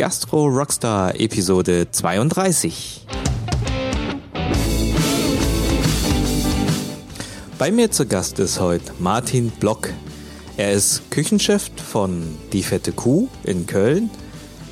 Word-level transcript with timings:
Gastro 0.00 0.46
Rockstar 0.46 1.20
Episode 1.20 1.86
32. 1.90 3.04
Bei 7.58 7.70
mir 7.70 7.90
zu 7.90 8.06
Gast 8.06 8.38
ist 8.38 8.58
heute 8.60 8.94
Martin 8.98 9.50
Block. 9.50 9.90
Er 10.56 10.72
ist 10.72 11.10
Küchenchef 11.10 11.70
von 11.76 12.38
Die 12.54 12.62
Fette 12.62 12.92
Kuh 12.92 13.28
in 13.44 13.66
Köln. 13.66 14.08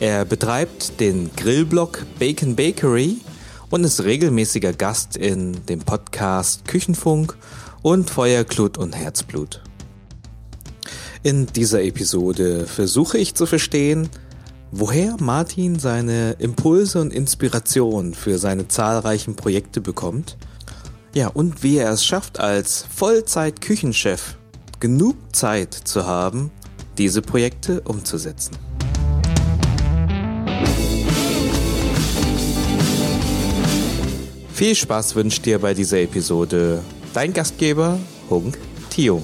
Er 0.00 0.24
betreibt 0.24 0.98
den 0.98 1.30
Grillblock 1.36 2.06
Bacon 2.18 2.56
Bakery 2.56 3.18
und 3.68 3.84
ist 3.84 4.04
regelmäßiger 4.04 4.72
Gast 4.72 5.14
in 5.18 5.62
dem 5.66 5.80
Podcast 5.80 6.64
Küchenfunk 6.66 7.36
und 7.82 8.08
Feuerglut 8.08 8.78
und 8.78 8.96
Herzblut. 8.96 9.60
In 11.22 11.44
dieser 11.48 11.82
Episode 11.82 12.64
versuche 12.66 13.18
ich 13.18 13.34
zu 13.34 13.44
verstehen, 13.44 14.08
woher 14.70 15.16
Martin 15.20 15.78
seine 15.78 16.32
Impulse 16.38 17.00
und 17.00 17.12
Inspiration 17.12 18.14
für 18.14 18.38
seine 18.38 18.68
zahlreichen 18.68 19.36
Projekte 19.36 19.80
bekommt. 19.80 20.36
Ja, 21.14 21.28
und 21.28 21.62
wie 21.62 21.78
er 21.78 21.90
es 21.90 22.04
schafft, 22.04 22.38
als 22.38 22.84
Vollzeit-Küchenchef 22.94 24.36
genug 24.80 25.16
Zeit 25.32 25.74
zu 25.74 26.06
haben, 26.06 26.50
diese 26.98 27.22
Projekte 27.22 27.80
umzusetzen. 27.82 28.56
Viel 34.52 34.74
Spaß 34.74 35.14
wünscht 35.14 35.46
dir 35.46 35.60
bei 35.60 35.72
dieser 35.72 36.00
Episode 36.00 36.82
dein 37.14 37.32
Gastgeber 37.32 37.98
Hunk 38.28 38.58
Tio. 38.90 39.22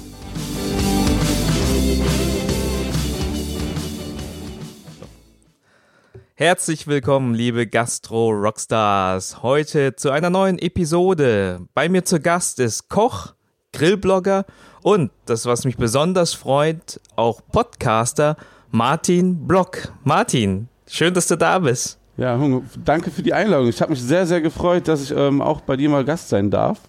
Herzlich 6.37 6.89
willkommen, 6.89 7.33
liebe 7.33 7.65
Gastro-Rockstars. 7.65 9.45
Heute 9.45 9.95
zu 9.95 10.11
einer 10.11 10.31
neuen 10.31 10.59
Episode. 10.59 11.61
Bei 11.75 11.89
mir 11.89 12.05
zu 12.05 12.19
Gast 12.19 12.59
ist 12.59 12.89
Koch, 12.89 13.35
Grillblogger 13.73 14.45
und, 14.83 15.13
das 15.27 15.47
was 15.47 15.65
mich 15.65 15.77
besonders 15.77 16.35
freut, 16.35 17.01
auch 17.15 17.41
Podcaster 17.53 18.37
Martin 18.73 19.47
Block. 19.47 19.93
Martin, 20.03 20.67
schön, 20.89 21.15
dass 21.15 21.29
du 21.29 21.37
da 21.37 21.61
bist. 21.61 22.01
Ja, 22.17 22.37
danke 22.85 23.13
für 23.13 23.23
die 23.23 23.33
Einladung. 23.33 23.69
Ich 23.69 23.81
habe 23.81 23.93
mich 23.93 24.03
sehr, 24.03 24.27
sehr 24.27 24.41
gefreut, 24.41 24.89
dass 24.89 25.05
ich 25.05 25.17
ähm, 25.17 25.41
auch 25.41 25.61
bei 25.61 25.77
dir 25.77 25.89
mal 25.89 26.05
Gast 26.05 26.31
sein 26.31 26.51
darf, 26.51 26.81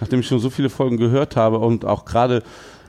nachdem 0.00 0.20
ich 0.20 0.26
schon 0.26 0.38
so 0.38 0.48
viele 0.48 0.70
Folgen 0.70 0.96
gehört 0.96 1.36
habe 1.36 1.58
und 1.58 1.84
auch 1.84 2.06
gerade 2.06 2.42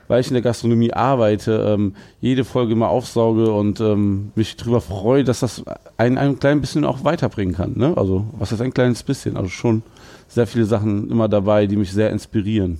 weil 0.08 0.20
ich 0.20 0.28
in 0.28 0.34
der 0.34 0.42
Gastronomie 0.42 0.92
arbeite, 0.92 1.64
ähm, 1.66 1.94
jede 2.20 2.44
Folge 2.44 2.74
mal 2.74 2.88
aufsauge 2.88 3.52
und 3.52 3.80
ähm, 3.80 4.32
mich 4.34 4.56
darüber 4.56 4.80
freue, 4.80 5.24
dass 5.24 5.40
das 5.40 5.62
ein, 5.96 6.18
ein 6.18 6.38
klein 6.38 6.60
bisschen 6.60 6.84
auch 6.84 7.04
weiterbringen 7.04 7.54
kann. 7.54 7.74
Ne? 7.76 7.94
Also, 7.96 8.26
was 8.38 8.52
ist 8.52 8.60
ein 8.60 8.74
kleines 8.74 9.02
bisschen? 9.02 9.36
Also 9.36 9.48
schon 9.48 9.82
sehr 10.28 10.46
viele 10.46 10.64
Sachen 10.64 11.10
immer 11.10 11.28
dabei, 11.28 11.66
die 11.66 11.76
mich 11.76 11.92
sehr 11.92 12.10
inspirieren. 12.10 12.78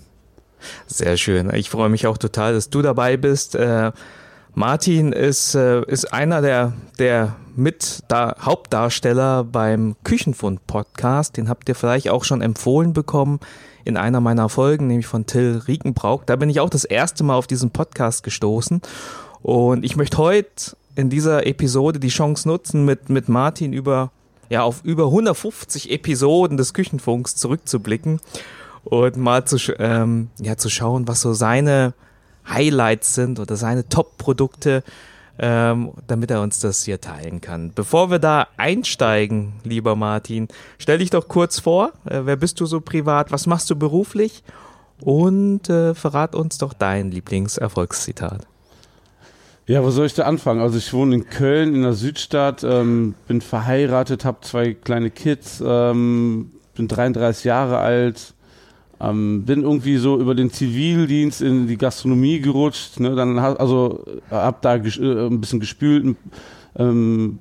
Sehr 0.86 1.16
schön. 1.16 1.52
Ich 1.54 1.70
freue 1.70 1.88
mich 1.88 2.06
auch 2.06 2.18
total, 2.18 2.54
dass 2.54 2.70
du 2.70 2.82
dabei 2.82 3.16
bist. 3.16 3.54
Äh, 3.54 3.92
Martin 4.54 5.12
ist, 5.12 5.54
äh, 5.54 5.82
ist 5.86 6.12
einer 6.12 6.40
der, 6.40 6.72
der 6.98 7.36
mit 7.56 8.02
da 8.08 8.36
Hauptdarsteller 8.40 9.44
beim 9.44 9.96
Küchenfund 10.04 10.66
Podcast. 10.66 11.36
Den 11.36 11.48
habt 11.48 11.68
ihr 11.68 11.74
vielleicht 11.74 12.10
auch 12.10 12.24
schon 12.24 12.42
empfohlen 12.42 12.92
bekommen 12.92 13.40
in 13.84 13.96
einer 13.96 14.20
meiner 14.20 14.48
Folgen, 14.48 14.88
nämlich 14.88 15.06
von 15.06 15.26
Till 15.26 15.62
Riekenbrauch. 15.66 16.24
Da 16.24 16.36
bin 16.36 16.50
ich 16.50 16.60
auch 16.60 16.70
das 16.70 16.84
erste 16.84 17.24
Mal 17.24 17.36
auf 17.36 17.46
diesen 17.46 17.70
Podcast 17.70 18.22
gestoßen. 18.22 18.82
Und 19.42 19.84
ich 19.84 19.96
möchte 19.96 20.18
heute 20.18 20.76
in 20.96 21.10
dieser 21.10 21.46
Episode 21.46 22.00
die 22.00 22.08
Chance 22.08 22.48
nutzen, 22.48 22.84
mit, 22.84 23.10
mit 23.10 23.28
Martin 23.28 23.72
über, 23.72 24.10
ja, 24.48 24.62
auf 24.62 24.82
über 24.82 25.04
150 25.04 25.90
Episoden 25.90 26.56
des 26.56 26.74
Küchenfunks 26.74 27.36
zurückzublicken 27.36 28.20
und 28.84 29.16
mal 29.16 29.44
zu, 29.44 29.58
ähm, 29.78 30.30
ja, 30.40 30.56
zu 30.56 30.68
schauen, 30.68 31.06
was 31.06 31.20
so 31.20 31.32
seine 31.32 31.94
Highlights 32.48 33.14
sind 33.14 33.38
oder 33.40 33.56
seine 33.56 33.88
Top-Produkte 33.88 34.82
ähm, 35.38 35.92
damit 36.06 36.30
er 36.30 36.40
uns 36.40 36.60
das 36.60 36.84
hier 36.84 37.00
teilen 37.00 37.40
kann. 37.40 37.72
Bevor 37.74 38.10
wir 38.10 38.18
da 38.18 38.48
einsteigen, 38.56 39.54
lieber 39.64 39.96
Martin, 39.96 40.48
stell 40.78 40.98
dich 40.98 41.10
doch 41.10 41.28
kurz 41.28 41.60
vor. 41.60 41.92
Äh, 42.04 42.22
wer 42.24 42.36
bist 42.36 42.60
du 42.60 42.66
so 42.66 42.80
privat? 42.80 43.32
Was 43.32 43.46
machst 43.46 43.68
du 43.70 43.76
beruflich? 43.76 44.42
Und 45.00 45.68
äh, 45.68 45.94
verrat 45.94 46.34
uns 46.34 46.58
doch 46.58 46.72
dein 46.72 47.10
Lieblingserfolgszitat. 47.10 48.46
Ja, 49.66 49.82
wo 49.82 49.90
soll 49.90 50.06
ich 50.06 50.14
da 50.14 50.22
anfangen? 50.22 50.60
Also 50.60 50.78
ich 50.78 50.92
wohne 50.92 51.16
in 51.16 51.28
Köln 51.28 51.74
in 51.74 51.82
der 51.82 51.92
Südstadt, 51.92 52.62
ähm, 52.62 53.14
bin 53.26 53.40
verheiratet, 53.40 54.24
habe 54.24 54.38
zwei 54.42 54.74
kleine 54.74 55.10
Kids, 55.10 55.62
ähm, 55.64 56.52
bin 56.76 56.86
33 56.86 57.44
Jahre 57.44 57.78
alt, 57.78 58.34
ähm, 59.00 59.44
bin 59.44 59.62
irgendwie 59.62 59.96
so 59.96 60.18
über 60.18 60.34
den 60.34 60.50
Zivildienst 60.50 61.42
in 61.42 61.66
die 61.66 61.76
Gastronomie 61.76 62.40
gerutscht, 62.40 62.98
ne? 63.00 63.14
dann 63.14 63.38
also 63.38 64.04
hab 64.30 64.62
da 64.62 64.76
äh, 64.76 65.26
ein 65.26 65.40
bisschen 65.40 65.60
gespült, 65.60 66.16
ähm, 66.78 67.38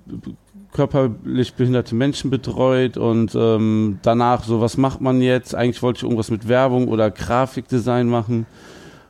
körperlich 0.73 1.53
behinderte 1.53 1.95
Menschen 1.95 2.29
betreut 2.29 2.97
und 2.97 3.33
ähm, 3.33 3.99
danach 4.01 4.43
so, 4.43 4.59
was 4.59 4.75
macht 4.75 4.99
man 4.99 5.21
jetzt? 5.21 5.55
Eigentlich 5.55 5.81
wollte 5.81 5.97
ich 5.97 6.03
irgendwas 6.03 6.31
mit 6.31 6.49
Werbung 6.49 6.89
oder 6.89 7.09
Grafikdesign 7.09 8.09
machen. 8.09 8.45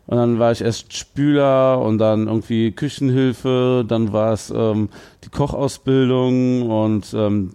Und 0.05 0.17
dann 0.17 0.37
war 0.37 0.51
ich 0.51 0.61
erst 0.61 0.95
Spüler 0.95 1.81
und 1.81 1.97
dann 1.97 2.27
irgendwie 2.27 2.71
Küchenhilfe, 2.71 3.83
dann 3.87 4.13
war 4.13 4.33
es 4.33 4.53
ähm, 4.55 4.89
die 5.23 5.29
Kochausbildung 5.29 6.69
und 6.69 7.11
ähm, 7.15 7.53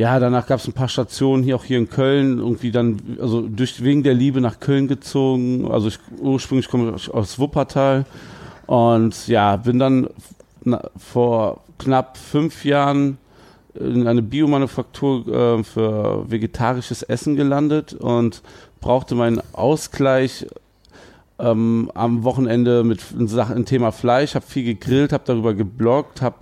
ja, 0.00 0.18
danach 0.18 0.46
gab 0.46 0.60
es 0.60 0.66
ein 0.66 0.72
paar 0.72 0.88
Stationen 0.88 1.42
hier 1.42 1.56
auch 1.56 1.64
hier 1.64 1.76
in 1.76 1.90
Köln, 1.90 2.38
irgendwie 2.38 2.70
dann, 2.70 3.18
also 3.20 3.42
durch, 3.42 3.84
wegen 3.84 4.02
der 4.02 4.14
Liebe 4.14 4.40
nach 4.40 4.58
Köln 4.58 4.88
gezogen. 4.88 5.70
Also 5.70 5.88
ich 5.88 5.98
ursprünglich 6.18 6.68
komme 6.68 6.94
ich 6.96 7.12
aus 7.12 7.38
Wuppertal 7.38 8.06
und 8.64 9.28
ja, 9.28 9.56
bin 9.56 9.78
dann 9.78 10.08
vor 10.96 11.64
knapp 11.78 12.16
fünf 12.16 12.64
Jahren 12.64 13.18
in 13.74 14.06
eine 14.06 14.22
Biomanufaktur 14.22 15.28
äh, 15.28 15.64
für 15.64 16.30
vegetarisches 16.30 17.02
Essen 17.02 17.36
gelandet 17.36 17.92
und 17.92 18.40
brauchte 18.80 19.14
meinen 19.14 19.42
Ausgleich 19.52 20.46
ähm, 21.38 21.92
am 21.94 22.24
Wochenende 22.24 22.84
mit 22.84 23.02
Sachen 23.26 23.66
Thema 23.66 23.92
Fleisch, 23.92 24.34
habe 24.34 24.46
viel 24.46 24.64
gegrillt, 24.64 25.12
habe 25.12 25.24
darüber 25.26 25.52
gebloggt, 25.52 26.22
habe 26.22 26.36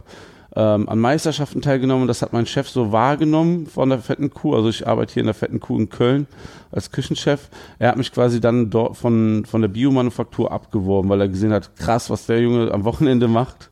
ähm, 0.59 0.89
an 0.89 0.99
Meisterschaften 0.99 1.63
teilgenommen. 1.63 2.09
Das 2.09 2.21
hat 2.21 2.33
mein 2.33 2.45
Chef 2.45 2.69
so 2.69 2.91
wahrgenommen 2.91 3.67
von 3.67 3.91
der 3.91 4.01
Fetten 4.01 4.31
Kuh. 4.31 4.57
Also 4.57 4.69
ich 4.69 4.89
arbeite 4.89 5.15
hier 5.15 5.21
in 5.21 5.29
der 5.29 5.35
Fetten 5.35 5.61
Kuh 5.61 5.79
in 5.79 5.89
Köln 5.89 6.27
als 6.73 6.91
Küchenchef. 6.91 7.49
Er 7.79 7.91
hat 7.91 7.97
mich 7.97 8.11
quasi 8.11 8.41
dann 8.41 8.69
dort 8.69 8.97
von, 8.97 9.45
von 9.49 9.61
der 9.63 9.69
Biomanufaktur 9.69 10.51
abgeworben, 10.51 11.09
weil 11.09 11.21
er 11.21 11.29
gesehen 11.29 11.53
hat, 11.53 11.77
krass, 11.77 12.11
was 12.11 12.27
der 12.27 12.41
Junge 12.41 12.73
am 12.73 12.83
Wochenende 12.83 13.29
macht. 13.29 13.71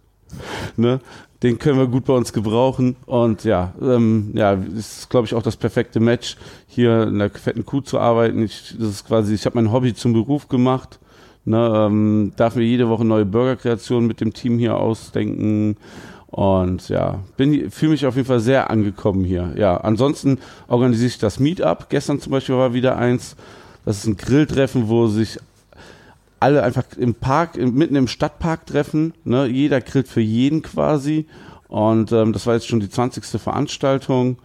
ne? 0.77 1.01
Den 1.43 1.59
können 1.59 1.79
wir 1.79 1.89
gut 1.89 2.05
bei 2.05 2.15
uns 2.15 2.33
gebrauchen. 2.33 2.95
Und 3.05 3.43
ja, 3.43 3.75
ähm, 3.83 4.31
ja, 4.35 4.53
ist, 4.53 5.11
glaube 5.11 5.27
ich, 5.27 5.35
auch 5.35 5.43
das 5.43 5.57
perfekte 5.57 5.99
Match, 5.99 6.37
hier 6.69 7.03
in 7.03 7.19
der 7.19 7.31
fetten 7.31 7.67
Kuh 7.67 7.81
zu 7.81 7.99
arbeiten. 7.99 8.43
Ich, 8.45 8.77
das 8.79 8.89
ist 8.89 9.07
quasi, 9.09 9.35
ich 9.35 9.45
habe 9.45 9.57
mein 9.57 9.73
Hobby 9.73 9.93
zum 9.93 10.13
Beruf 10.13 10.49
gemacht. 10.49 11.01
Ne, 11.45 11.73
ähm, 11.75 12.33
darf 12.37 12.57
mir 12.57 12.65
jede 12.65 12.89
Woche 12.89 13.05
neue 13.05 13.25
Burgerkreationen 13.25 14.09
mit 14.09 14.21
dem 14.21 14.33
Team 14.33 14.59
hier 14.59 14.77
ausdenken 14.77 15.77
und 16.37 16.91
ja, 16.91 17.21
fühle 17.39 17.93
mich 17.93 18.05
auf 18.05 18.15
jeden 18.15 18.29
Fall 18.29 18.41
sehr 18.41 18.69
angekommen 18.69 19.25
hier. 19.25 19.55
Ja, 19.57 19.79
ansonsten 19.79 20.39
organisiere 20.69 21.09
ich 21.09 21.17
das 21.17 21.41
Meetup. 21.41 21.89
Gestern 21.89 22.21
zum 22.21 22.31
Beispiel 22.31 22.57
war 22.57 22.75
wieder 22.75 22.99
eins. 22.99 23.37
Das 23.87 23.97
ist 23.97 24.07
ein 24.07 24.19
Grilltreffen, 24.19 24.91
wo 24.91 25.07
sich 25.07 25.39
alle 26.39 26.63
einfach 26.63 26.85
im 26.99 27.15
Park, 27.15 27.57
mitten 27.57 27.97
im 27.97 28.07
Stadtpark 28.07 28.67
treffen. 28.67 29.15
Ne? 29.25 29.47
Jeder 29.47 29.81
grillt 29.81 30.09
für 30.09 30.21
jeden 30.21 30.61
quasi. 30.61 31.25
Und 31.69 32.13
ähm, 32.13 32.35
das 32.35 32.47
war 32.47 32.53
jetzt 32.53 32.69
schon 32.69 32.81
die 32.81 32.91
20. 32.91 33.25
Veranstaltung. 33.41 34.37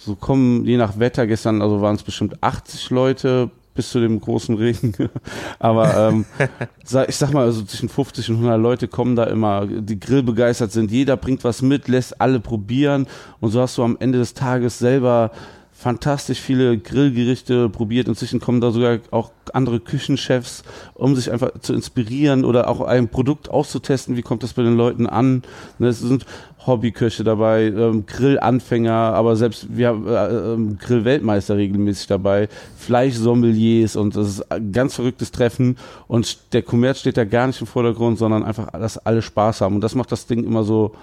So 0.00 0.16
kommen 0.16 0.64
je 0.64 0.76
nach 0.76 0.98
Wetter 0.98 1.28
gestern, 1.28 1.62
also 1.62 1.80
waren 1.80 1.94
es 1.94 2.02
bestimmt 2.02 2.42
80 2.42 2.90
Leute 2.90 3.52
bis 3.76 3.90
zu 3.90 4.00
dem 4.00 4.20
großen 4.20 4.56
Regen. 4.56 4.94
Aber 5.58 6.08
ähm, 6.08 6.24
ich 7.08 7.16
sag 7.16 7.32
mal, 7.32 7.44
also 7.44 7.62
zwischen 7.62 7.88
50 7.88 8.30
und 8.30 8.36
100 8.36 8.60
Leute 8.60 8.88
kommen 8.88 9.14
da 9.14 9.24
immer, 9.24 9.66
die 9.66 10.00
grillbegeistert 10.00 10.72
sind. 10.72 10.90
Jeder 10.90 11.16
bringt 11.16 11.44
was 11.44 11.62
mit, 11.62 11.88
lässt 11.88 12.20
alle 12.20 12.40
probieren 12.40 13.06
und 13.40 13.50
so 13.50 13.60
hast 13.60 13.78
du 13.78 13.84
am 13.84 13.96
Ende 14.00 14.18
des 14.18 14.34
Tages 14.34 14.78
selber 14.78 15.30
fantastisch 15.76 16.40
viele 16.40 16.78
Grillgerichte 16.78 17.68
probiert. 17.68 18.08
Inzwischen 18.08 18.40
kommen 18.40 18.62
da 18.62 18.70
sogar 18.70 18.98
auch 19.10 19.30
andere 19.52 19.78
Küchenchefs, 19.78 20.64
um 20.94 21.14
sich 21.14 21.30
einfach 21.30 21.50
zu 21.60 21.74
inspirieren 21.74 22.46
oder 22.46 22.68
auch 22.68 22.80
ein 22.80 23.08
Produkt 23.08 23.50
auszutesten. 23.50 24.16
Wie 24.16 24.22
kommt 24.22 24.42
das 24.42 24.54
bei 24.54 24.62
den 24.62 24.76
Leuten 24.76 25.06
an? 25.06 25.42
Ne, 25.78 25.88
es 25.88 26.00
sind 26.00 26.24
Hobbyköche 26.66 27.24
dabei, 27.24 27.66
ähm, 27.66 28.06
Grillanfänger, 28.06 28.90
aber 28.90 29.36
selbst 29.36 29.66
wir 29.76 29.88
haben 29.88 30.08
äh, 30.08 30.54
ähm, 30.54 30.78
Grillweltmeister 30.78 31.56
regelmäßig 31.56 32.06
dabei, 32.06 32.48
Fleischsommeliers 32.78 33.96
und 33.96 34.16
das 34.16 34.28
ist 34.28 34.50
ein 34.50 34.72
ganz 34.72 34.94
verrücktes 34.94 35.30
Treffen 35.30 35.76
und 36.08 36.52
der 36.54 36.62
Kommerz 36.62 37.00
steht 37.00 37.18
da 37.18 37.24
gar 37.24 37.46
nicht 37.46 37.60
im 37.60 37.66
Vordergrund, 37.66 38.18
sondern 38.18 38.42
einfach, 38.42 38.72
dass 38.72 38.98
alle 38.98 39.22
Spaß 39.22 39.60
haben 39.60 39.76
und 39.76 39.80
das 39.82 39.94
macht 39.94 40.10
das 40.10 40.26
Ding 40.26 40.42
immer 40.42 40.64
so 40.64 40.96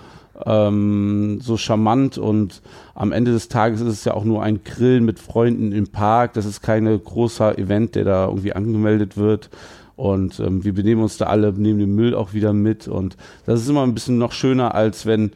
ähm, 0.46 1.40
so 1.42 1.58
charmant 1.58 2.18
und 2.18 2.62
am 2.96 3.12
Ende 3.12 3.32
des 3.32 3.50
Tages 3.50 3.82
ist 3.82 3.88
es 3.88 4.06
ja 4.06 4.14
auch 4.14 4.24
nur 4.24 4.44
ein 4.44 4.64
Grillen 4.64 5.06
mit 5.06 5.20
Freunden 5.20 5.72
im 5.72 5.88
Park. 5.88 6.34
Das 6.34 6.46
ist 6.46 6.62
kein 6.62 6.86
großer 6.86 7.58
Event, 7.58 7.96
der 7.96 8.04
da 8.04 8.26
irgendwie 8.28 8.54
angemeldet 8.54 9.18
wird. 9.18 9.50
Und 9.96 10.40
ähm, 10.40 10.64
wir 10.64 10.74
benehmen 10.74 11.04
uns 11.04 11.18
da 11.18 11.26
alle, 11.26 11.54
nehmen 11.54 11.80
den 11.80 11.96
Müll 11.96 12.16
auch 12.16 12.34
wieder 12.34 12.54
mit. 12.54 12.88
Und 12.88 13.16
das 13.46 13.62
ist 13.62 13.70
immer 13.70 13.84
ein 13.84 13.94
bisschen 13.94 14.18
noch 14.18 14.32
schöner, 14.32 14.74
als 14.74 15.06
wenn, 15.06 15.32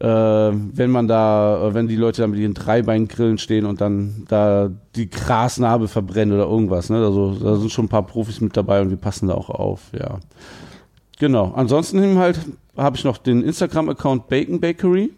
äh, 0.00 0.06
wenn 0.06 0.90
man 0.90 1.06
da, 1.06 1.68
äh, 1.68 1.74
wenn 1.74 1.86
die 1.86 1.96
Leute 1.96 2.22
da 2.22 2.26
mit 2.26 2.40
ihren 2.40 2.54
Dreibeinkgrillen 2.54 3.38
stehen 3.38 3.64
und 3.64 3.80
dann 3.80 4.24
da 4.28 4.70
die 4.96 5.08
Grasnarbe 5.08 5.86
verbrennen 5.86 6.34
oder 6.34 6.48
irgendwas. 6.48 6.90
Ne? 6.90 6.96
Also 6.96 7.34
da 7.34 7.56
sind 7.56 7.70
schon 7.70 7.84
ein 7.84 7.90
paar 7.90 8.06
Profis 8.06 8.40
mit 8.40 8.56
dabei 8.56 8.80
und 8.80 8.90
wir 8.90 8.96
passen 8.96 9.28
da 9.28 9.34
auch 9.34 9.50
auf, 9.50 9.92
ja. 9.92 10.18
Genau. 11.18 11.52
Ansonsten 11.54 12.18
halt 12.18 12.40
habe 12.76 12.96
ich 12.96 13.04
noch 13.04 13.18
den 13.18 13.42
Instagram-Account 13.42 14.28
Bacon 14.28 14.60
Bakery, 14.60 15.12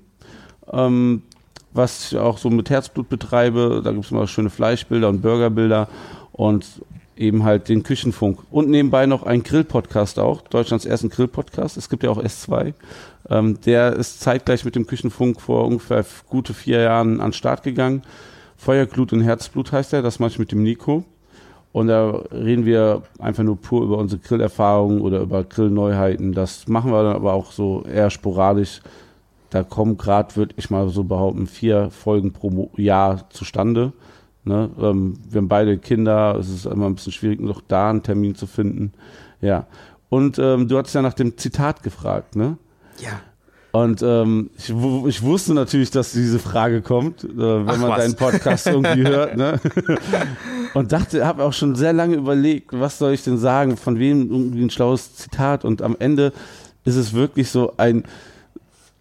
ähm, 0.72 1.22
was 1.72 2.12
ich 2.12 2.18
auch 2.18 2.38
so 2.38 2.50
mit 2.50 2.70
Herzblut 2.70 3.08
betreibe. 3.08 3.82
Da 3.84 3.92
gibt 3.92 4.06
es 4.06 4.10
immer 4.10 4.26
schöne 4.26 4.50
Fleischbilder 4.50 5.08
und 5.08 5.20
Burgerbilder 5.20 5.88
und 6.32 6.66
eben 7.16 7.44
halt 7.44 7.68
den 7.68 7.82
Küchenfunk. 7.82 8.40
Und 8.50 8.70
nebenbei 8.70 9.04
noch 9.04 9.24
ein 9.24 9.42
Grill-Podcast 9.42 10.18
auch, 10.18 10.40
Deutschlands 10.40 10.86
ersten 10.86 11.10
Grill-Podcast. 11.10 11.76
Es 11.76 11.90
gibt 11.90 12.02
ja 12.02 12.10
auch 12.10 12.22
S2. 12.22 12.72
Ähm, 13.28 13.60
der 13.60 13.92
ist 13.92 14.20
zeitgleich 14.20 14.64
mit 14.64 14.74
dem 14.74 14.86
Küchenfunk 14.86 15.38
vor 15.40 15.66
ungefähr 15.66 16.04
gute 16.30 16.54
vier 16.54 16.80
Jahren 16.80 17.20
an 17.20 17.28
den 17.28 17.32
Start 17.34 17.62
gegangen. 17.62 18.02
Feuerglut 18.56 19.12
und 19.12 19.20
Herzblut 19.20 19.70
heißt 19.70 19.92
er, 19.92 20.02
das 20.02 20.18
mache 20.18 20.32
ich 20.32 20.38
mit 20.38 20.50
dem 20.50 20.62
Nico. 20.62 21.04
Und 21.72 21.86
da 21.86 22.10
reden 22.32 22.64
wir 22.66 23.02
einfach 23.18 23.44
nur 23.44 23.56
pur 23.56 23.84
über 23.84 23.98
unsere 23.98 24.20
Grillerfahrungen 24.20 25.00
oder 25.00 25.20
über 25.20 25.44
Grillneuheiten. 25.44 26.32
Das 26.32 26.66
machen 26.66 26.90
wir 26.90 27.02
dann 27.02 27.14
aber 27.14 27.32
auch 27.32 27.52
so 27.52 27.84
eher 27.84 28.10
sporadisch. 28.10 28.80
Da 29.50 29.62
kommen 29.62 29.96
gerade, 29.96 30.34
würde 30.36 30.54
ich 30.56 30.70
mal 30.70 30.88
so 30.88 31.04
behaupten, 31.04 31.46
vier 31.46 31.90
Folgen 31.90 32.32
pro 32.32 32.70
Jahr 32.76 33.28
zustande. 33.30 33.92
Ne? 34.44 34.70
Ähm, 34.80 35.14
wir 35.28 35.38
haben 35.38 35.48
beide 35.48 35.78
Kinder, 35.78 36.36
es 36.38 36.48
ist 36.48 36.66
immer 36.66 36.86
ein 36.86 36.94
bisschen 36.94 37.12
schwierig, 37.12 37.40
noch 37.40 37.60
da 37.66 37.90
einen 37.90 38.02
Termin 38.02 38.34
zu 38.34 38.46
finden. 38.46 38.92
Ja. 39.40 39.66
Und 40.08 40.38
ähm, 40.38 40.66
du 40.66 40.76
hattest 40.76 40.94
ja 40.94 41.02
nach 41.02 41.14
dem 41.14 41.36
Zitat 41.36 41.82
gefragt, 41.82 42.34
ne? 42.34 42.56
Ja. 42.98 43.20
Und 43.72 44.02
ähm, 44.02 44.50
ich, 44.58 44.70
ich, 44.70 45.22
wusste 45.22 45.54
natürlich, 45.54 45.90
dass 45.92 46.12
diese 46.12 46.40
Frage 46.40 46.82
kommt, 46.82 47.22
äh, 47.22 47.28
wenn 47.36 47.68
Ach, 47.68 47.78
man 47.78 47.90
was? 47.90 47.98
deinen 47.98 48.16
Podcast 48.16 48.66
irgendwie 48.66 49.06
hört. 49.06 49.36
Ne? 49.36 49.60
Und 50.74 50.90
dachte, 50.92 51.24
habe 51.24 51.44
auch 51.44 51.52
schon 51.52 51.76
sehr 51.76 51.92
lange 51.92 52.16
überlegt, 52.16 52.70
was 52.72 52.98
soll 52.98 53.12
ich 53.12 53.22
denn 53.22 53.38
sagen, 53.38 53.76
von 53.76 53.98
wem 53.98 54.30
irgendwie 54.30 54.64
ein 54.64 54.70
schlaues 54.70 55.14
Zitat. 55.14 55.64
Und 55.64 55.82
am 55.82 55.96
Ende 55.98 56.32
ist 56.84 56.96
es 56.96 57.12
wirklich 57.12 57.50
so 57.50 57.74
ein 57.76 58.04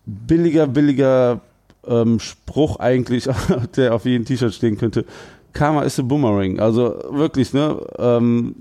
billiger, 0.05 0.67
billiger 0.67 1.41
ähm, 1.87 2.19
Spruch 2.19 2.77
eigentlich, 2.79 3.27
der 3.75 3.95
auf 3.95 4.05
jedem 4.05 4.25
T-Shirt 4.25 4.53
stehen 4.53 4.77
könnte. 4.77 5.05
Karma 5.53 5.81
ist 5.81 5.99
a 5.99 6.03
Boomerang. 6.03 6.59
Also 6.59 6.95
wirklich, 7.09 7.53
ne? 7.53 7.79
Ähm, 7.97 8.55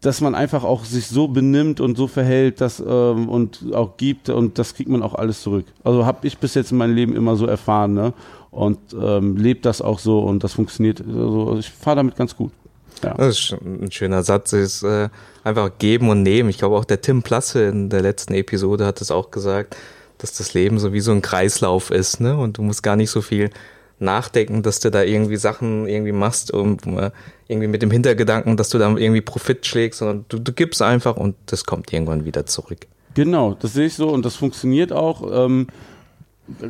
dass 0.00 0.20
man 0.20 0.34
einfach 0.34 0.64
auch 0.64 0.84
sich 0.84 1.08
so 1.08 1.28
benimmt 1.28 1.80
und 1.80 1.96
so 1.96 2.06
verhält 2.06 2.60
dass, 2.60 2.80
ähm, 2.80 3.28
und 3.28 3.74
auch 3.74 3.96
gibt 3.96 4.28
und 4.28 4.58
das 4.58 4.74
kriegt 4.74 4.90
man 4.90 5.02
auch 5.02 5.14
alles 5.14 5.42
zurück. 5.42 5.66
Also 5.84 6.06
habe 6.06 6.26
ich 6.26 6.38
bis 6.38 6.54
jetzt 6.54 6.72
in 6.72 6.78
meinem 6.78 6.94
Leben 6.94 7.16
immer 7.16 7.36
so 7.36 7.46
erfahren 7.46 7.94
ne? 7.94 8.12
und 8.50 8.78
ähm, 9.00 9.36
lebt 9.36 9.66
das 9.66 9.82
auch 9.82 9.98
so 9.98 10.20
und 10.20 10.44
das 10.44 10.52
funktioniert. 10.52 11.00
Also 11.00 11.56
ich 11.58 11.70
fahre 11.70 11.96
damit 11.96 12.16
ganz 12.16 12.36
gut. 12.36 12.52
Ja. 13.02 13.14
Das 13.14 13.38
ist 13.38 13.56
ein 13.62 13.90
schöner 13.92 14.22
Satz, 14.22 14.52
ist 14.52 14.82
äh, 14.82 15.08
einfach 15.44 15.70
geben 15.78 16.08
und 16.08 16.22
nehmen. 16.22 16.48
Ich 16.48 16.58
glaube 16.58 16.76
auch 16.76 16.84
der 16.84 17.00
Tim 17.00 17.22
Plasse 17.22 17.64
in 17.64 17.90
der 17.90 18.02
letzten 18.02 18.34
Episode 18.34 18.86
hat 18.86 19.00
es 19.00 19.10
auch 19.10 19.30
gesagt, 19.30 19.76
dass 20.18 20.32
das 20.32 20.54
Leben 20.54 20.78
so 20.78 20.92
wie 20.92 21.00
so 21.00 21.12
ein 21.12 21.22
Kreislauf 21.22 21.90
ist, 21.90 22.20
ne? 22.20 22.36
Und 22.36 22.58
du 22.58 22.62
musst 22.62 22.82
gar 22.82 22.96
nicht 22.96 23.10
so 23.10 23.22
viel 23.22 23.50
nachdenken, 24.00 24.62
dass 24.62 24.80
du 24.80 24.90
da 24.90 25.02
irgendwie 25.02 25.36
Sachen 25.36 25.86
irgendwie 25.86 26.12
machst, 26.12 26.52
um, 26.52 26.78
äh, 26.98 27.10
irgendwie 27.48 27.68
mit 27.68 27.82
dem 27.82 27.90
Hintergedanken, 27.90 28.56
dass 28.56 28.68
du 28.68 28.78
da 28.78 28.88
irgendwie 28.88 29.20
Profit 29.20 29.66
schlägst, 29.66 29.98
sondern 29.98 30.24
du, 30.28 30.38
du 30.38 30.52
gibst 30.52 30.82
einfach 30.82 31.16
und 31.16 31.34
das 31.46 31.64
kommt 31.64 31.92
irgendwann 31.92 32.24
wieder 32.24 32.46
zurück. 32.46 32.86
Genau, 33.14 33.54
das 33.54 33.72
sehe 33.72 33.86
ich 33.86 33.94
so 33.94 34.10
und 34.10 34.24
das 34.24 34.36
funktioniert 34.36 34.92
auch. 34.92 35.46
Ähm, 35.46 35.66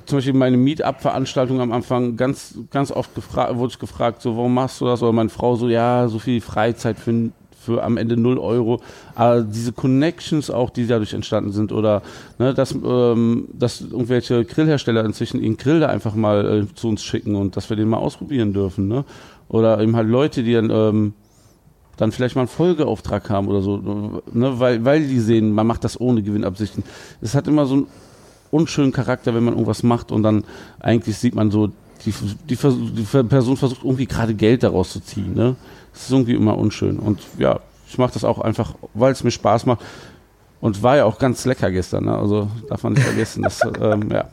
zum 0.06 0.18
Beispiel 0.18 0.34
meine 0.34 0.56
Meetup-Veranstaltung 0.56 1.60
am 1.60 1.72
Anfang 1.72 2.16
ganz, 2.16 2.54
ganz 2.70 2.90
oft 2.90 3.10
wurde 3.16 3.72
ich 3.72 3.78
gefragt, 3.78 4.22
so, 4.22 4.36
warum 4.36 4.54
machst 4.54 4.80
du 4.80 4.86
das? 4.86 5.02
Oder 5.02 5.12
meine 5.12 5.28
Frau 5.28 5.54
so, 5.56 5.68
ja, 5.68 6.08
so 6.08 6.18
viel 6.18 6.40
Freizeit 6.40 6.98
für, 6.98 7.30
für 7.68 7.82
am 7.84 7.98
Ende 7.98 8.16
0 8.16 8.38
Euro. 8.38 8.80
Aber 9.14 9.42
diese 9.42 9.72
Connections 9.72 10.50
auch, 10.50 10.70
die 10.70 10.86
dadurch 10.86 11.12
entstanden 11.12 11.52
sind 11.52 11.70
oder 11.70 12.02
ne, 12.38 12.54
dass, 12.54 12.72
ähm, 12.72 13.48
dass 13.52 13.82
irgendwelche 13.82 14.44
Grillhersteller 14.44 15.04
inzwischen 15.04 15.42
ihren 15.42 15.58
Grill 15.58 15.80
da 15.80 15.88
einfach 15.88 16.14
mal 16.14 16.62
äh, 16.62 16.74
zu 16.74 16.88
uns 16.88 17.02
schicken 17.02 17.36
und 17.36 17.56
dass 17.56 17.68
wir 17.68 17.76
den 17.76 17.88
mal 17.88 17.98
ausprobieren 17.98 18.54
dürfen. 18.54 18.88
Ne? 18.88 19.04
Oder 19.48 19.80
eben 19.80 19.94
halt 19.96 20.08
Leute, 20.08 20.42
die 20.42 20.54
dann, 20.54 20.70
ähm, 20.70 21.12
dann 21.98 22.10
vielleicht 22.10 22.36
mal 22.36 22.42
einen 22.42 22.48
Folgeauftrag 22.48 23.28
haben 23.28 23.48
oder 23.48 23.60
so, 23.60 23.76
ne? 24.32 24.58
weil, 24.58 24.84
weil 24.84 25.06
die 25.06 25.20
sehen, 25.20 25.52
man 25.52 25.66
macht 25.66 25.84
das 25.84 26.00
ohne 26.00 26.22
Gewinnabsichten. 26.22 26.84
Es 27.20 27.34
hat 27.34 27.48
immer 27.48 27.66
so 27.66 27.74
einen 27.74 27.86
unschönen 28.50 28.92
Charakter, 28.92 29.34
wenn 29.34 29.44
man 29.44 29.54
irgendwas 29.54 29.82
macht 29.82 30.10
und 30.10 30.22
dann 30.22 30.44
eigentlich 30.80 31.18
sieht 31.18 31.34
man 31.34 31.50
so, 31.50 31.68
die, 32.06 32.14
die, 32.48 32.56
die 32.56 33.02
Person 33.02 33.56
versucht 33.56 33.82
irgendwie 33.82 34.06
gerade 34.06 34.34
Geld 34.34 34.62
daraus 34.62 34.92
zu 34.92 35.00
ziehen. 35.00 35.34
Ne? 35.34 35.56
Das 35.92 36.02
ist 36.02 36.10
irgendwie 36.10 36.34
immer 36.34 36.56
unschön. 36.58 36.98
Und 36.98 37.20
ja, 37.38 37.60
ich 37.88 37.98
mache 37.98 38.12
das 38.12 38.24
auch 38.24 38.38
einfach, 38.38 38.74
weil 38.94 39.12
es 39.12 39.24
mir 39.24 39.30
Spaß 39.30 39.66
macht. 39.66 39.80
Und 40.60 40.82
war 40.82 40.96
ja 40.96 41.04
auch 41.04 41.18
ganz 41.18 41.44
lecker 41.44 41.70
gestern. 41.70 42.06
Ne? 42.06 42.16
Also 42.16 42.50
darf 42.68 42.82
man 42.82 42.94
nicht 42.94 43.04
vergessen. 43.04 43.42
dass, 43.42 43.60
ähm, 43.80 44.10
ja. 44.10 44.28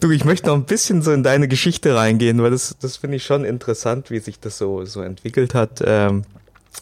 Du, 0.00 0.10
ich 0.10 0.24
möchte 0.24 0.48
noch 0.48 0.54
ein 0.54 0.64
bisschen 0.64 1.02
so 1.02 1.12
in 1.12 1.22
deine 1.22 1.48
Geschichte 1.48 1.94
reingehen, 1.94 2.42
weil 2.42 2.50
das, 2.50 2.76
das 2.80 2.96
finde 2.96 3.16
ich 3.16 3.24
schon 3.24 3.44
interessant, 3.44 4.10
wie 4.10 4.18
sich 4.18 4.40
das 4.40 4.58
so, 4.58 4.84
so 4.84 5.02
entwickelt 5.02 5.54
hat. 5.54 5.82
Ähm, 5.84 6.24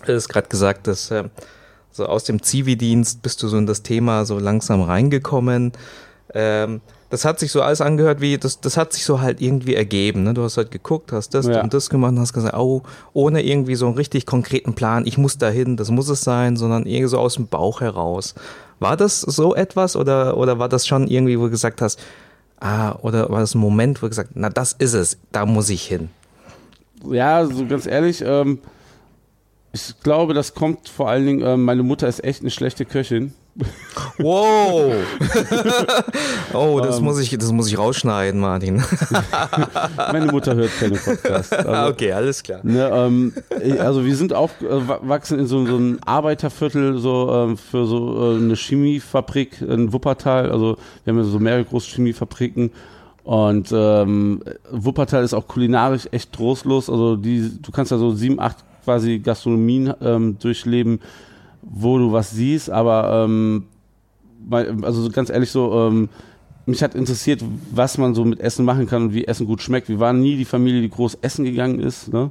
du 0.04 0.14
hast 0.14 0.28
gerade 0.28 0.48
gesagt, 0.48 0.86
dass 0.86 1.10
ähm, 1.10 1.30
so 1.90 2.06
aus 2.06 2.24
dem 2.24 2.42
Zivildienst 2.42 3.22
bist 3.22 3.42
du 3.42 3.48
so 3.48 3.56
in 3.56 3.66
das 3.66 3.82
Thema 3.82 4.24
so 4.24 4.38
langsam 4.38 4.82
reingekommen. 4.82 5.72
Ähm, 6.34 6.80
das 7.10 7.24
hat 7.24 7.40
sich 7.40 7.52
so 7.52 7.62
alles 7.62 7.80
angehört 7.80 8.20
wie, 8.20 8.36
das, 8.36 8.60
das 8.60 8.76
hat 8.76 8.92
sich 8.92 9.04
so 9.04 9.20
halt 9.20 9.40
irgendwie 9.40 9.74
ergeben. 9.74 10.24
Ne? 10.24 10.34
Du 10.34 10.42
hast 10.42 10.56
halt 10.56 10.70
geguckt, 10.70 11.12
hast 11.12 11.30
das 11.34 11.46
ja. 11.46 11.62
und 11.62 11.72
das 11.72 11.88
gemacht 11.88 12.12
und 12.12 12.20
hast 12.20 12.32
gesagt, 12.32 12.56
oh, 12.56 12.82
ohne 13.14 13.42
irgendwie 13.42 13.76
so 13.76 13.86
einen 13.86 13.94
richtig 13.94 14.26
konkreten 14.26 14.74
Plan, 14.74 15.06
ich 15.06 15.16
muss 15.16 15.38
dahin, 15.38 15.76
das 15.76 15.90
muss 15.90 16.08
es 16.08 16.20
sein, 16.20 16.56
sondern 16.56 16.86
irgendwie 16.86 17.08
so 17.08 17.18
aus 17.18 17.34
dem 17.34 17.46
Bauch 17.46 17.80
heraus. 17.80 18.34
War 18.78 18.96
das 18.96 19.22
so 19.22 19.54
etwas 19.54 19.96
oder, 19.96 20.36
oder 20.36 20.58
war 20.58 20.68
das 20.68 20.86
schon 20.86 21.08
irgendwie, 21.08 21.38
wo 21.38 21.44
du 21.44 21.50
gesagt 21.50 21.80
hast, 21.80 21.98
ah, 22.60 22.92
oder 23.00 23.30
war 23.30 23.40
das 23.40 23.54
ein 23.54 23.58
Moment, 23.58 24.02
wo 24.02 24.06
du 24.06 24.10
gesagt 24.10 24.30
na, 24.34 24.50
das 24.50 24.72
ist 24.72 24.94
es, 24.94 25.18
da 25.32 25.46
muss 25.46 25.70
ich 25.70 25.86
hin? 25.86 26.10
Ja, 27.04 27.46
so 27.46 27.64
ganz 27.66 27.86
ehrlich, 27.86 28.22
ähm, 28.24 28.58
ich 29.72 29.94
glaube, 30.02 30.34
das 30.34 30.54
kommt 30.54 30.88
vor 30.88 31.08
allen 31.08 31.26
Dingen, 31.26 31.42
ähm, 31.46 31.64
meine 31.64 31.82
Mutter 31.82 32.08
ist 32.08 32.22
echt 32.22 32.42
eine 32.42 32.50
schlechte 32.50 32.84
Köchin. 32.84 33.32
Wow! 34.18 34.92
oh, 36.52 36.80
das, 36.80 36.96
um, 36.96 36.98
ähm. 36.98 37.04
muss 37.04 37.20
ich, 37.20 37.30
das 37.30 37.52
muss 37.52 37.68
ich 37.68 37.78
rausschneiden, 37.78 38.40
Martin. 38.40 38.82
Meine 39.96 40.26
Mutter 40.26 40.54
hört 40.54 40.70
keine 40.78 40.96
Podcasts. 40.96 41.52
Also, 41.68 41.90
okay, 41.90 42.12
alles 42.12 42.42
klar. 42.42 42.60
Ne, 42.62 42.90
ähm, 42.92 43.32
also 43.78 44.04
wir 44.04 44.16
sind 44.16 44.32
aufgewachsen 44.32 45.38
in 45.38 45.46
so, 45.46 45.66
so 45.66 45.76
einem 45.76 45.98
Arbeiterviertel 46.04 46.98
so 46.98 47.30
ähm, 47.32 47.56
für 47.56 47.86
so 47.86 48.32
äh, 48.32 48.36
eine 48.36 48.54
Chemiefabrik 48.54 49.60
in 49.60 49.92
Wuppertal. 49.92 50.50
Also 50.50 50.76
wir 51.04 51.12
haben 51.12 51.18
ja 51.18 51.24
so 51.24 51.38
mehrere 51.38 51.64
große 51.64 51.90
Chemiefabriken. 51.90 52.70
Und 53.24 53.70
ähm, 53.72 54.42
Wuppertal 54.70 55.22
ist 55.24 55.34
auch 55.34 55.46
kulinarisch 55.46 56.08
echt 56.12 56.32
trostlos. 56.32 56.88
Also 56.88 57.16
die, 57.16 57.60
du 57.60 57.70
kannst 57.70 57.92
ja 57.92 57.98
so 57.98 58.12
sieben, 58.12 58.40
acht 58.40 58.58
quasi 58.84 59.18
Gastronomien 59.18 59.92
ähm, 60.00 60.38
durchleben 60.38 61.00
wo 61.62 61.98
du 61.98 62.12
was 62.12 62.30
siehst, 62.30 62.70
aber 62.70 63.24
ähm, 63.24 63.64
also 64.50 65.10
ganz 65.10 65.30
ehrlich 65.30 65.50
so, 65.50 65.72
ähm, 65.72 66.08
mich 66.66 66.82
hat 66.82 66.94
interessiert, 66.94 67.42
was 67.72 67.96
man 67.98 68.14
so 68.14 68.24
mit 68.24 68.40
Essen 68.40 68.64
machen 68.64 68.86
kann 68.86 69.04
und 69.04 69.14
wie 69.14 69.24
Essen 69.24 69.46
gut 69.46 69.62
schmeckt. 69.62 69.88
Wir 69.88 70.00
waren 70.00 70.20
nie 70.20 70.36
die 70.36 70.44
Familie, 70.44 70.82
die 70.82 70.90
groß 70.90 71.18
essen 71.22 71.44
gegangen 71.44 71.80
ist. 71.80 72.12
Ne? 72.12 72.30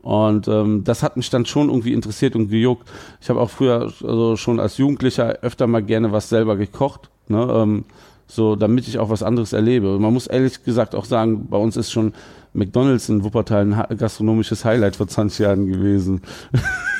Und 0.00 0.48
ähm, 0.48 0.84
das 0.84 1.02
hat 1.02 1.16
mich 1.16 1.30
dann 1.30 1.44
schon 1.46 1.68
irgendwie 1.68 1.92
interessiert 1.92 2.34
und 2.34 2.48
gejuckt. 2.48 2.88
Ich 3.20 3.28
habe 3.28 3.40
auch 3.40 3.50
früher, 3.50 3.92
also 4.02 4.36
schon 4.36 4.58
als 4.58 4.78
Jugendlicher, 4.78 5.38
öfter 5.42 5.66
mal 5.66 5.82
gerne 5.82 6.12
was 6.12 6.28
selber 6.28 6.56
gekocht. 6.56 7.10
Ne? 7.28 7.46
Ähm, 7.50 7.84
so, 8.26 8.56
damit 8.56 8.88
ich 8.88 8.98
auch 8.98 9.10
was 9.10 9.22
anderes 9.22 9.52
erlebe. 9.52 9.98
Man 9.98 10.12
muss 10.12 10.26
ehrlich 10.26 10.64
gesagt 10.64 10.94
auch 10.94 11.04
sagen, 11.04 11.46
bei 11.48 11.58
uns 11.58 11.76
ist 11.76 11.92
schon 11.92 12.14
McDonalds 12.54 13.08
in 13.08 13.22
Wuppertal 13.22 13.72
ein 13.72 13.96
gastronomisches 13.98 14.64
Highlight 14.64 14.96
vor 14.96 15.08
20 15.08 15.40
Jahren 15.40 15.66
gewesen. 15.66 16.22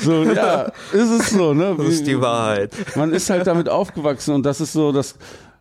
So, 0.00 0.24
ja, 0.24 0.72
ist 0.92 1.10
es 1.10 1.30
so, 1.30 1.54
ne? 1.54 1.74
Das 1.76 1.86
ist 1.86 2.06
die 2.06 2.20
Wahrheit. 2.20 2.72
Man 2.96 3.12
ist 3.12 3.30
halt 3.30 3.46
damit 3.46 3.68
aufgewachsen 3.68 4.34
und 4.34 4.44
das 4.44 4.60
ist 4.60 4.72
so 4.72 4.90
das 4.92 5.16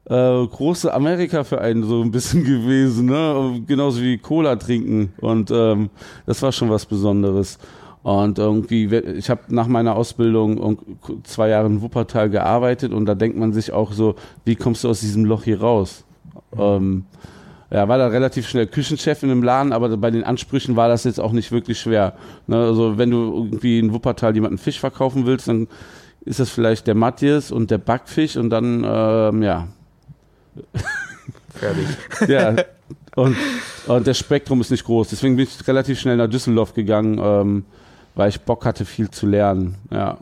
äh, 0.06 0.14
große 0.48 0.92
Amerika 0.94 1.44
für 1.44 1.62
einen 1.62 1.84
so 1.84 2.02
ein 2.02 2.12
bisschen 2.12 2.44
gewesen, 2.46 3.06
ne? 3.06 3.62
Genauso 3.68 4.02
wie 4.02 4.18
Cola 4.18 4.56
trinken 4.56 5.14
und 5.22 5.52
ähm, 5.52 5.90
das 6.26 6.42
war 6.42 6.52
schon 6.52 6.70
was 6.70 6.86
Besonderes. 6.86 7.60
Und 8.04 8.40
irgendwie, 8.40 8.86
ich 8.86 9.30
habe 9.30 9.42
nach 9.50 9.68
meiner 9.68 9.96
Ausbildung 9.96 10.80
zwei 11.24 11.50
Jahre 11.50 11.68
in 11.68 11.84
Wuppertal 11.84 12.32
gearbeitet 12.32 12.94
und 12.94 13.06
da 13.06 13.14
denkt 13.14 13.38
man 13.38 13.54
sich 13.54 13.72
auch 13.74 13.92
so, 13.92 14.16
wie 14.44 14.56
kommst 14.56 14.84
du 14.84 14.90
aus 14.90 15.02
diesem 15.02 15.24
Loch 15.26 15.44
hier 15.44 15.62
raus? 15.62 16.04
Ähm, 16.58 17.06
ja, 17.72 17.88
war 17.88 17.98
da 17.98 18.08
relativ 18.08 18.50
schnell 18.50 18.68
Küchenchef 18.68 19.24
in 19.24 19.30
dem 19.30 19.44
Laden, 19.44 19.72
aber 19.72 19.96
bei 19.96 20.12
den 20.12 20.26
Ansprüchen 20.26 20.76
war 20.76 20.90
das 20.90 21.06
jetzt 21.06 21.20
auch 21.20 21.32
nicht 21.32 21.54
wirklich 21.54 21.80
schwer. 21.80 22.14
Ne? 22.48 22.58
Also 22.58 22.98
wenn 22.98 23.10
du 23.10 23.46
irgendwie 23.46 23.80
in 23.80 23.94
Wuppertal 23.94 24.36
jemanden 24.36 24.58
Fisch 24.58 24.80
verkaufen 24.80 25.26
willst, 25.26 25.48
dann 25.48 25.70
ist 26.26 26.42
das 26.42 26.50
vielleicht 26.50 26.86
der 26.88 26.96
Matthias 26.96 27.50
und 27.50 27.72
der 27.72 27.78
Backfisch 27.78 28.36
und 28.36 28.50
dann, 28.50 28.84
ähm, 28.86 29.42
ja. 29.42 29.68
Fertig. 31.54 31.88
ja, 32.28 32.56
und, 33.16 33.38
und 33.88 34.06
das 34.06 34.18
Spektrum 34.18 34.60
ist 34.60 34.70
nicht 34.70 34.84
groß. 34.84 35.10
Deswegen 35.10 35.38
bin 35.38 35.46
ich 35.46 35.68
relativ 35.68 36.00
schnell 36.00 36.18
nach 36.18 36.28
Düsseldorf 36.28 36.74
gegangen, 36.74 37.20
ähm, 37.24 37.66
weil 38.16 38.30
ich 38.30 38.42
Bock 38.42 38.66
hatte, 38.66 38.84
viel 38.84 39.10
zu 39.10 39.28
lernen. 39.28 39.76
Ja. 39.90 40.18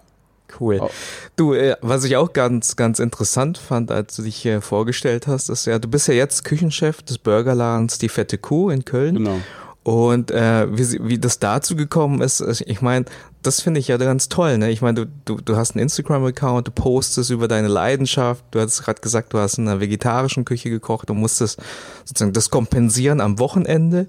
Cool. 0.60 0.80
Oh. 0.82 0.90
Du, 1.36 1.54
äh, 1.54 1.76
was 1.82 2.04
ich 2.04 2.16
auch 2.18 2.34
ganz, 2.34 2.76
ganz 2.76 3.00
interessant 3.00 3.58
fand, 3.58 3.92
als 3.92 4.16
du 4.16 4.24
dich 4.24 4.46
äh, 4.46 4.62
vorgestellt 4.62 5.28
hast, 5.28 5.50
ist 5.50 5.66
ja, 5.66 5.80
du 5.80 5.88
bist 5.88 6.08
ja 6.08 6.14
jetzt 6.14 6.44
Küchenchef 6.44 7.02
des 7.02 7.18
Burgerladens 7.18 7.98
Die 7.98 8.10
Fette 8.10 8.38
Kuh 8.38 8.70
in 8.70 8.86
Köln. 8.86 9.16
Genau. 9.16 9.40
Und 9.84 10.30
äh, 10.30 10.68
wie, 10.78 11.00
wie 11.08 11.20
das 11.20 11.40
dazu 11.40 11.76
gekommen 11.76 12.22
ist, 12.22 12.42
ich 12.68 12.82
meine, 12.82 13.06
das 13.42 13.62
finde 13.62 13.80
ich 13.80 13.88
ja 13.88 13.98
ganz 13.98 14.28
toll. 14.28 14.58
Ne? 14.58 14.70
Ich 14.70 14.82
meine, 14.82 15.06
du, 15.06 15.12
du, 15.26 15.42
du 15.42 15.56
hast 15.56 15.72
einen 15.72 15.84
Instagram-Account, 15.84 16.68
du 16.68 16.72
postest 16.72 17.30
über 17.30 17.48
deine 17.48 17.70
Leidenschaft. 17.70 18.44
Du 18.52 18.60
hast 18.60 18.84
gerade 18.84 19.02
gesagt, 19.02 19.34
du 19.34 19.40
hast 19.40 19.58
in 19.58 19.68
einer 19.68 19.80
vegetarischen 19.80 20.44
Küche 20.44 20.70
gekocht 20.70 21.10
und 21.10 21.18
musstest 21.18 21.60
sozusagen 22.04 22.34
das 22.34 22.50
kompensieren 22.50 23.22
am 23.22 23.40
Wochenende. 23.40 24.08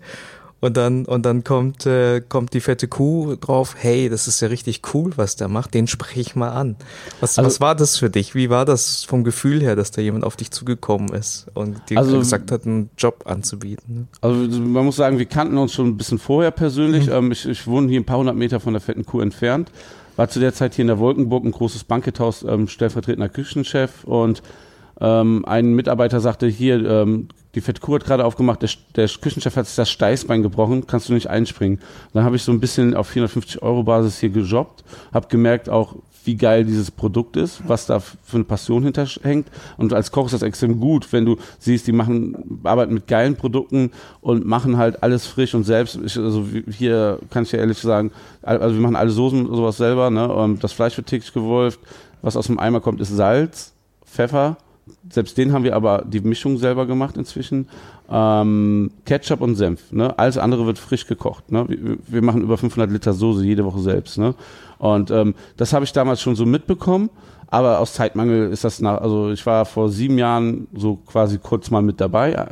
Und 0.62 0.76
dann, 0.76 1.06
und 1.06 1.24
dann 1.24 1.42
kommt, 1.42 1.86
äh, 1.86 2.20
kommt 2.20 2.52
die 2.52 2.60
fette 2.60 2.86
Kuh 2.86 3.36
drauf, 3.40 3.76
hey, 3.78 4.10
das 4.10 4.28
ist 4.28 4.40
ja 4.40 4.48
richtig 4.48 4.82
cool, 4.92 5.12
was 5.16 5.36
der 5.36 5.48
macht, 5.48 5.72
den 5.72 5.86
spreche 5.86 6.20
ich 6.20 6.36
mal 6.36 6.50
an. 6.50 6.76
Was, 7.20 7.38
also, 7.38 7.46
was 7.46 7.60
war 7.62 7.74
das 7.74 7.96
für 7.96 8.10
dich? 8.10 8.34
Wie 8.34 8.50
war 8.50 8.66
das 8.66 9.04
vom 9.04 9.24
Gefühl 9.24 9.62
her, 9.62 9.74
dass 9.74 9.90
da 9.90 10.02
jemand 10.02 10.24
auf 10.24 10.36
dich 10.36 10.50
zugekommen 10.50 11.08
ist 11.14 11.46
und 11.54 11.88
dir 11.88 11.96
also, 11.96 12.18
gesagt 12.18 12.52
hat, 12.52 12.66
einen 12.66 12.90
Job 12.98 13.22
anzubieten? 13.24 13.94
Ne? 13.94 14.06
Also 14.20 14.60
man 14.60 14.84
muss 14.84 14.96
sagen, 14.96 15.18
wir 15.18 15.24
kannten 15.24 15.56
uns 15.56 15.72
schon 15.72 15.86
ein 15.86 15.96
bisschen 15.96 16.18
vorher 16.18 16.50
persönlich. 16.50 17.06
Mhm. 17.06 17.12
Ähm, 17.12 17.32
ich, 17.32 17.48
ich 17.48 17.66
wohne 17.66 17.88
hier 17.88 18.00
ein 18.00 18.06
paar 18.06 18.18
hundert 18.18 18.36
Meter 18.36 18.60
von 18.60 18.74
der 18.74 18.82
fetten 18.82 19.06
Kuh 19.06 19.22
entfernt. 19.22 19.72
War 20.16 20.28
zu 20.28 20.40
der 20.40 20.52
Zeit 20.52 20.74
hier 20.74 20.82
in 20.82 20.88
der 20.88 20.98
Wolkenburg 20.98 21.44
ein 21.44 21.52
großes 21.52 21.84
Bankethaus, 21.84 22.42
ähm, 22.42 22.68
stellvertretender 22.68 23.30
Küchenchef 23.30 24.04
und 24.04 24.42
ähm, 25.00 25.46
ein 25.46 25.72
Mitarbeiter 25.72 26.20
sagte, 26.20 26.46
hier, 26.46 26.84
ähm, 26.84 27.28
die 27.54 27.60
Fettkuh 27.60 27.94
hat 27.94 28.04
gerade 28.04 28.24
aufgemacht, 28.24 28.62
der, 28.62 28.70
der, 28.94 29.08
Küchenchef 29.08 29.56
hat 29.56 29.66
sich 29.66 29.76
das 29.76 29.90
Steißbein 29.90 30.42
gebrochen, 30.42 30.86
kannst 30.86 31.08
du 31.08 31.14
nicht 31.14 31.28
einspringen. 31.28 31.80
Dann 32.12 32.24
habe 32.24 32.36
ich 32.36 32.42
so 32.42 32.52
ein 32.52 32.60
bisschen 32.60 32.94
auf 32.94 33.08
450 33.08 33.62
Euro 33.62 33.82
Basis 33.82 34.18
hier 34.20 34.30
gejobbt, 34.30 34.84
habe 35.12 35.28
gemerkt 35.28 35.68
auch, 35.68 35.96
wie 36.24 36.36
geil 36.36 36.64
dieses 36.64 36.90
Produkt 36.90 37.36
ist, 37.36 37.62
was 37.66 37.86
da 37.86 37.98
für 37.98 38.36
eine 38.36 38.44
Passion 38.44 38.82
hinterhängt. 38.82 39.48
Und 39.78 39.92
als 39.92 40.12
Koch 40.12 40.26
ist 40.26 40.32
das 40.32 40.42
extrem 40.42 40.78
gut, 40.78 41.10
wenn 41.12 41.24
du 41.24 41.36
siehst, 41.58 41.86
die 41.86 41.92
machen, 41.92 42.60
arbeiten 42.62 42.94
mit 42.94 43.06
geilen 43.06 43.36
Produkten 43.36 43.90
und 44.20 44.44
machen 44.44 44.76
halt 44.76 45.02
alles 45.02 45.26
frisch 45.26 45.54
und 45.54 45.64
selbst. 45.64 45.98
Ich, 46.04 46.16
also 46.18 46.46
hier 46.70 47.18
kann 47.30 47.44
ich 47.44 47.52
ja 47.52 47.58
ehrlich 47.58 47.78
sagen, 47.78 48.12
also 48.42 48.74
wir 48.74 48.82
machen 48.82 48.96
alle 48.96 49.10
Soßen 49.10 49.46
und 49.46 49.56
sowas 49.56 49.78
selber, 49.78 50.10
ne? 50.10 50.30
Und 50.32 50.62
das 50.62 50.72
Fleisch 50.72 50.96
wird 50.96 51.06
täglich 51.06 51.32
gewolft. 51.32 51.80
Was 52.22 52.36
aus 52.36 52.48
dem 52.48 52.58
Eimer 52.58 52.80
kommt, 52.80 53.00
ist 53.00 53.16
Salz, 53.16 53.72
Pfeffer, 54.04 54.58
selbst 55.08 55.36
den 55.38 55.52
haben 55.52 55.64
wir 55.64 55.74
aber 55.74 56.04
die 56.06 56.20
Mischung 56.20 56.58
selber 56.58 56.86
gemacht 56.86 57.16
inzwischen. 57.16 57.68
Ähm, 58.10 58.90
Ketchup 59.04 59.40
und 59.40 59.56
Senf. 59.56 59.92
Ne? 59.92 60.18
Alles 60.18 60.38
andere 60.38 60.66
wird 60.66 60.78
frisch 60.78 61.06
gekocht. 61.06 61.50
Ne? 61.52 61.66
Wir, 61.68 61.98
wir, 62.06 62.22
machen 62.22 62.42
über 62.42 62.58
500 62.58 62.90
Liter 62.90 63.12
Soße 63.12 63.44
jede 63.44 63.64
Woche 63.64 63.80
selbst. 63.80 64.18
Ne? 64.18 64.34
Und 64.78 65.10
ähm, 65.10 65.34
das 65.56 65.72
habe 65.72 65.84
ich 65.84 65.92
damals 65.92 66.20
schon 66.20 66.36
so 66.36 66.46
mitbekommen. 66.46 67.10
Aber 67.48 67.80
aus 67.80 67.94
Zeitmangel 67.94 68.50
ist 68.52 68.62
das 68.62 68.80
nach, 68.80 69.00
also 69.00 69.30
ich 69.30 69.44
war 69.44 69.64
vor 69.64 69.88
sieben 69.88 70.18
Jahren 70.18 70.68
so 70.72 70.96
quasi 70.96 71.38
kurz 71.38 71.70
mal 71.70 71.82
mit 71.82 72.00
dabei, 72.00 72.46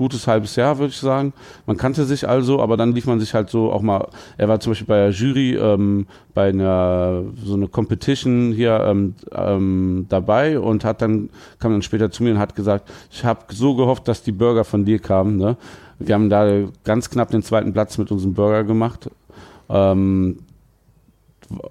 gutes 0.00 0.26
halbes 0.26 0.56
Jahr, 0.56 0.78
würde 0.78 0.92
ich 0.92 0.96
sagen. 0.96 1.34
Man 1.66 1.76
kannte 1.76 2.06
sich 2.06 2.26
also, 2.26 2.62
aber 2.62 2.78
dann 2.78 2.92
lief 2.92 3.06
man 3.06 3.20
sich 3.20 3.34
halt 3.34 3.50
so 3.50 3.70
auch 3.70 3.82
mal, 3.82 4.08
er 4.38 4.48
war 4.48 4.58
zum 4.58 4.70
Beispiel 4.70 4.86
bei 4.86 4.96
der 4.96 5.10
Jury 5.10 5.56
ähm, 5.56 6.06
bei 6.32 6.48
einer 6.48 7.22
so 7.44 7.52
eine 7.52 7.68
Competition 7.68 8.50
hier 8.52 8.80
ähm, 8.82 9.14
ähm, 9.30 10.06
dabei 10.08 10.58
und 10.58 10.86
hat 10.86 11.02
dann, 11.02 11.28
kam 11.58 11.72
dann 11.72 11.82
später 11.82 12.10
zu 12.10 12.22
mir 12.22 12.32
und 12.32 12.38
hat 12.38 12.56
gesagt, 12.56 12.90
ich 13.10 13.26
habe 13.26 13.40
so 13.50 13.74
gehofft, 13.74 14.08
dass 14.08 14.22
die 14.22 14.32
Burger 14.32 14.64
von 14.64 14.86
dir 14.86 15.00
kamen. 15.00 15.36
Ne? 15.36 15.58
Wir 15.98 16.14
haben 16.14 16.30
da 16.30 16.48
ganz 16.82 17.10
knapp 17.10 17.30
den 17.30 17.42
zweiten 17.42 17.74
Platz 17.74 17.98
mit 17.98 18.10
unserem 18.10 18.32
Burger 18.32 18.64
gemacht. 18.64 19.10
Ähm, 19.68 20.38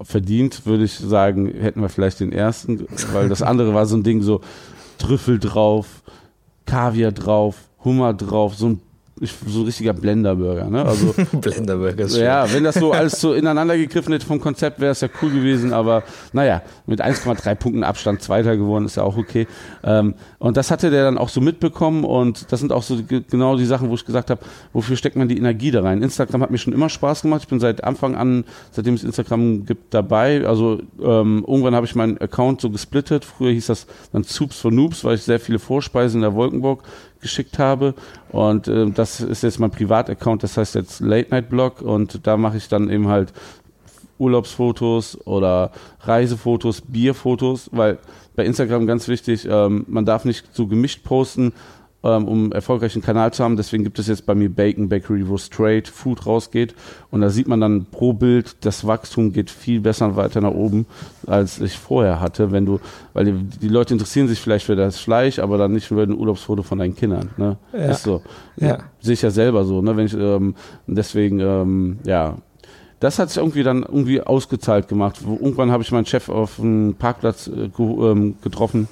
verdient, 0.02 0.66
würde 0.66 0.84
ich 0.84 0.92
sagen, 0.92 1.48
hätten 1.48 1.80
wir 1.80 1.88
vielleicht 1.88 2.20
den 2.20 2.30
ersten, 2.30 2.86
weil 3.12 3.28
das 3.28 3.42
andere 3.42 3.74
war 3.74 3.86
so 3.86 3.96
ein 3.96 4.04
Ding 4.04 4.22
so 4.22 4.40
Trüffel 4.98 5.40
drauf, 5.40 6.02
Kaviar 6.64 7.10
drauf, 7.10 7.56
Hummer 7.84 8.14
drauf, 8.14 8.54
so 8.54 8.68
ein 8.68 8.80
so 9.22 9.60
ein 9.60 9.64
richtiger 9.66 9.92
Blenderburger, 9.92 10.70
ne? 10.70 10.84
Also 10.84 11.14
Blenderburger 11.32 12.04
ist 12.04 12.14
schön. 12.14 12.24
Ja, 12.24 12.50
wenn 12.52 12.64
das 12.64 12.76
so 12.76 12.92
alles 12.92 13.20
so 13.20 13.34
ineinander 13.34 13.76
gegriffen 13.76 14.12
hätte 14.12 14.24
vom 14.24 14.40
Konzept, 14.40 14.80
wäre 14.80 14.92
es 14.92 15.02
ja 15.02 15.08
cool 15.20 15.30
gewesen, 15.30 15.74
aber 15.74 16.02
naja, 16.32 16.62
mit 16.86 17.02
1,3 17.04 17.54
Punkten 17.54 17.84
Abstand 17.84 18.22
Zweiter 18.22 18.56
geworden, 18.56 18.86
ist 18.86 18.96
ja 18.96 19.02
auch 19.02 19.18
okay. 19.18 19.46
Ähm, 19.84 20.14
und 20.38 20.56
das 20.56 20.70
hatte 20.70 20.90
der 20.90 21.04
dann 21.04 21.18
auch 21.18 21.28
so 21.28 21.42
mitbekommen 21.42 22.04
und 22.04 22.50
das 22.50 22.60
sind 22.60 22.72
auch 22.72 22.82
so 22.82 22.98
genau 23.08 23.56
die 23.56 23.66
Sachen, 23.66 23.90
wo 23.90 23.94
ich 23.94 24.06
gesagt 24.06 24.30
habe, 24.30 24.40
wofür 24.72 24.96
steckt 24.96 25.16
man 25.16 25.28
die 25.28 25.36
Energie 25.36 25.70
da 25.70 25.82
rein? 25.82 26.02
Instagram 26.02 26.42
hat 26.42 26.50
mir 26.50 26.58
schon 26.58 26.72
immer 26.72 26.88
Spaß 26.88 27.22
gemacht. 27.22 27.42
Ich 27.42 27.48
bin 27.48 27.60
seit 27.60 27.84
Anfang 27.84 28.14
an, 28.14 28.44
seitdem 28.70 28.94
es 28.94 29.04
Instagram 29.04 29.66
gibt, 29.66 29.92
dabei. 29.92 30.46
Also 30.46 30.80
ähm, 31.02 31.44
irgendwann 31.46 31.74
habe 31.74 31.84
ich 31.84 31.94
meinen 31.94 32.16
Account 32.18 32.62
so 32.62 32.70
gesplittet. 32.70 33.26
Früher 33.26 33.52
hieß 33.52 33.66
das 33.66 33.86
dann 34.12 34.24
Soups 34.24 34.58
for 34.58 34.70
Noobs, 34.70 35.04
weil 35.04 35.16
ich 35.16 35.22
sehr 35.22 35.40
viele 35.40 35.58
Vorspeisen 35.58 36.18
in 36.18 36.22
der 36.22 36.34
Wolkenburg 36.34 36.84
geschickt 37.20 37.58
habe. 37.58 37.94
Und 38.30 38.68
äh, 38.68 38.90
das 38.90 39.20
ist 39.20 39.42
jetzt 39.42 39.58
mein 39.60 39.70
Privataccount, 39.70 40.42
das 40.42 40.56
heißt 40.56 40.74
jetzt 40.74 41.00
Late 41.00 41.30
Night 41.30 41.48
Blog 41.48 41.82
und 41.82 42.26
da 42.26 42.36
mache 42.36 42.56
ich 42.56 42.68
dann 42.68 42.90
eben 42.90 43.08
halt 43.08 43.32
Urlaubsfotos 44.18 45.26
oder 45.26 45.72
Reisefotos, 46.02 46.82
Bierfotos, 46.82 47.70
weil 47.72 47.98
bei 48.36 48.44
Instagram 48.44 48.86
ganz 48.86 49.08
wichtig, 49.08 49.46
ähm, 49.50 49.84
man 49.88 50.04
darf 50.04 50.24
nicht 50.24 50.54
so 50.54 50.66
gemischt 50.66 51.04
posten, 51.04 51.52
ähm, 52.02 52.26
um 52.26 52.52
erfolgreichen 52.52 53.02
Kanal 53.02 53.32
zu 53.32 53.44
haben. 53.44 53.56
Deswegen 53.56 53.84
gibt 53.84 53.98
es 53.98 54.06
jetzt 54.06 54.26
bei 54.26 54.34
mir 54.34 54.48
Bacon 54.48 54.88
Bakery, 54.88 55.28
wo 55.28 55.36
straight 55.36 55.88
Food 55.88 56.26
rausgeht. 56.26 56.74
Und 57.10 57.20
da 57.20 57.30
sieht 57.30 57.48
man 57.48 57.60
dann 57.60 57.86
pro 57.86 58.12
Bild, 58.12 58.64
das 58.64 58.86
Wachstum 58.86 59.32
geht 59.32 59.50
viel 59.50 59.80
besser 59.80 60.16
weiter 60.16 60.40
nach 60.40 60.52
oben, 60.52 60.86
als 61.26 61.60
ich 61.60 61.76
vorher 61.78 62.20
hatte. 62.20 62.52
Wenn 62.52 62.66
du, 62.66 62.80
weil 63.12 63.26
die, 63.26 63.32
die 63.32 63.68
Leute 63.68 63.94
interessieren 63.94 64.28
sich 64.28 64.40
vielleicht 64.40 64.66
für 64.66 64.76
das 64.76 64.98
Fleisch, 64.98 65.38
aber 65.38 65.58
dann 65.58 65.72
nicht 65.72 65.86
für 65.88 66.02
ein 66.02 66.16
Urlaubsfoto 66.16 66.62
von 66.62 66.78
deinen 66.78 66.96
Kindern. 66.96 67.30
Ne? 67.36 67.56
Ja. 67.72 67.90
Ist 67.90 68.04
so. 68.04 68.22
Ja. 68.56 68.78
Sehe 69.00 69.14
ich 69.14 69.22
ja 69.22 69.30
selber 69.30 69.64
so. 69.64 69.82
Ne? 69.82 69.96
Wenn 69.96 70.06
ich, 70.06 70.14
ähm, 70.14 70.54
deswegen, 70.86 71.40
ähm, 71.40 71.98
ja, 72.04 72.36
das 73.00 73.18
hat 73.18 73.30
sich 73.30 73.38
irgendwie 73.38 73.62
dann 73.62 73.82
irgendwie 73.82 74.20
ausgezahlt 74.20 74.88
gemacht. 74.88 75.20
Irgendwann 75.26 75.70
habe 75.70 75.82
ich 75.82 75.90
meinen 75.90 76.06
Chef 76.06 76.28
auf 76.28 76.60
einem 76.60 76.94
Parkplatz 76.94 77.48
äh, 77.48 77.70
ähm, 77.78 78.36
getroffen 78.42 78.88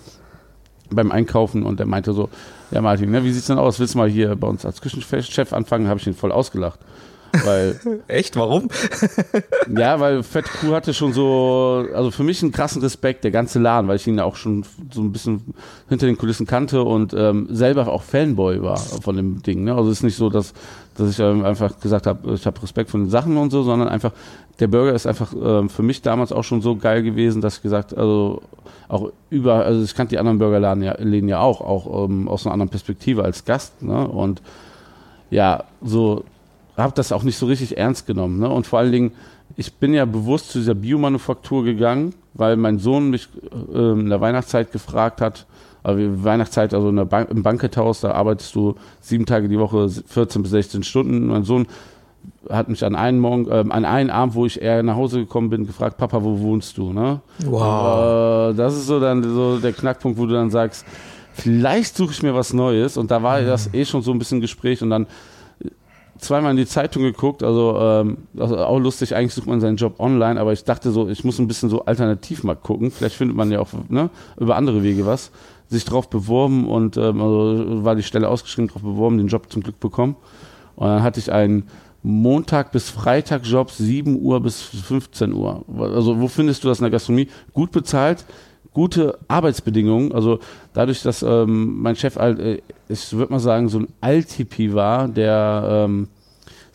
beim 0.90 1.10
Einkaufen 1.10 1.62
und 1.62 1.78
der 1.78 1.86
meinte 1.86 2.14
so, 2.14 2.30
ja 2.70 2.80
Martin, 2.80 3.10
ne, 3.10 3.24
wie 3.24 3.32
sieht's 3.32 3.46
denn 3.46 3.58
aus? 3.58 3.78
Willst 3.78 3.94
du 3.94 3.98
mal 3.98 4.08
hier 4.08 4.36
bei 4.36 4.46
uns 4.46 4.64
als 4.64 4.80
Küchenchef 4.80 5.52
anfangen? 5.52 5.88
Habe 5.88 6.00
ich 6.00 6.06
ihn 6.06 6.14
voll 6.14 6.32
ausgelacht. 6.32 6.78
Weil, 7.44 7.78
Echt? 8.08 8.36
Warum? 8.36 8.68
ja, 9.76 10.00
weil 10.00 10.22
Fett 10.22 10.46
Kuh 10.46 10.72
hatte 10.72 10.94
schon 10.94 11.12
so, 11.12 11.86
also 11.94 12.10
für 12.10 12.22
mich 12.22 12.42
einen 12.42 12.52
krassen 12.52 12.82
Respekt, 12.82 13.24
der 13.24 13.30
ganze 13.30 13.58
Laden, 13.58 13.88
weil 13.88 13.96
ich 13.96 14.06
ihn 14.06 14.20
auch 14.20 14.36
schon 14.36 14.64
so 14.92 15.00
ein 15.02 15.12
bisschen 15.12 15.54
hinter 15.88 16.06
den 16.06 16.16
Kulissen 16.16 16.46
kannte 16.46 16.82
und 16.82 17.14
ähm, 17.14 17.48
selber 17.50 17.88
auch 17.88 18.02
Fanboy 18.02 18.62
war 18.62 18.78
von 18.78 19.16
dem 19.16 19.42
Ding. 19.42 19.64
Ne? 19.64 19.74
Also 19.74 19.90
es 19.90 19.98
ist 19.98 20.04
nicht 20.04 20.16
so, 20.16 20.30
dass, 20.30 20.54
dass 20.96 21.10
ich 21.10 21.18
ähm, 21.18 21.44
einfach 21.44 21.78
gesagt 21.80 22.06
habe, 22.06 22.34
ich 22.34 22.46
habe 22.46 22.62
Respekt 22.62 22.90
von 22.90 23.04
den 23.04 23.10
Sachen 23.10 23.36
und 23.36 23.50
so, 23.50 23.62
sondern 23.62 23.88
einfach, 23.88 24.12
der 24.60 24.68
Burger 24.68 24.94
ist 24.94 25.06
einfach 25.06 25.32
ähm, 25.40 25.68
für 25.68 25.82
mich 25.82 26.02
damals 26.02 26.32
auch 26.32 26.44
schon 26.44 26.60
so 26.62 26.76
geil 26.76 27.02
gewesen, 27.02 27.40
dass 27.40 27.56
ich 27.56 27.62
gesagt, 27.62 27.96
also 27.96 28.42
auch 28.88 29.12
über, 29.30 29.66
also 29.66 29.82
ich 29.82 29.94
kannte 29.94 30.10
die 30.10 30.18
anderen 30.18 30.38
Burgerläden 30.38 30.82
ja, 30.82 30.94
Läden 30.98 31.28
ja 31.28 31.40
auch, 31.40 31.60
auch 31.60 32.04
ähm, 32.04 32.26
aus 32.26 32.46
einer 32.46 32.54
anderen 32.54 32.70
Perspektive 32.70 33.22
als 33.22 33.44
Gast, 33.44 33.82
ne? 33.82 34.08
Und 34.08 34.40
ja, 35.30 35.64
so 35.82 36.24
habe 36.84 36.94
das 36.94 37.12
auch 37.12 37.22
nicht 37.22 37.36
so 37.36 37.46
richtig 37.46 37.76
ernst 37.76 38.06
genommen, 38.06 38.38
ne? 38.38 38.48
Und 38.48 38.66
vor 38.66 38.78
allen 38.78 38.92
Dingen, 38.92 39.12
ich 39.56 39.74
bin 39.74 39.94
ja 39.94 40.04
bewusst 40.04 40.50
zu 40.50 40.58
dieser 40.58 40.74
Biomanufaktur 40.74 41.64
gegangen, 41.64 42.14
weil 42.34 42.56
mein 42.56 42.78
Sohn 42.78 43.10
mich 43.10 43.28
äh, 43.72 43.92
in 43.92 44.08
der 44.08 44.20
Weihnachtszeit 44.20 44.72
gefragt 44.72 45.20
hat, 45.20 45.46
also 45.82 46.24
Weihnachtszeit, 46.24 46.74
also 46.74 46.88
in 46.90 46.96
der 46.96 47.04
Bank, 47.04 47.30
im 47.30 47.42
Bankethaus, 47.42 48.00
da 48.00 48.12
arbeitest 48.12 48.54
du 48.54 48.74
sieben 49.00 49.26
Tage 49.26 49.48
die 49.48 49.58
Woche, 49.58 49.88
14 49.88 50.42
bis 50.42 50.50
16 50.50 50.82
Stunden. 50.82 51.28
Mein 51.28 51.44
Sohn 51.44 51.66
hat 52.50 52.68
mich 52.68 52.84
an 52.84 52.94
einen 52.94 53.18
Morgen, 53.18 53.48
äh, 53.48 53.64
an 53.68 53.84
einen 53.84 54.10
Abend, 54.10 54.34
wo 54.34 54.46
ich 54.46 54.60
eher 54.60 54.82
nach 54.82 54.96
Hause 54.96 55.20
gekommen 55.20 55.50
bin, 55.50 55.66
gefragt, 55.66 55.96
Papa, 55.96 56.22
wo 56.22 56.38
wohnst 56.40 56.76
du? 56.78 56.92
Ne? 56.92 57.20
Wow. 57.44 58.52
Äh, 58.52 58.54
das 58.54 58.76
ist 58.76 58.86
so 58.86 59.00
dann 59.00 59.22
so 59.22 59.58
der 59.58 59.72
Knackpunkt, 59.72 60.18
wo 60.18 60.26
du 60.26 60.34
dann 60.34 60.50
sagst, 60.50 60.84
vielleicht 61.32 61.96
suche 61.96 62.12
ich 62.12 62.22
mir 62.22 62.34
was 62.34 62.52
Neues. 62.52 62.96
Und 62.96 63.10
da 63.10 63.22
war 63.22 63.40
mhm. 63.40 63.46
das 63.46 63.72
eh 63.72 63.84
schon 63.84 64.02
so 64.02 64.12
ein 64.12 64.18
bisschen 64.18 64.40
Gespräch 64.40 64.82
und 64.82 64.90
dann 64.90 65.06
zweimal 66.18 66.52
in 66.52 66.56
die 66.56 66.66
Zeitung 66.66 67.02
geguckt, 67.02 67.42
also, 67.42 67.78
ähm, 67.80 68.18
also 68.38 68.58
auch 68.58 68.78
lustig, 68.78 69.14
eigentlich 69.14 69.34
sucht 69.34 69.46
man 69.46 69.60
seinen 69.60 69.76
Job 69.76 69.98
online, 69.98 70.40
aber 70.40 70.52
ich 70.52 70.64
dachte 70.64 70.90
so, 70.90 71.08
ich 71.08 71.24
muss 71.24 71.38
ein 71.38 71.48
bisschen 71.48 71.70
so 71.70 71.84
alternativ 71.84 72.44
mal 72.44 72.56
gucken. 72.56 72.90
Vielleicht 72.90 73.16
findet 73.16 73.36
man 73.36 73.50
ja 73.50 73.60
auch 73.60 73.68
ne, 73.88 74.10
über 74.38 74.56
andere 74.56 74.82
Wege 74.82 75.06
was. 75.06 75.30
Sich 75.68 75.84
drauf 75.84 76.08
beworben 76.08 76.66
und 76.66 76.96
ähm, 76.96 77.20
also 77.20 77.84
war 77.84 77.94
die 77.94 78.02
Stelle 78.02 78.28
ausgeschrieben, 78.28 78.68
drauf 78.68 78.82
beworben, 78.82 79.18
den 79.18 79.28
Job 79.28 79.50
zum 79.52 79.62
Glück 79.62 79.78
bekommen. 79.80 80.16
Und 80.76 80.86
dann 80.86 81.02
hatte 81.02 81.20
ich 81.20 81.30
einen 81.30 81.64
Montag 82.02 82.72
bis 82.72 82.88
Freitag 82.90 83.44
Job, 83.44 83.70
7 83.70 84.20
Uhr 84.20 84.40
bis 84.40 84.62
15 84.62 85.32
Uhr. 85.32 85.64
Also 85.78 86.20
wo 86.20 86.28
findest 86.28 86.64
du 86.64 86.68
das 86.68 86.78
in 86.78 86.84
der 86.84 86.90
Gastronomie? 86.90 87.28
Gut 87.52 87.72
bezahlt, 87.72 88.24
gute 88.72 89.18
Arbeitsbedingungen. 89.28 90.12
Also 90.12 90.38
dadurch, 90.72 91.02
dass 91.02 91.22
ähm, 91.22 91.80
mein 91.82 91.96
Chef, 91.96 92.16
äh, 92.16 92.60
ich 92.88 93.12
würde 93.12 93.32
mal 93.32 93.40
sagen, 93.40 93.68
so 93.68 93.80
ein 93.80 93.88
Altipi 94.00 94.74
war, 94.74 95.08
der 95.08 95.86
ähm, 95.86 96.08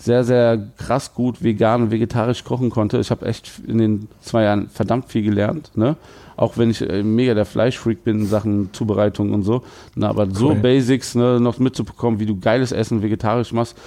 sehr, 0.04 0.26
sehr 0.26 0.58
krass 0.78 1.14
gut 1.14 1.42
vegan 1.44 1.84
und 1.84 1.92
vegetarisch 1.92 2.44
kochen 2.44 2.70
konnte. 2.70 3.00
Ich 3.00 3.10
habe 3.10 3.26
echt 3.26 3.50
in 3.66 3.78
den 3.78 4.08
zwei 4.20 4.44
Jahren 4.44 4.68
verdammt 4.68 5.06
viel 5.10 5.24
gelernt. 5.24 5.72
Ne? 5.76 5.96
Auch 6.36 6.58
wenn 6.58 6.70
ich 6.70 6.82
äh, 6.82 7.04
mega 7.04 7.34
der 7.34 7.46
Fleischfreak 7.46 8.04
bin 8.04 8.22
in 8.22 8.26
Sachen 8.26 8.74
Zubereitung 8.74 9.32
und 9.34 9.44
so. 9.44 9.64
Na, 9.96 10.10
aber 10.10 10.26
cool. 10.26 10.34
so 10.34 10.56
Basics 10.56 11.16
ne, 11.16 11.40
noch 11.40 11.60
mitzubekommen, 11.60 12.20
wie 12.20 12.26
du 12.26 12.38
geiles 12.38 12.74
Essen 12.74 13.02
vegetarisch 13.02 13.54
machst, 13.54 13.78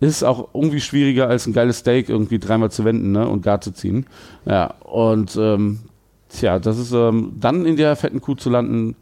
ist 0.00 0.24
auch 0.24 0.48
irgendwie 0.52 0.80
schwieriger 0.80 1.28
als 1.28 1.46
ein 1.46 1.52
geiles 1.52 1.78
Steak 1.78 2.08
irgendwie 2.08 2.38
dreimal 2.38 2.70
zu 2.70 2.84
wenden 2.84 3.12
ne, 3.12 3.26
und 3.26 3.42
gar 3.42 3.60
zu 3.60 3.72
ziehen. 3.72 4.06
Ja, 4.44 4.74
und 4.80 5.36
ähm, 5.40 5.78
tja, 6.32 6.58
das 6.58 6.78
ist 6.78 6.92
ähm, 6.92 7.32
dann 7.38 7.66
in 7.66 7.76
der 7.76 7.96
fetten 7.96 8.20
Kuh 8.20 8.34
zu 8.34 8.50
landen, 8.50 8.96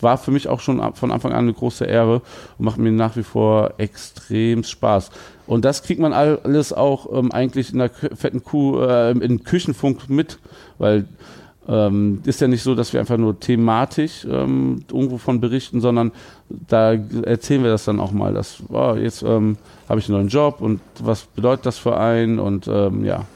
war 0.00 0.18
für 0.18 0.30
mich 0.30 0.48
auch 0.48 0.60
schon 0.60 0.80
von 0.94 1.10
Anfang 1.10 1.32
an 1.32 1.40
eine 1.40 1.52
große 1.52 1.84
Ehre 1.84 2.22
und 2.58 2.64
macht 2.64 2.78
mir 2.78 2.90
nach 2.90 3.16
wie 3.16 3.22
vor 3.22 3.74
extrem 3.78 4.64
Spaß. 4.64 5.10
Und 5.46 5.64
das 5.64 5.82
kriegt 5.82 6.00
man 6.00 6.12
alles 6.12 6.72
auch 6.72 7.12
ähm, 7.12 7.32
eigentlich 7.32 7.72
in 7.72 7.78
der 7.78 7.90
fetten 7.90 8.42
Kuh, 8.42 8.80
äh, 8.80 9.10
in 9.10 9.44
Küchenfunk 9.44 10.08
mit, 10.08 10.38
weil 10.78 11.06
ähm, 11.68 12.20
ist 12.24 12.40
ja 12.40 12.48
nicht 12.48 12.62
so, 12.62 12.74
dass 12.74 12.92
wir 12.92 13.00
einfach 13.00 13.18
nur 13.18 13.38
thematisch 13.38 14.26
ähm, 14.28 14.84
irgendwo 14.90 15.18
von 15.18 15.40
berichten, 15.40 15.80
sondern 15.80 16.12
da 16.48 16.94
erzählen 16.94 17.62
wir 17.62 17.70
das 17.70 17.84
dann 17.84 18.00
auch 18.00 18.12
mal, 18.12 18.32
dass 18.32 18.62
oh, 18.70 18.94
jetzt 18.94 19.22
ähm, 19.22 19.56
habe 19.88 20.00
ich 20.00 20.08
einen 20.08 20.18
neuen 20.18 20.28
Job 20.28 20.60
und 20.60 20.80
was 21.00 21.22
bedeutet 21.22 21.66
das 21.66 21.78
für 21.78 21.96
einen 21.96 22.38
und 22.38 22.66
ähm, 22.66 23.04
ja, 23.04 23.26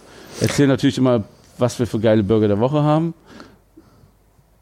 erzählen 0.40 0.68
natürlich 0.68 0.98
immer, 0.98 1.24
was 1.58 1.78
wir 1.78 1.86
für 1.86 2.00
geile 2.00 2.22
Burger 2.22 2.48
der 2.48 2.60
Woche 2.60 2.82
haben. 2.82 3.14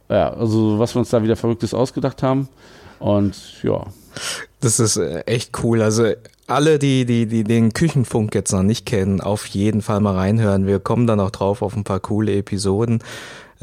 Ja, 0.09 0.33
also 0.33 0.79
was 0.79 0.95
wir 0.95 1.01
uns 1.01 1.11
da 1.11 1.23
wieder 1.23 1.37
Verrücktes 1.37 1.73
ausgedacht 1.75 2.23
haben 2.23 2.49
und 2.99 3.35
ja. 3.63 3.87
Das 4.61 4.79
ist 4.79 4.97
äh, 4.97 5.21
echt 5.21 5.63
cool. 5.63 5.83
Also 5.83 6.13
alle, 6.47 6.79
die, 6.79 7.05
die, 7.07 7.27
die 7.27 7.45
den 7.45 7.73
Küchenfunk 7.73 8.35
jetzt 8.35 8.53
noch 8.53 8.63
nicht 8.63 8.85
kennen, 8.85 9.21
auf 9.21 9.47
jeden 9.47 9.81
Fall 9.81 10.01
mal 10.01 10.15
reinhören. 10.15 10.67
Wir 10.67 10.81
kommen 10.81 11.07
dann 11.07 11.21
auch 11.21 11.31
drauf 11.31 11.63
auf 11.63 11.75
ein 11.77 11.85
paar 11.85 12.01
coole 12.01 12.37
Episoden. 12.37 13.03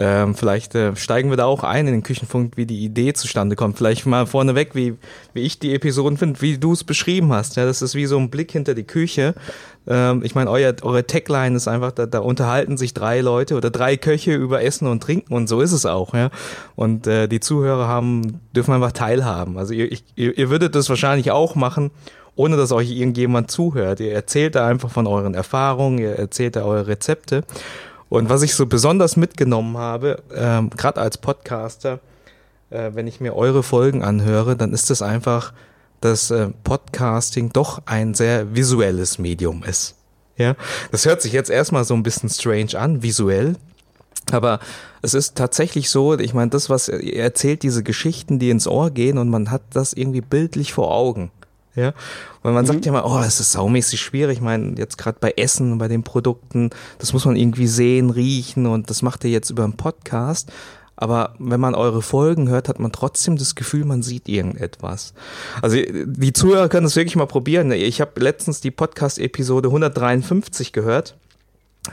Ähm, 0.01 0.33
vielleicht 0.33 0.75
äh, 0.75 0.95
steigen 0.95 1.29
wir 1.29 1.35
da 1.35 1.43
auch 1.43 1.65
ein 1.65 1.85
in 1.85 1.91
den 1.91 2.03
Küchenfunk, 2.03 2.55
wie 2.55 2.65
die 2.65 2.85
Idee 2.85 3.11
zustande 3.11 3.57
kommt. 3.57 3.77
Vielleicht 3.77 4.05
mal 4.05 4.25
vorneweg, 4.25 4.73
wie, 4.73 4.95
wie 5.33 5.41
ich 5.41 5.59
die 5.59 5.75
Episoden 5.75 6.17
finde, 6.17 6.41
wie 6.41 6.57
du 6.57 6.71
es 6.71 6.85
beschrieben 6.85 7.33
hast. 7.33 7.57
Ja, 7.57 7.65
das 7.65 7.81
ist 7.81 7.95
wie 7.95 8.05
so 8.05 8.17
ein 8.17 8.29
Blick 8.29 8.51
hinter 8.51 8.75
die 8.75 8.85
Küche. 8.85 9.35
Ähm, 9.89 10.21
ich 10.23 10.35
meine, 10.35 10.49
euer, 10.49 10.73
eure 10.83 11.05
Tagline 11.05 11.57
ist 11.57 11.67
einfach, 11.67 11.91
da, 11.91 12.05
da 12.05 12.19
unterhalten 12.19 12.77
sich 12.77 12.93
drei 12.93 13.21
Leute 13.21 13.57
oder 13.57 13.71
drei 13.71 13.97
Köche 13.97 14.33
über 14.35 14.63
Essen 14.63 14.87
und 14.87 15.01
Trinken 15.03 15.33
und 15.33 15.49
so 15.49 15.61
ist 15.61 15.71
es 15.71 15.85
auch. 15.85 16.13
Ja? 16.13 16.29
Und 16.75 17.07
äh, 17.07 17.27
die 17.27 17.39
Zuhörer 17.39 17.87
haben, 17.87 18.39
dürfen 18.55 18.73
einfach 18.73 18.91
teilhaben. 18.91 19.57
Also 19.57 19.73
ihr, 19.73 19.91
ich, 19.91 20.03
ihr, 20.15 20.49
würdet 20.49 20.75
das 20.75 20.89
wahrscheinlich 20.89 21.31
auch 21.31 21.55
machen 21.55 21.91
ohne 22.35 22.55
dass 22.55 22.71
euch 22.71 22.89
irgendjemand 22.89 23.51
zuhört. 23.51 23.99
Ihr 23.99 24.13
erzählt 24.13 24.55
da 24.55 24.65
einfach 24.65 24.89
von 24.89 25.07
euren 25.07 25.33
Erfahrungen, 25.33 25.97
ihr 25.97 26.17
erzählt 26.17 26.55
da 26.55 26.63
eure 26.63 26.87
Rezepte. 26.87 27.43
Und 28.07 28.29
was 28.29 28.43
ich 28.43 28.55
so 28.55 28.65
besonders 28.65 29.17
mitgenommen 29.17 29.77
habe, 29.77 30.23
ähm, 30.33 30.69
gerade 30.69 31.01
als 31.01 31.17
Podcaster, 31.17 31.99
äh, 32.69 32.91
wenn 32.93 33.07
ich 33.07 33.19
mir 33.19 33.35
eure 33.35 33.61
Folgen 33.61 34.03
anhöre, 34.03 34.55
dann 34.55 34.71
ist 34.71 34.89
es 34.89 35.01
einfach, 35.01 35.51
dass 36.01 36.31
äh, 36.31 36.49
Podcasting 36.63 37.51
doch 37.51 37.81
ein 37.85 38.13
sehr 38.13 38.55
visuelles 38.55 39.17
Medium 39.17 39.63
ist. 39.63 39.95
Ja, 40.37 40.55
das 40.91 41.05
hört 41.05 41.21
sich 41.21 41.33
jetzt 41.33 41.49
erstmal 41.49 41.83
so 41.83 41.93
ein 41.93 42.03
bisschen 42.03 42.29
strange 42.29 42.79
an, 42.79 43.03
visuell. 43.03 43.55
Aber 44.31 44.59
es 45.01 45.13
ist 45.13 45.35
tatsächlich 45.35 45.89
so, 45.89 46.17
ich 46.17 46.33
meine, 46.33 46.49
das, 46.51 46.69
was 46.69 46.87
ihr 46.87 47.21
erzählt, 47.21 47.63
diese 47.63 47.83
Geschichten, 47.83 48.39
die 48.39 48.49
ins 48.49 48.67
Ohr 48.67 48.91
gehen 48.91 49.17
und 49.17 49.29
man 49.29 49.51
hat 49.51 49.63
das 49.73 49.93
irgendwie 49.93 50.21
bildlich 50.21 50.73
vor 50.73 50.91
Augen. 50.91 51.31
Ja, 51.75 51.93
weil 52.41 52.53
man 52.53 52.65
mhm. 52.65 52.67
sagt 52.67 52.85
ja 52.85 52.91
mal, 52.91 53.03
oh, 53.03 53.19
das 53.19 53.39
ist 53.39 53.51
saumäßig 53.51 54.01
schwierig. 54.01 54.37
Ich 54.37 54.41
meine, 54.41 54.77
jetzt 54.77 54.97
gerade 54.97 55.17
bei 55.19 55.33
Essen, 55.37 55.77
bei 55.77 55.87
den 55.87 56.03
Produkten, 56.03 56.71
das 56.97 57.13
muss 57.13 57.25
man 57.25 57.35
irgendwie 57.35 57.67
sehen, 57.67 58.09
riechen 58.09 58.65
und 58.65 58.89
das 58.89 59.01
macht 59.01 59.23
ihr 59.23 59.29
jetzt 59.29 59.49
über 59.49 59.63
einen 59.63 59.77
Podcast. 59.77 60.51
Aber 61.01 61.33
wenn 61.39 61.61
man 61.61 61.75
eure 61.75 62.01
Folgen 62.01 62.49
hört, 62.49 62.67
hat 62.67 62.77
man 62.77 62.91
trotzdem 62.91 63.37
das 63.37 63.55
Gefühl, 63.55 63.85
man 63.85 64.03
sieht 64.03 64.27
irgendetwas. 64.27 65.13
Also 65.61 65.77
die 65.77 66.33
Zuhörer 66.33 66.67
können 66.67 66.83
das 66.83 66.97
wirklich 66.97 67.15
mal 67.15 67.25
probieren. 67.25 67.71
Ich 67.71 68.01
habe 68.01 68.19
letztens 68.19 68.59
die 68.59 68.69
Podcast-Episode 68.69 69.69
153 69.69 70.73
gehört, 70.73 71.15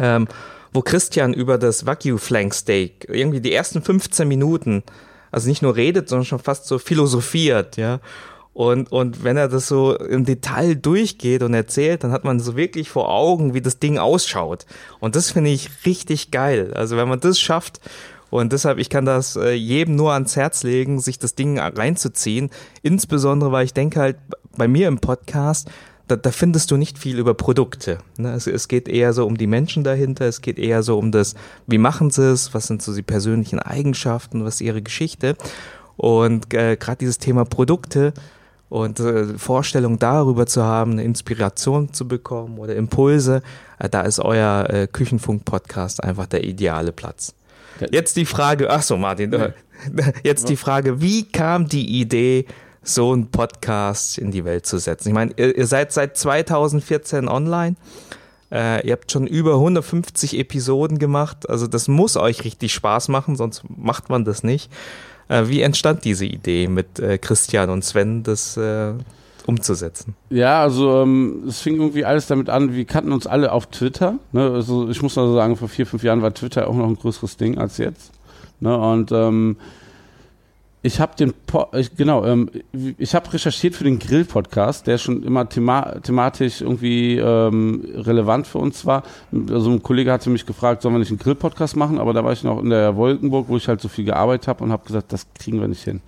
ähm, 0.01 0.27
wo 0.73 0.83
Christian 0.83 1.35
über 1.35 1.57
das 1.57 1.87
Wagyu 1.87 2.19
Flank 2.19 2.53
Steak 2.53 3.07
irgendwie 3.09 3.41
die 3.41 3.53
ersten 3.53 3.81
15 3.81 4.27
Minuten, 4.27 4.83
also 5.31 5.49
nicht 5.49 5.63
nur 5.63 5.77
redet, 5.77 6.09
sondern 6.09 6.25
schon 6.25 6.41
fast 6.41 6.67
so 6.67 6.81
philosophiert, 6.81 7.77
ja. 7.77 8.01
Und, 8.55 8.91
und 8.91 9.23
wenn 9.23 9.37
er 9.37 9.49
das 9.49 9.69
so 9.69 9.95
im 9.95 10.25
Detail 10.25 10.75
durchgeht 10.75 11.45
und 11.45 11.55
erzählt, 11.55 12.03
dann 12.03 12.11
hat 12.11 12.25
man 12.25 12.41
so 12.41 12.57
wirklich 12.57 12.89
vor 12.89 13.09
Augen, 13.09 13.55
wie 13.55 13.61
das 13.61 13.79
Ding 13.79 13.99
ausschaut. 13.99 14.67
Und 14.99 15.15
das 15.15 15.31
finde 15.31 15.51
ich 15.51 15.69
richtig 15.85 16.33
geil. 16.33 16.73
Also 16.75 16.97
wenn 16.97 17.07
man 17.07 17.21
das 17.21 17.39
schafft, 17.39 17.81
und 18.31 18.53
deshalb, 18.53 18.79
ich 18.79 18.91
kann 18.91 19.05
das 19.05 19.37
äh, 19.37 19.53
jedem 19.53 19.97
nur 19.97 20.13
ans 20.13 20.37
Herz 20.37 20.63
legen, 20.63 21.01
sich 21.01 21.19
das 21.19 21.35
Ding 21.35 21.59
reinzuziehen. 21.59 22.51
Insbesondere, 22.83 23.53
weil 23.53 23.65
ich 23.65 23.75
denke 23.75 24.01
halt, 24.01 24.17
bei 24.57 24.69
mir 24.69 24.89
im 24.89 24.99
Podcast, 24.99 25.71
da, 26.09 26.17
da 26.17 26.31
findest 26.31 26.71
du 26.71 26.77
nicht 26.77 26.99
viel 26.99 27.19
über 27.19 27.35
Produkte. 27.35 27.99
Ne? 28.17 28.33
Es, 28.33 28.47
es 28.47 28.69
geht 28.69 28.89
eher 28.89 29.13
so 29.13 29.27
um 29.27 29.37
die 29.37 29.47
Menschen 29.47 29.85
dahinter, 29.85 30.27
es 30.27 30.41
geht 30.41 30.59
eher 30.59 30.83
so 30.83 30.99
um 30.99 31.13
das, 31.13 31.35
wie 31.67 31.79
machen 31.79 32.11
sie 32.11 32.31
es, 32.31 32.55
was 32.55 32.67
sind 32.67 32.83
so 32.83 32.95
die 32.95 33.03
persönlichen 33.03 33.59
Eigenschaften, 33.59 34.45
was 34.45 34.57
ist 34.57 34.61
ihre 34.63 34.83
Geschichte. 34.83 35.37
Und 35.97 36.53
äh, 36.53 36.77
gerade 36.77 36.99
dieses 36.99 37.19
Thema 37.19 37.45
Produkte, 37.45 38.13
und 38.69 38.99
äh, 39.01 39.39
Vorstellung 39.39 39.99
darüber 39.99 40.47
zu 40.47 40.65
haben, 40.65 40.93
eine 40.93 41.05
Inspiration 41.05 41.93
zu 41.93 42.09
bekommen 42.09 42.59
oder 42.59 42.75
Impulse, 42.75 43.43
äh, 43.79 43.89
da 43.89 44.03
ist 44.03 44.19
euer 44.19 44.69
äh, 44.69 44.87
Küchenfunk-Podcast 44.89 46.03
einfach 46.03 46.27
der 46.27 46.45
ideale 46.45 46.93
Platz. 46.93 47.35
Jetzt 47.91 48.17
die 48.17 48.25
Frage, 48.25 48.71
ach 48.71 48.83
so 48.83 48.97
Martin, 48.97 49.33
ja. 49.33 49.51
jetzt 50.23 50.49
die 50.49 50.57
Frage, 50.57 51.01
wie 51.01 51.25
kam 51.25 51.69
die 51.69 52.01
Idee, 52.01 52.47
so 52.83 53.13
einen 53.13 53.31
Podcast 53.31 54.19
in 54.19 54.31
die 54.31 54.45
Welt 54.45 54.67
zu 54.67 54.79
setzen? 54.79 55.09
Ich 55.09 55.15
meine, 55.15 55.33
ihr, 55.37 55.57
ihr 55.57 55.67
seid 55.67 55.93
seit 55.93 56.17
2014 56.17 57.29
online. 57.29 57.77
Äh, 58.51 58.87
ihr 58.87 58.93
habt 58.93 59.11
schon 59.11 59.27
über 59.27 59.55
150 59.55 60.39
Episoden 60.39 60.99
gemacht, 60.99 61.49
also 61.51 61.67
das 61.67 61.89
muss 61.89 62.17
euch 62.17 62.45
richtig 62.45 62.73
Spaß 62.73 63.09
machen, 63.09 63.35
sonst 63.35 63.65
macht 63.69 64.09
man 64.09 64.25
das 64.25 64.45
nicht. 64.45 64.71
Äh, 65.29 65.49
wie 65.49 65.63
entstand 65.63 66.05
diese 66.05 66.27
Idee 66.27 66.69
mit 66.69 67.01
äh, 67.01 67.19
Christian 67.19 67.71
und 67.71 67.85
Sven, 67.85 68.23
das 68.23 68.57
äh, 68.57 68.93
umzusetzen? 69.47 70.15
Ja, 70.31 70.61
also 70.61 71.03
ähm, 71.03 71.45
es 71.49 71.61
fing 71.61 71.77
irgendwie 71.77 72.05
alles 72.05 72.27
damit 72.27 72.51
an, 72.51 72.75
wir 72.75 72.85
kannten 72.85 73.13
uns 73.13 73.27
alle 73.27 73.53
auf 73.53 73.67
Twitter. 73.67 74.19
Ne? 74.33 74.51
Also 74.51 74.89
ich 74.89 75.01
muss 75.03 75.17
also 75.17 75.35
sagen, 75.35 75.57
vor 75.57 75.69
vier, 75.69 75.87
fünf 75.87 76.03
Jahren 76.03 76.23
war 76.23 76.35
Twitter 76.35 76.69
auch 76.69 76.75
noch 76.75 76.87
ein 76.87 76.97
größeres 76.97 77.37
Ding 77.37 77.59
als 77.59 77.79
jetzt. 77.79 78.13
Ne? 78.61 78.77
Und 78.77 79.13
ähm, 79.13 79.57
ich 80.87 81.01
habe 81.01 81.17
den, 81.17 81.33
po 81.47 81.67
ich, 81.75 81.97
genau, 81.97 82.25
ähm, 82.25 82.49
ich 82.97 83.15
habe 83.15 83.33
recherchiert 83.33 83.75
für 83.75 83.83
den 83.83 83.99
Grill-Podcast, 83.99 84.87
der 84.87 84.99
schon 84.99 85.25
immer 85.25 85.49
thema 85.49 86.01
thematisch 86.01 86.61
irgendwie 86.61 87.17
ähm, 87.17 87.85
relevant 87.95 88.47
für 88.47 88.59
uns 88.59 88.87
war. 88.87 89.03
Also 89.51 89.71
ein 89.71 89.83
Kollege 89.83 90.13
hatte 90.13 90.31
mich 90.31 90.47
gefragt, 90.47 90.83
sollen 90.83 90.95
wir 90.95 91.01
nicht 91.01 91.11
einen 91.11 91.19
Grill-Podcast 91.19 91.77
machen? 91.77 91.99
Aber 91.99 92.13
da 92.13 92.23
war 92.23 92.33
ich 92.33 92.45
noch 92.45 92.63
in 92.63 92.71
der 92.71 92.97
Wolkenburg, 92.97 93.49
wo 93.49 93.57
ich 93.57 93.67
halt 93.67 93.81
so 93.81 93.89
viel 93.89 94.05
gearbeitet 94.05 94.47
habe 94.47 94.63
und 94.63 94.71
habe 94.71 94.87
gesagt, 94.87 95.13
das 95.13 95.27
kriegen 95.35 95.61
wir 95.61 95.67
nicht 95.67 95.83
hin. 95.83 96.01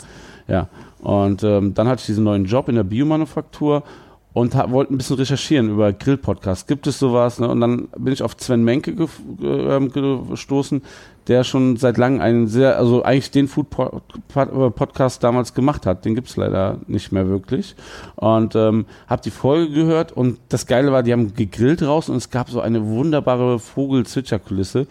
Ja. 0.47 0.69
Und 1.01 1.43
ähm, 1.45 1.75
dann 1.75 1.89
hatte 1.89 2.01
ich 2.01 2.07
diesen 2.07 2.25
neuen 2.25 2.45
Job 2.45 2.69
in 2.69 2.75
der 2.75 2.85
Biomanufaktur 2.85 3.85
und 4.33 4.55
wollte 4.71 4.95
ein 4.95 4.99
bisschen 4.99 5.17
recherchieren 5.17 5.71
über 5.71 5.93
Grill-Podcasts. 5.93 6.67
Gibt 6.67 6.87
es 6.87 6.99
sowas? 6.99 7.41
Ne? 7.41 7.49
Und 7.49 7.61
dann 7.61 7.89
bin 7.97 8.13
ich 8.13 8.23
auf 8.23 8.37
Sven 8.39 8.63
Menke 8.63 8.95
ge 8.95 9.09
äh, 9.43 9.89
gestoßen, 10.31 10.83
der 11.27 11.45
schon 11.45 11.77
seit 11.77 11.97
langem 11.99 12.21
einen 12.21 12.47
sehr, 12.47 12.79
also 12.79 13.03
eigentlich 13.03 13.31
den 13.31 13.49
Food-Podcast 13.49 15.25
damals 15.25 15.55
gemacht 15.55 15.87
hat. 15.87 16.05
Den 16.05 16.15
gibt's 16.15 16.37
leider 16.37 16.79
nicht 16.87 17.11
mehr 17.11 17.29
wirklich. 17.29 17.75
Und 18.17 18.55
ähm, 18.55 18.87
habe 19.09 19.23
die 19.23 19.31
Folge 19.31 19.73
gehört 19.73 20.13
und 20.13 20.39
das 20.51 20.67
Geile 20.67 20.93
war, 20.93 21.03
die 21.03 21.13
haben 21.13 21.35
gegrillt 21.35 21.81
draußen 21.81 22.13
und 22.13 22.19
es 22.19 22.31
gab 22.31 22.49
so 22.51 22.61
eine 22.61 22.87
wunderbare 22.87 23.59
Vogelzwitscherkulisse. 23.59 24.87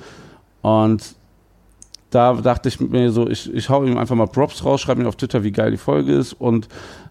Und 0.62 1.16
da 2.10 2.34
dachte 2.34 2.70
ich 2.70 2.80
mir 2.80 3.12
so, 3.12 3.28
ich, 3.28 3.54
ich 3.54 3.70
hau 3.70 3.84
ihm 3.84 3.98
einfach 3.98 4.16
mal 4.16 4.28
Props 4.28 4.64
raus, 4.64 4.82
schreibe 4.82 5.02
ihm 5.02 5.08
auf 5.08 5.18
Twitter, 5.18 5.44
wie 5.44 5.52
geil 5.52 5.72
die 5.72 5.78
Folge 5.78 6.14
ist 6.14 6.34
und 6.34 6.68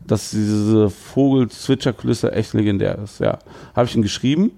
dass 0.06 0.30
diese 0.30 0.88
Vogel-Zwitscher-Kulisse 0.88 2.32
echt 2.32 2.54
legendär 2.54 2.98
ist. 2.98 3.20
Ja, 3.20 3.38
habe 3.74 3.86
ich 3.86 3.94
ihm 3.94 4.02
geschrieben. 4.02 4.52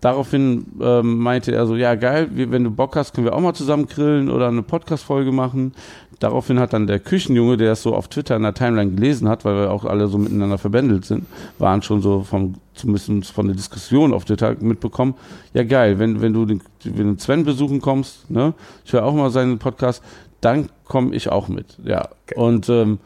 Daraufhin 0.00 0.66
ähm, 0.80 1.18
meinte 1.18 1.52
er 1.52 1.66
so, 1.66 1.74
ja 1.74 1.96
geil, 1.96 2.28
wenn 2.32 2.62
du 2.62 2.70
Bock 2.70 2.94
hast, 2.94 3.14
können 3.14 3.26
wir 3.26 3.34
auch 3.34 3.40
mal 3.40 3.54
zusammen 3.54 3.86
grillen 3.86 4.30
oder 4.30 4.46
eine 4.46 4.62
Podcast-Folge 4.62 5.32
machen. 5.32 5.74
Daraufhin 6.20 6.60
hat 6.60 6.72
dann 6.72 6.86
der 6.86 7.00
Küchenjunge, 7.00 7.56
der 7.56 7.72
es 7.72 7.82
so 7.82 7.94
auf 7.94 8.06
Twitter 8.06 8.36
in 8.36 8.42
der 8.42 8.54
Timeline 8.54 8.92
gelesen 8.92 9.28
hat, 9.28 9.44
weil 9.44 9.56
wir 9.56 9.70
auch 9.72 9.84
alle 9.84 10.06
so 10.06 10.18
miteinander 10.18 10.58
verbändelt 10.58 11.04
sind, 11.04 11.26
waren 11.58 11.82
schon 11.82 12.00
so 12.00 12.22
vom, 12.22 12.54
zumindest 12.74 13.32
von 13.32 13.46
der 13.46 13.56
Diskussion 13.56 14.12
auf 14.12 14.24
Twitter 14.24 14.54
mitbekommen, 14.60 15.14
ja 15.52 15.64
geil, 15.64 15.98
wenn, 15.98 16.20
wenn 16.20 16.32
du 16.32 16.44
den, 16.44 16.62
wenn 16.84 17.16
du 17.16 17.20
Sven 17.20 17.44
besuchen 17.44 17.80
kommst, 17.80 18.30
ne, 18.30 18.54
ich 18.84 18.92
höre 18.92 19.04
auch 19.04 19.14
mal 19.14 19.30
seinen 19.30 19.58
Podcast, 19.58 20.02
dann 20.40 20.68
komme 20.84 21.14
ich 21.14 21.28
auch 21.28 21.48
mit. 21.48 21.76
Ja. 21.84 22.08
Okay. 22.26 22.40
Und 22.40 22.68
ähm, 22.68 22.98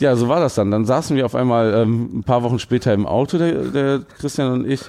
ja, 0.00 0.16
so 0.16 0.28
war 0.28 0.40
das 0.40 0.54
dann. 0.54 0.70
Dann 0.70 0.86
saßen 0.86 1.16
wir 1.16 1.26
auf 1.26 1.34
einmal 1.34 1.74
ähm, 1.74 2.20
ein 2.20 2.24
paar 2.24 2.42
Wochen 2.42 2.58
später 2.58 2.94
im 2.94 3.06
Auto, 3.06 3.36
der, 3.36 3.64
der 3.64 4.00
Christian 4.18 4.52
und 4.52 4.66
ich. 4.66 4.80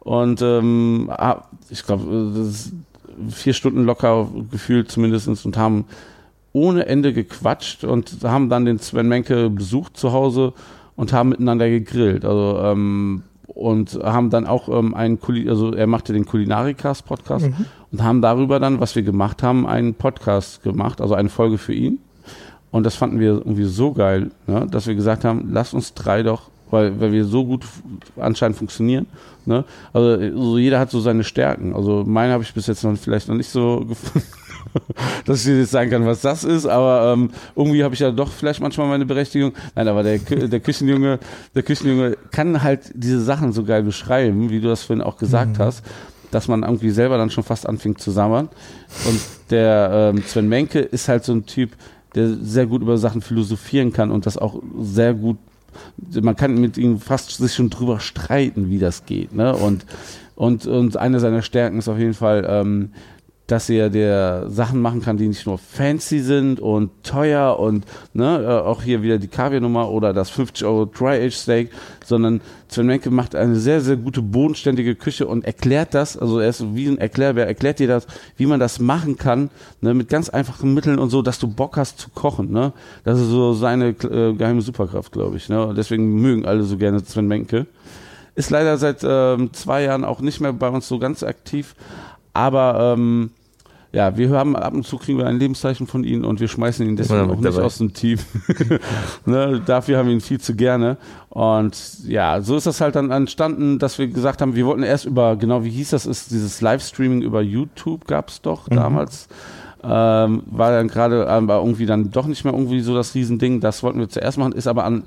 Und 0.00 0.42
ähm, 0.42 1.10
ah, 1.10 1.42
ich 1.70 1.84
glaube, 1.84 2.50
vier 3.30 3.52
Stunden 3.52 3.84
locker 3.84 4.28
gefühlt 4.50 4.90
zumindestens 4.90 5.44
und 5.44 5.56
haben 5.56 5.84
ohne 6.52 6.86
Ende 6.86 7.12
gequatscht 7.12 7.84
und 7.84 8.18
haben 8.22 8.48
dann 8.48 8.64
den 8.64 8.78
Sven 8.78 9.08
Menke 9.08 9.50
besucht 9.50 9.96
zu 9.96 10.12
Hause 10.12 10.52
und 10.96 11.12
haben 11.12 11.30
miteinander 11.30 11.68
gegrillt. 11.68 12.24
Also 12.24 12.58
ähm, 12.62 13.22
und 13.46 13.98
haben 14.04 14.30
dann 14.30 14.46
auch 14.46 14.68
ähm, 14.68 14.94
einen 14.94 15.20
Kuli 15.20 15.48
also 15.48 15.72
er 15.74 15.86
machte 15.86 16.12
den 16.12 16.26
Kulinarikast 16.26 17.06
Podcast 17.06 17.46
mhm. 17.46 17.66
und 17.90 18.02
haben 18.02 18.22
darüber 18.22 18.60
dann, 18.60 18.78
was 18.78 18.94
wir 18.94 19.02
gemacht 19.02 19.42
haben, 19.42 19.66
einen 19.66 19.94
Podcast 19.94 20.62
gemacht, 20.62 21.00
also 21.00 21.14
eine 21.14 21.28
Folge 21.28 21.58
für 21.58 21.74
ihn. 21.74 21.98
Und 22.70 22.84
das 22.84 22.96
fanden 22.96 23.18
wir 23.18 23.30
irgendwie 23.30 23.64
so 23.64 23.92
geil, 23.92 24.30
ne, 24.46 24.66
dass 24.70 24.86
wir 24.86 24.94
gesagt 24.94 25.24
haben, 25.24 25.48
lass 25.50 25.72
uns 25.72 25.94
drei 25.94 26.22
doch, 26.22 26.50
weil, 26.70 26.98
weil 27.00 27.12
wir 27.12 27.24
so 27.24 27.44
gut 27.44 27.64
anscheinend 28.16 28.56
funktionieren. 28.56 29.06
Ne? 29.46 29.64
Also, 29.92 30.10
also 30.10 30.58
jeder 30.58 30.78
hat 30.78 30.90
so 30.90 31.00
seine 31.00 31.24
Stärken. 31.24 31.74
Also 31.74 32.04
meine 32.06 32.32
habe 32.32 32.42
ich 32.42 32.52
bis 32.52 32.66
jetzt 32.66 32.84
noch 32.84 32.96
vielleicht 32.96 33.28
noch 33.28 33.36
nicht 33.36 33.50
so 33.50 33.84
gefunden. 33.88 34.26
dass 35.24 35.46
ich 35.46 35.56
jetzt 35.56 35.70
sagen 35.70 35.90
kann, 35.90 36.06
was 36.06 36.20
das 36.20 36.44
ist, 36.44 36.66
aber 36.66 37.12
ähm, 37.12 37.30
irgendwie 37.56 37.84
habe 37.84 37.94
ich 37.94 38.00
ja 38.00 38.10
doch 38.10 38.30
vielleicht 38.30 38.60
manchmal 38.60 38.88
meine 38.88 39.06
Berechtigung. 39.06 39.52
Nein, 39.74 39.88
aber 39.88 40.02
der, 40.02 40.18
der 40.18 40.60
Küchenjunge, 40.60 41.18
der 41.54 41.62
Küchenjunge 41.62 42.16
kann 42.30 42.62
halt 42.62 42.90
diese 42.94 43.22
Sachen 43.22 43.52
so 43.52 43.64
geil 43.64 43.82
beschreiben, 43.82 44.50
wie 44.50 44.60
du 44.60 44.68
das 44.68 44.82
vorhin 44.82 45.02
auch 45.02 45.16
gesagt 45.16 45.58
mhm. 45.58 45.62
hast, 45.62 45.84
dass 46.30 46.48
man 46.48 46.62
irgendwie 46.62 46.90
selber 46.90 47.16
dann 47.16 47.30
schon 47.30 47.44
fast 47.44 47.66
anfängt 47.66 48.00
zu 48.00 48.10
sammern. 48.10 48.48
Und 49.06 49.20
der 49.50 50.12
ähm, 50.14 50.22
Sven 50.24 50.48
Menke 50.48 50.80
ist 50.80 51.08
halt 51.08 51.24
so 51.24 51.32
ein 51.32 51.46
Typ, 51.46 51.70
der 52.14 52.34
sehr 52.34 52.66
gut 52.66 52.82
über 52.82 52.98
Sachen 52.98 53.22
philosophieren 53.22 53.92
kann 53.92 54.10
und 54.10 54.26
das 54.26 54.36
auch 54.36 54.62
sehr 54.80 55.14
gut 55.14 55.38
man 56.22 56.36
kann 56.36 56.60
mit 56.60 56.78
ihm 56.78 57.00
fast 57.00 57.30
sich 57.30 57.54
schon 57.54 57.70
drüber 57.70 58.00
streiten, 58.00 58.70
wie 58.70 58.78
das 58.78 59.04
geht. 59.06 59.34
Ne? 59.34 59.54
Und, 59.54 59.84
und, 60.34 60.66
und 60.66 60.96
eine 60.96 61.20
seiner 61.20 61.42
Stärken 61.42 61.78
ist 61.78 61.88
auf 61.88 61.98
jeden 61.98 62.14
Fall, 62.14 62.46
ähm, 62.48 62.92
dass 63.48 63.70
er 63.70 63.88
der 63.88 64.50
Sachen 64.50 64.80
machen 64.80 65.00
kann, 65.00 65.16
die 65.16 65.26
nicht 65.26 65.46
nur 65.46 65.56
fancy 65.56 66.20
sind 66.20 66.60
und 66.60 66.90
teuer 67.02 67.58
und 67.58 67.86
ne, 68.12 68.42
äh, 68.42 68.46
auch 68.46 68.82
hier 68.82 69.02
wieder 69.02 69.18
die 69.18 69.26
Kaviarnummer 69.26 69.90
oder 69.90 70.12
das 70.12 70.28
50 70.28 70.66
Euro 70.66 70.84
Dry-Age 70.84 71.34
Steak, 71.34 71.70
sondern 72.04 72.42
Sven 72.68 72.84
Menke 72.84 73.10
macht 73.10 73.34
eine 73.34 73.56
sehr, 73.56 73.80
sehr 73.80 73.96
gute 73.96 74.20
bodenständige 74.20 74.94
Küche 74.94 75.26
und 75.26 75.46
erklärt 75.46 75.94
das, 75.94 76.18
also 76.18 76.40
er 76.40 76.50
ist 76.50 76.74
wie 76.74 76.88
ein 76.88 76.98
Erklärbär, 76.98 77.46
erklärt 77.46 77.78
dir 77.78 77.88
das, 77.88 78.06
wie 78.36 78.44
man 78.44 78.60
das 78.60 78.80
machen 78.80 79.16
kann, 79.16 79.48
ne, 79.80 79.94
mit 79.94 80.10
ganz 80.10 80.28
einfachen 80.28 80.74
Mitteln 80.74 80.98
und 80.98 81.08
so, 81.08 81.22
dass 81.22 81.38
du 81.38 81.48
Bock 81.48 81.78
hast 81.78 81.98
zu 81.98 82.10
kochen, 82.10 82.52
ne. 82.52 82.74
Das 83.04 83.18
ist 83.18 83.28
so 83.28 83.54
seine 83.54 83.88
äh, 83.88 84.34
geheime 84.34 84.60
Superkraft, 84.60 85.10
glaube 85.10 85.38
ich, 85.38 85.48
ne. 85.48 85.72
Deswegen 85.74 86.20
mögen 86.20 86.44
alle 86.44 86.64
so 86.64 86.76
gerne 86.76 87.02
Sven 87.02 87.26
Menke. 87.26 87.66
Ist 88.34 88.50
leider 88.50 88.76
seit 88.76 88.98
ähm, 89.02 89.54
zwei 89.54 89.84
Jahren 89.84 90.04
auch 90.04 90.20
nicht 90.20 90.40
mehr 90.40 90.52
bei 90.52 90.68
uns 90.68 90.86
so 90.86 90.98
ganz 90.98 91.22
aktiv, 91.22 91.74
aber 92.34 92.94
ähm, 92.94 93.30
ja, 93.90 94.16
wir 94.18 94.30
haben 94.30 94.54
ab 94.54 94.74
und 94.74 94.86
zu 94.86 94.98
kriegen 94.98 95.18
wir 95.18 95.26
ein 95.26 95.38
Lebenszeichen 95.38 95.86
von 95.86 96.04
ihnen 96.04 96.24
und 96.24 96.40
wir 96.40 96.48
schmeißen 96.48 96.86
ihn 96.86 96.96
deswegen 96.96 97.30
auch 97.30 97.36
nicht 97.36 97.44
dabei. 97.44 97.62
aus 97.62 97.78
dem 97.78 97.94
Team. 97.94 98.18
ne, 99.26 99.62
dafür 99.64 99.96
haben 99.96 100.08
wir 100.08 100.14
ihn 100.14 100.20
viel 100.20 100.40
zu 100.40 100.54
gerne. 100.54 100.98
Und 101.30 102.04
ja, 102.06 102.42
so 102.42 102.56
ist 102.56 102.66
das 102.66 102.82
halt 102.82 102.96
dann 102.96 103.10
entstanden, 103.10 103.78
dass 103.78 103.98
wir 103.98 104.08
gesagt 104.08 104.42
haben, 104.42 104.54
wir 104.54 104.66
wollten 104.66 104.82
erst 104.82 105.06
über, 105.06 105.36
genau 105.36 105.64
wie 105.64 105.70
hieß 105.70 105.90
das, 105.90 106.04
ist 106.04 106.30
dieses 106.30 106.60
Livestreaming 106.60 107.22
über 107.22 107.40
YouTube 107.40 108.06
gab 108.06 108.28
es 108.28 108.42
doch 108.42 108.68
mhm. 108.68 108.76
damals. 108.76 109.28
Ähm, 109.82 110.42
war 110.46 110.72
dann 110.72 110.88
gerade 110.88 111.28
aber 111.28 111.58
irgendwie 111.58 111.86
dann 111.86 112.10
doch 112.10 112.26
nicht 112.26 112.44
mehr 112.44 112.52
irgendwie 112.52 112.80
so 112.80 112.94
das 112.94 113.14
Riesending. 113.14 113.60
Das 113.60 113.82
wollten 113.82 114.00
wir 114.00 114.08
zuerst 114.08 114.36
machen, 114.36 114.52
ist 114.52 114.66
aber 114.66 114.84
an 114.84 115.04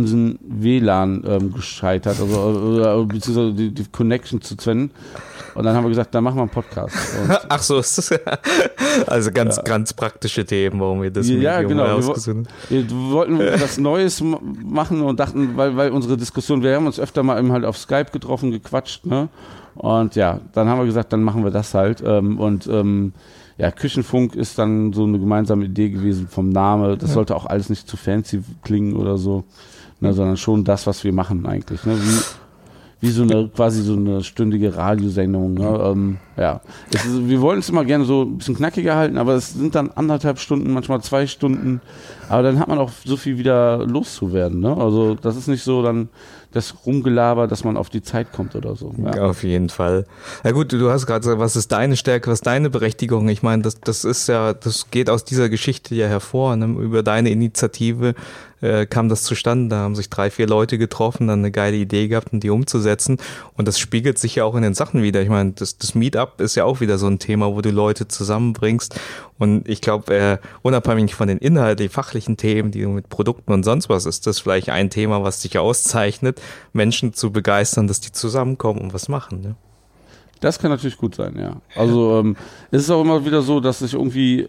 unseren 0.00 0.38
WLAN 0.42 1.24
ähm, 1.26 1.52
gescheitert, 1.52 2.20
also 2.20 2.80
äh, 2.80 3.04
beziehungsweise 3.04 3.52
die, 3.52 3.72
die 3.72 3.84
Connection 3.84 4.40
zu 4.40 4.56
Sven. 4.56 4.90
Und 5.54 5.64
dann 5.64 5.74
haben 5.74 5.84
wir 5.84 5.88
gesagt, 5.88 6.14
dann 6.14 6.22
machen 6.22 6.36
wir 6.36 6.42
einen 6.42 6.50
Podcast. 6.50 6.94
Und 7.22 7.38
Ach 7.48 7.62
so, 7.62 7.78
ist 7.78 7.96
das 7.96 8.10
also 9.06 9.30
ganz, 9.30 9.56
ja. 9.56 9.62
ganz 9.62 9.94
praktische 9.94 10.44
Themen, 10.44 10.78
warum 10.80 11.00
wir 11.00 11.10
das 11.10 11.28
Ja, 11.28 11.62
Medium 11.62 11.78
genau. 11.78 11.98
Wir, 11.98 12.88
wir, 12.88 13.10
wollten 13.10 13.38
was 13.38 13.78
Neues 13.78 14.22
machen 14.22 15.00
und 15.00 15.18
dachten, 15.18 15.56
weil, 15.56 15.76
weil 15.76 15.90
unsere 15.92 16.18
Diskussion, 16.18 16.62
wir 16.62 16.76
haben 16.76 16.86
uns 16.86 17.00
öfter 17.00 17.22
mal 17.22 17.38
eben 17.38 17.52
halt 17.52 17.64
auf 17.64 17.78
Skype 17.78 18.10
getroffen, 18.12 18.50
gequatscht, 18.50 19.06
ne? 19.06 19.28
Und 19.76 20.14
ja, 20.16 20.40
dann 20.52 20.68
haben 20.68 20.78
wir 20.78 20.86
gesagt, 20.86 21.12
dann 21.12 21.22
machen 21.22 21.44
wir 21.44 21.50
das 21.50 21.74
halt. 21.74 22.02
Ähm, 22.04 22.38
und 22.38 22.66
ähm, 22.66 23.12
ja, 23.58 23.70
Küchenfunk 23.70 24.34
ist 24.34 24.58
dann 24.58 24.92
so 24.92 25.04
eine 25.04 25.18
gemeinsame 25.18 25.64
Idee 25.64 25.88
gewesen 25.88 26.28
vom 26.28 26.50
Name. 26.50 26.96
Das 26.98 27.12
sollte 27.12 27.34
auch 27.34 27.46
alles 27.46 27.70
nicht 27.70 27.88
zu 27.88 27.96
fancy 27.96 28.42
klingen 28.62 28.96
oder 28.96 29.16
so, 29.16 29.44
ne, 30.00 30.12
sondern 30.12 30.36
schon 30.36 30.64
das, 30.64 30.86
was 30.86 31.04
wir 31.04 31.12
machen 31.12 31.46
eigentlich. 31.46 31.84
Ne? 31.84 31.96
Wie, 31.98 32.20
wie 33.00 33.10
so 33.10 33.22
eine 33.22 33.48
quasi 33.48 33.82
so 33.82 33.92
eine 33.92 34.24
stündige 34.24 34.74
Radiosendung. 34.74 35.54
Ne? 35.54 35.80
Ähm, 35.84 36.16
ja, 36.36 36.60
ist, 36.90 37.28
wir 37.28 37.40
wollen 37.42 37.58
es 37.58 37.68
immer 37.68 37.84
gerne 37.84 38.04
so 38.04 38.22
ein 38.22 38.38
bisschen 38.38 38.56
knackiger 38.56 38.96
halten, 38.96 39.18
aber 39.18 39.34
es 39.34 39.52
sind 39.52 39.74
dann 39.74 39.90
anderthalb 39.90 40.38
Stunden, 40.38 40.72
manchmal 40.72 41.02
zwei 41.02 41.26
Stunden. 41.26 41.82
Aber 42.28 42.42
dann 42.42 42.58
hat 42.58 42.68
man 42.68 42.78
auch 42.78 42.90
so 43.04 43.16
viel 43.16 43.36
wieder 43.36 43.86
loszuwerden. 43.86 44.60
Ne? 44.60 44.74
Also 44.76 45.14
das 45.14 45.36
ist 45.36 45.46
nicht 45.46 45.62
so 45.62 45.82
dann 45.82 46.08
das 46.52 46.74
Rumgelaber, 46.86 47.46
dass 47.46 47.64
man 47.64 47.76
auf 47.76 47.90
die 47.90 48.02
Zeit 48.02 48.32
kommt 48.32 48.56
oder 48.56 48.76
so. 48.76 48.94
Ja. 48.96 49.24
Auf 49.26 49.44
jeden 49.44 49.68
Fall. 49.68 50.06
Na 50.42 50.52
gut, 50.52 50.72
du 50.72 50.90
hast 50.90 51.06
gerade 51.06 51.20
gesagt, 51.20 51.38
was 51.38 51.54
ist 51.54 51.70
deine 51.70 51.96
Stärke, 51.96 52.30
was 52.30 52.38
ist 52.38 52.46
deine 52.46 52.70
Berechtigung? 52.70 53.28
Ich 53.28 53.42
meine, 53.42 53.62
das, 53.62 53.78
das 53.80 54.04
ist 54.04 54.26
ja, 54.28 54.54
das 54.54 54.90
geht 54.90 55.10
aus 55.10 55.24
dieser 55.24 55.50
Geschichte 55.50 55.94
ja 55.94 56.06
hervor, 56.06 56.56
ne? 56.56 56.66
über 56.80 57.02
deine 57.02 57.28
Initiative 57.28 58.14
äh, 58.66 58.86
kam 58.86 59.08
das 59.08 59.22
zustande. 59.22 59.68
Da 59.68 59.82
haben 59.82 59.94
sich 59.94 60.10
drei, 60.10 60.30
vier 60.30 60.46
Leute 60.46 60.78
getroffen, 60.78 61.28
dann 61.28 61.40
eine 61.40 61.50
geile 61.50 61.76
Idee 61.76 62.08
gehabt, 62.08 62.32
um 62.32 62.40
die 62.40 62.50
umzusetzen. 62.50 63.18
Und 63.56 63.68
das 63.68 63.78
spiegelt 63.78 64.18
sich 64.18 64.36
ja 64.36 64.44
auch 64.44 64.54
in 64.54 64.62
den 64.62 64.74
Sachen 64.74 65.02
wieder. 65.02 65.22
Ich 65.22 65.28
meine, 65.28 65.52
das, 65.52 65.78
das 65.78 65.94
Meetup 65.94 66.40
ist 66.40 66.54
ja 66.54 66.64
auch 66.64 66.80
wieder 66.80 66.98
so 66.98 67.06
ein 67.06 67.18
Thema, 67.18 67.54
wo 67.54 67.60
du 67.60 67.70
Leute 67.70 68.08
zusammenbringst. 68.08 68.98
Und 69.38 69.68
ich 69.68 69.80
glaube, 69.80 70.14
äh, 70.14 70.38
unabhängig 70.62 71.14
von 71.14 71.28
den 71.28 71.38
inhaltlichen, 71.38 71.92
fachlichen 71.92 72.36
Themen, 72.36 72.70
die 72.70 72.82
du 72.82 72.88
mit 72.88 73.08
Produkten 73.08 73.52
und 73.52 73.64
sonst 73.64 73.88
was, 73.88 74.06
ist 74.06 74.26
das 74.26 74.38
vielleicht 74.38 74.70
ein 74.70 74.90
Thema, 74.90 75.22
was 75.22 75.40
dich 75.40 75.58
auszeichnet, 75.58 76.40
Menschen 76.72 77.12
zu 77.12 77.30
begeistern, 77.30 77.86
dass 77.86 78.00
die 78.00 78.12
zusammenkommen 78.12 78.80
und 78.80 78.94
was 78.94 79.08
machen. 79.08 79.40
Ne? 79.40 79.54
Das 80.40 80.58
kann 80.58 80.70
natürlich 80.70 80.98
gut 80.98 81.14
sein, 81.14 81.36
ja. 81.38 81.56
Also 81.74 82.18
ähm, 82.18 82.36
es 82.70 82.82
ist 82.82 82.90
auch 82.90 83.00
immer 83.00 83.24
wieder 83.24 83.42
so, 83.42 83.60
dass 83.60 83.78
sich 83.78 83.94
irgendwie 83.94 84.48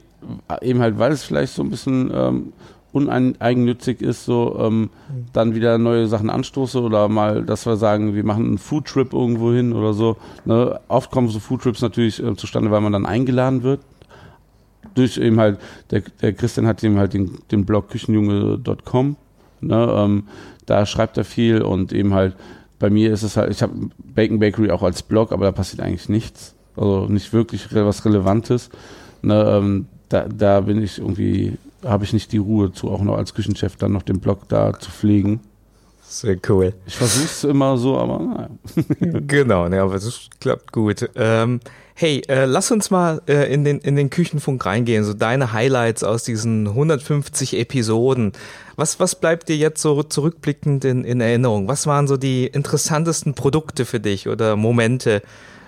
eben 0.61 0.79
halt, 0.79 0.99
weil 0.99 1.11
es 1.11 1.23
vielleicht 1.23 1.53
so 1.53 1.63
ein 1.63 1.69
bisschen 1.69 2.11
ähm, 2.13 2.53
uneigennützig 2.97 4.01
ist, 4.01 4.25
so 4.25 4.57
ähm, 4.59 4.89
dann 5.33 5.55
wieder 5.55 5.77
neue 5.77 6.07
Sachen 6.07 6.29
anstoße 6.29 6.81
oder 6.81 7.07
mal, 7.07 7.43
dass 7.43 7.65
wir 7.65 7.77
sagen, 7.77 8.15
wir 8.15 8.23
machen 8.23 8.45
einen 8.45 8.57
Foodtrip 8.57 9.13
irgendwo 9.13 9.51
hin 9.51 9.73
oder 9.73 9.93
so. 9.93 10.17
Ne? 10.45 10.79
Oft 10.87 11.11
kommen 11.11 11.29
so 11.29 11.39
Foodtrips 11.39 11.81
natürlich 11.81 12.21
äh, 12.23 12.35
zustande, 12.35 12.71
weil 12.71 12.81
man 12.81 12.93
dann 12.93 13.05
eingeladen 13.05 13.63
wird. 13.63 13.81
Durch 14.95 15.17
eben 15.17 15.39
halt, 15.39 15.59
der, 15.91 16.01
der 16.21 16.33
Christian 16.33 16.67
hat 16.67 16.83
eben 16.83 16.97
halt 16.97 17.13
den, 17.13 17.37
den 17.51 17.65
Blog 17.65 17.89
küchenjunge.com. 17.89 19.15
Ne? 19.61 19.95
Ähm, 19.95 20.23
da 20.65 20.85
schreibt 20.85 21.17
er 21.17 21.25
viel 21.25 21.61
und 21.61 21.93
eben 21.93 22.13
halt, 22.13 22.35
bei 22.79 22.89
mir 22.89 23.11
ist 23.11 23.23
es 23.23 23.37
halt, 23.37 23.51
ich 23.51 23.61
habe 23.61 23.73
Bacon 23.97 24.39
Bakery 24.39 24.71
auch 24.71 24.83
als 24.83 25.03
Blog, 25.03 25.31
aber 25.31 25.45
da 25.45 25.51
passiert 25.51 25.81
eigentlich 25.81 26.09
nichts. 26.09 26.55
Also 26.75 27.07
nicht 27.07 27.33
wirklich 27.33 27.73
was 27.73 28.05
Relevantes. 28.05 28.69
Ne? 29.21 29.43
Ähm, 29.47 29.87
da, 30.09 30.25
da 30.27 30.61
bin 30.61 30.81
ich 30.81 30.99
irgendwie 30.99 31.57
habe 31.83 32.03
ich 32.03 32.13
nicht 32.13 32.31
die 32.31 32.37
Ruhe 32.37 32.71
zu, 32.71 32.89
auch 32.89 33.01
noch 33.01 33.17
als 33.17 33.33
Küchenchef 33.33 33.75
dann 33.75 33.93
noch 33.93 34.03
den 34.03 34.19
Blog 34.19 34.47
da 34.49 34.77
zu 34.77 34.91
pflegen. 34.91 35.41
Sehr 36.09 36.37
cool. 36.47 36.73
Ich 36.85 36.95
versuche 36.95 37.25
es 37.25 37.43
immer 37.43 37.77
so, 37.77 37.97
aber 37.97 38.19
naja. 38.19 38.49
genau, 39.27 39.67
ne, 39.67 39.81
aber 39.81 39.93
das 39.93 40.29
klappt 40.39 40.71
gut. 40.71 41.09
Ähm, 41.15 41.59
hey, 41.95 42.21
äh, 42.29 42.45
lass 42.45 42.71
uns 42.71 42.91
mal 42.91 43.21
äh, 43.27 43.53
in, 43.53 43.65
den, 43.65 43.79
in 43.79 43.97
den 43.97 44.09
Küchenfunk 44.09 44.65
reingehen, 44.65 45.03
so 45.03 45.13
deine 45.13 45.51
Highlights 45.51 46.05
aus 46.05 46.23
diesen 46.23 46.67
150 46.67 47.59
Episoden. 47.59 48.31
Was, 48.77 49.01
was 49.01 49.15
bleibt 49.15 49.49
dir 49.49 49.57
jetzt 49.57 49.81
so 49.81 50.01
zurückblickend 50.01 50.85
in, 50.85 51.03
in 51.03 51.19
Erinnerung? 51.19 51.67
Was 51.67 51.87
waren 51.87 52.07
so 52.07 52.15
die 52.15 52.47
interessantesten 52.47 53.33
Produkte 53.33 53.83
für 53.83 53.99
dich 53.99 54.29
oder 54.29 54.55
Momente? 54.55 55.21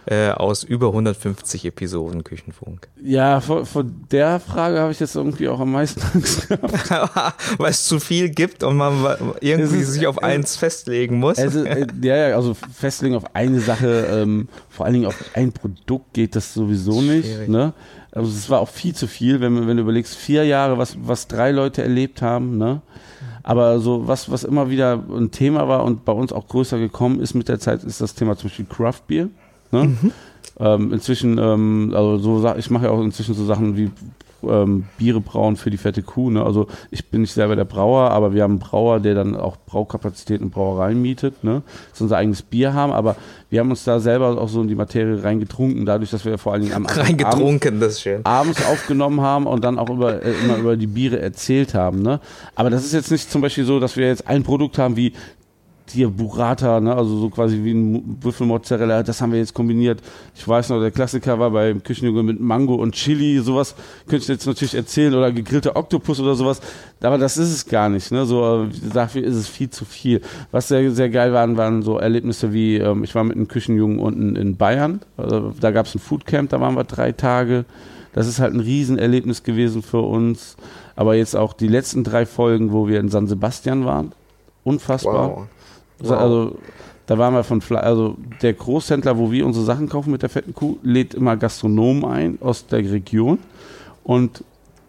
Äh, 0.09 0.31
aus 0.31 0.63
über 0.63 0.87
150 0.87 1.65
Episoden 1.65 2.23
Küchenfunk? 2.23 2.87
Ja, 2.99 3.41
von, 3.41 3.65
von 3.67 3.93
der 4.11 4.39
Frage 4.39 4.79
habe 4.79 4.91
ich 4.91 4.99
jetzt 4.99 5.15
irgendwie 5.15 5.47
auch 5.47 5.59
am 5.59 5.71
meisten 5.71 6.01
Angst 6.13 6.49
gehabt. 6.49 7.35
Weil 7.59 7.69
es 7.69 7.85
zu 7.85 7.99
viel 7.99 8.29
gibt 8.29 8.63
und 8.63 8.77
man 8.77 9.05
irgendwie 9.39 9.81
ist, 9.81 9.93
sich 9.93 10.07
auf 10.07 10.23
eins 10.23 10.57
festlegen 10.57 11.19
muss. 11.19 11.37
Also, 11.37 11.63
äh, 11.63 11.85
ja, 12.01 12.29
ja, 12.29 12.35
also 12.35 12.55
festlegen 12.55 13.15
auf 13.15 13.35
eine 13.35 13.59
Sache, 13.59 14.07
ähm, 14.11 14.47
vor 14.69 14.87
allen 14.87 14.93
Dingen 14.93 15.05
auf 15.05 15.15
ein 15.35 15.51
Produkt 15.51 16.13
geht 16.13 16.35
das 16.35 16.55
sowieso 16.55 17.01
nicht. 17.01 17.47
Ne? 17.47 17.73
Also 18.11 18.31
es 18.31 18.49
war 18.49 18.61
auch 18.61 18.69
viel 18.69 18.95
zu 18.95 19.05
viel, 19.05 19.41
wenn, 19.41 19.67
wenn 19.67 19.77
du 19.77 19.83
überlegst, 19.83 20.15
vier 20.15 20.43
Jahre, 20.43 20.79
was, 20.79 20.97
was 20.99 21.27
drei 21.27 21.51
Leute 21.51 21.83
erlebt 21.83 22.23
haben, 22.23 22.57
ne? 22.57 22.81
Aber 23.43 23.79
so 23.79 24.07
was, 24.07 24.31
was 24.31 24.43
immer 24.43 24.69
wieder 24.69 25.03
ein 25.09 25.31
Thema 25.31 25.67
war 25.67 25.83
und 25.83 26.05
bei 26.05 26.11
uns 26.11 26.33
auch 26.33 26.47
größer 26.47 26.77
gekommen 26.77 27.19
ist 27.19 27.33
mit 27.33 27.47
der 27.47 27.59
Zeit, 27.59 27.83
ist 27.83 28.01
das 28.01 28.13
Thema 28.13 28.37
zum 28.37 28.49
Beispiel 28.49 28.65
Craft 28.65 29.01
Beer. 29.07 29.29
Ne? 29.71 29.85
Mhm. 29.85 30.11
Ähm, 30.59 30.93
inzwischen, 30.93 31.37
ähm, 31.37 31.93
also 31.95 32.17
so 32.39 32.55
ich 32.57 32.69
mache 32.69 32.85
ja 32.85 32.91
auch 32.91 33.01
inzwischen 33.01 33.33
so 33.33 33.45
Sachen 33.45 33.77
wie 33.77 33.91
ähm, 34.43 34.85
Biere 34.97 35.21
brauen 35.21 35.55
für 35.55 35.69
die 35.69 35.77
fette 35.77 36.01
Kuh. 36.01 36.29
Ne? 36.29 36.43
Also 36.43 36.67
ich 36.91 37.05
bin 37.09 37.21
nicht 37.21 37.33
selber 37.33 37.55
der 37.55 37.65
Brauer, 37.65 38.11
aber 38.11 38.33
wir 38.33 38.43
haben 38.43 38.53
einen 38.53 38.59
Brauer, 38.59 38.99
der 38.99 39.15
dann 39.15 39.35
auch 39.35 39.57
Braukapazitäten 39.65 40.45
und 40.45 40.51
Brauereien 40.51 41.01
mietet, 41.01 41.43
ne? 41.43 41.61
dass 41.91 42.01
unser 42.01 42.17
eigenes 42.17 42.41
Bier 42.41 42.73
haben, 42.73 42.91
aber 42.91 43.15
wir 43.49 43.59
haben 43.59 43.69
uns 43.69 43.83
da 43.83 43.99
selber 43.99 44.39
auch 44.39 44.49
so 44.49 44.61
in 44.61 44.67
die 44.67 44.75
Materie 44.75 45.23
reingetrunken, 45.23 45.85
dadurch, 45.85 46.11
dass 46.11 46.25
wir 46.25 46.37
vor 46.37 46.53
allen 46.53 46.63
Dingen 46.63 46.73
am 46.73 46.85
reingetrunken, 46.85 47.73
abends, 47.73 47.79
das 47.79 47.93
ist 47.93 48.01
schön. 48.01 48.25
abends 48.25 48.65
aufgenommen 48.65 49.21
haben 49.21 49.47
und 49.47 49.63
dann 49.63 49.79
auch 49.79 49.89
über, 49.89 50.23
äh, 50.23 50.33
immer 50.43 50.57
über 50.57 50.77
die 50.77 50.87
Biere 50.87 51.19
erzählt 51.19 51.73
haben. 51.73 52.01
Ne? 52.01 52.19
Aber 52.55 52.69
das 52.69 52.85
ist 52.85 52.93
jetzt 52.93 53.11
nicht 53.11 53.31
zum 53.31 53.41
Beispiel 53.41 53.65
so, 53.65 53.79
dass 53.79 53.97
wir 53.97 54.07
jetzt 54.07 54.27
ein 54.27 54.43
Produkt 54.43 54.77
haben 54.77 54.95
wie 54.95 55.13
hier 55.91 56.09
Burrata, 56.09 56.79
ne? 56.79 56.95
also 56.95 57.17
so 57.17 57.29
quasi 57.29 57.63
wie 57.63 57.73
ein 57.73 58.17
Würfelmozzarella, 58.21 59.03
das 59.03 59.21
haben 59.21 59.31
wir 59.31 59.39
jetzt 59.39 59.53
kombiniert. 59.53 60.01
Ich 60.35 60.47
weiß 60.47 60.69
noch, 60.69 60.79
der 60.79 60.91
Klassiker 60.91 61.39
war 61.39 61.51
beim 61.51 61.83
Küchenjunge 61.83 62.23
mit 62.23 62.39
Mango 62.39 62.75
und 62.75 62.95
Chili, 62.95 63.39
sowas 63.39 63.75
könnte 64.07 64.23
ich 64.23 64.27
jetzt 64.27 64.45
natürlich 64.45 64.75
erzählen 64.75 65.13
oder 65.13 65.31
gegrillte 65.31 65.75
Oktopus 65.75 66.19
oder 66.19 66.35
sowas, 66.35 66.61
aber 67.01 67.17
das 67.17 67.37
ist 67.37 67.51
es 67.51 67.65
gar 67.65 67.89
nicht. 67.89 68.11
Ne? 68.11 68.25
So, 68.25 68.67
dafür 68.93 69.23
ist 69.23 69.35
es 69.35 69.47
viel 69.47 69.69
zu 69.69 69.85
viel. 69.85 70.21
Was 70.51 70.67
sehr, 70.67 70.91
sehr 70.91 71.09
geil 71.09 71.33
waren, 71.33 71.57
waren 71.57 71.81
so 71.81 71.97
Erlebnisse 71.97 72.53
wie, 72.53 72.77
ähm, 72.77 73.03
ich 73.03 73.15
war 73.15 73.23
mit 73.23 73.35
einem 73.35 73.47
Küchenjungen 73.47 73.99
unten 73.99 74.35
in 74.35 74.57
Bayern, 74.57 75.01
also, 75.17 75.53
da 75.59 75.71
gab 75.71 75.85
es 75.85 75.95
ein 75.95 75.99
Foodcamp, 75.99 76.49
da 76.49 76.61
waren 76.61 76.75
wir 76.75 76.83
drei 76.83 77.11
Tage. 77.11 77.65
Das 78.13 78.27
ist 78.27 78.39
halt 78.39 78.53
ein 78.53 78.59
Riesenerlebnis 78.59 79.43
gewesen 79.43 79.83
für 79.83 80.01
uns. 80.01 80.55
Aber 80.95 81.15
jetzt 81.15 81.35
auch 81.35 81.53
die 81.53 81.67
letzten 81.67 82.03
drei 82.03 82.25
Folgen, 82.25 82.71
wo 82.71 82.87
wir 82.87 82.99
in 82.99 83.09
San 83.09 83.27
Sebastian 83.27 83.85
waren. 83.85 84.11
Unfassbar. 84.63 85.29
Wow. 85.29 85.47
Wow. 85.99 86.11
Also 86.11 86.57
da 87.05 87.17
waren 87.17 87.33
wir 87.33 87.43
von 87.43 87.61
Fle 87.61 87.81
also 87.81 88.17
der 88.41 88.53
Großhändler, 88.53 89.17
wo 89.17 89.31
wir 89.31 89.45
unsere 89.45 89.65
Sachen 89.65 89.89
kaufen 89.89 90.11
mit 90.11 90.21
der 90.21 90.29
fetten 90.29 90.53
Kuh, 90.53 90.77
lädt 90.83 91.15
immer 91.15 91.35
Gastronomen 91.37 92.05
ein 92.05 92.37
aus 92.41 92.67
der 92.67 92.79
Region 92.79 93.39
und 94.03 94.43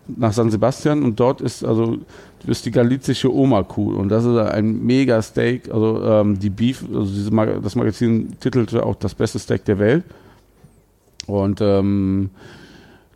nach 0.06 0.32
San 0.32 0.50
Sebastian 0.50 1.02
und 1.02 1.18
dort 1.18 1.40
ist 1.40 1.64
also 1.64 1.98
ist 2.46 2.66
die 2.66 2.70
galizische 2.70 3.32
Oma-Kuh 3.32 3.94
und 3.94 4.08
das 4.08 4.24
ist 4.24 4.36
ein 4.36 4.84
mega 4.84 5.20
Steak, 5.22 5.72
also 5.72 6.02
ähm, 6.02 6.38
die 6.38 6.50
Beef, 6.50 6.84
also 6.94 7.30
Mag 7.30 7.62
das 7.62 7.74
Magazin 7.74 8.38
titelte 8.40 8.84
auch 8.84 8.96
das 8.96 9.14
beste 9.14 9.38
Steak 9.38 9.64
der 9.64 9.78
Welt 9.78 10.04
und 11.26 11.60
ähm, 11.60 12.30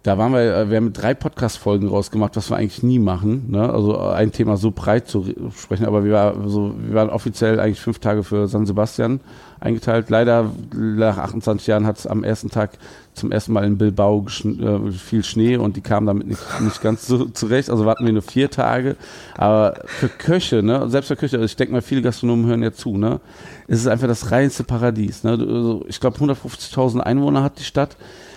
da 0.05 0.19
waren 0.19 0.33
wir, 0.33 0.55
äh, 0.55 0.71
wir 0.71 0.77
haben 0.77 0.93
drei 0.93 1.15
Podcast-Folgen 1.15 1.89
rausgemacht, 1.89 2.37
was 2.37 2.51
wir 2.51 2.57
eigentlich 2.57 2.83
nie 2.83 2.99
machen. 2.99 3.47
Ne? 3.51 3.73
Also 3.73 3.95
äh, 3.95 4.13
ein 4.13 4.33
Thema 4.33 4.59
so 4.59 4.71
breit 4.71 5.09
zu 5.09 5.25
sprechen, 5.57 5.87
aber 5.87 6.05
wir, 6.05 6.13
war, 6.13 6.47
so, 6.47 6.75
wir 6.79 6.95
waren 6.95 7.09
offiziell 7.09 7.59
eigentlich 7.59 7.81
fünf 7.81 8.01
Tage 8.01 8.23
für 8.23 8.47
San 8.47 8.67
Sebastian 8.67 9.21
eingeteilt. 9.61 10.11
Leider 10.11 10.51
nach 10.75 11.17
28 11.17 11.67
Jahren 11.67 11.87
hat 11.87 11.99
es 11.99 12.07
am 12.07 12.23
ersten 12.23 12.51
Tag 12.51 12.73
zum 13.15 13.33
ersten 13.33 13.55
Mal 13.55 13.65
in 13.65 13.79
Bilbao 13.79 14.27
äh, 14.45 14.93
viel 14.93 15.25
Schnee 15.25 15.57
und 15.57 15.77
die 15.77 15.81
kamen 15.81 16.07
damit 16.07 16.27
nicht, 16.27 16.43
nicht 16.61 16.83
ganz 16.83 17.07
so 17.07 17.25
zurecht. 17.25 17.71
Also 17.71 17.87
warten 17.87 18.05
wir 18.05 18.13
nur 18.13 18.21
vier 18.21 18.51
Tage. 18.51 18.97
Aber 19.39 19.75
für 19.87 20.11
Köche, 20.11 20.63
ne, 20.63 20.87
selbst 20.91 21.09
für 21.09 21.17
Köche, 21.17 21.37
also 21.37 21.47
ich 21.47 21.57
denke 21.57 21.73
mal, 21.73 21.81
viele 21.81 22.03
Gastronomen 22.03 22.45
hören 22.45 22.63
ja 22.63 22.75
zu, 22.75 22.99
ne, 22.99 23.21
es 23.69 23.79
ist 23.79 23.87
einfach 23.87 24.09
das 24.09 24.31
reinste 24.31 24.65
Paradies. 24.65 25.25
Ne? 25.25 25.31
Also 25.31 25.83
ich 25.89 25.99
glaube, 25.99 26.19
150.000 26.19 27.01
Einwohner 27.01 27.43
hat 27.43 27.59
die 27.59 27.65
Stadt. 27.65 27.97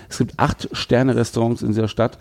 Es 0.09 0.17
gibt 0.17 0.33
acht 0.37 0.69
Sterne-Restaurants 0.71 1.61
in 1.61 1.69
dieser 1.69 1.87
Stadt 1.87 2.17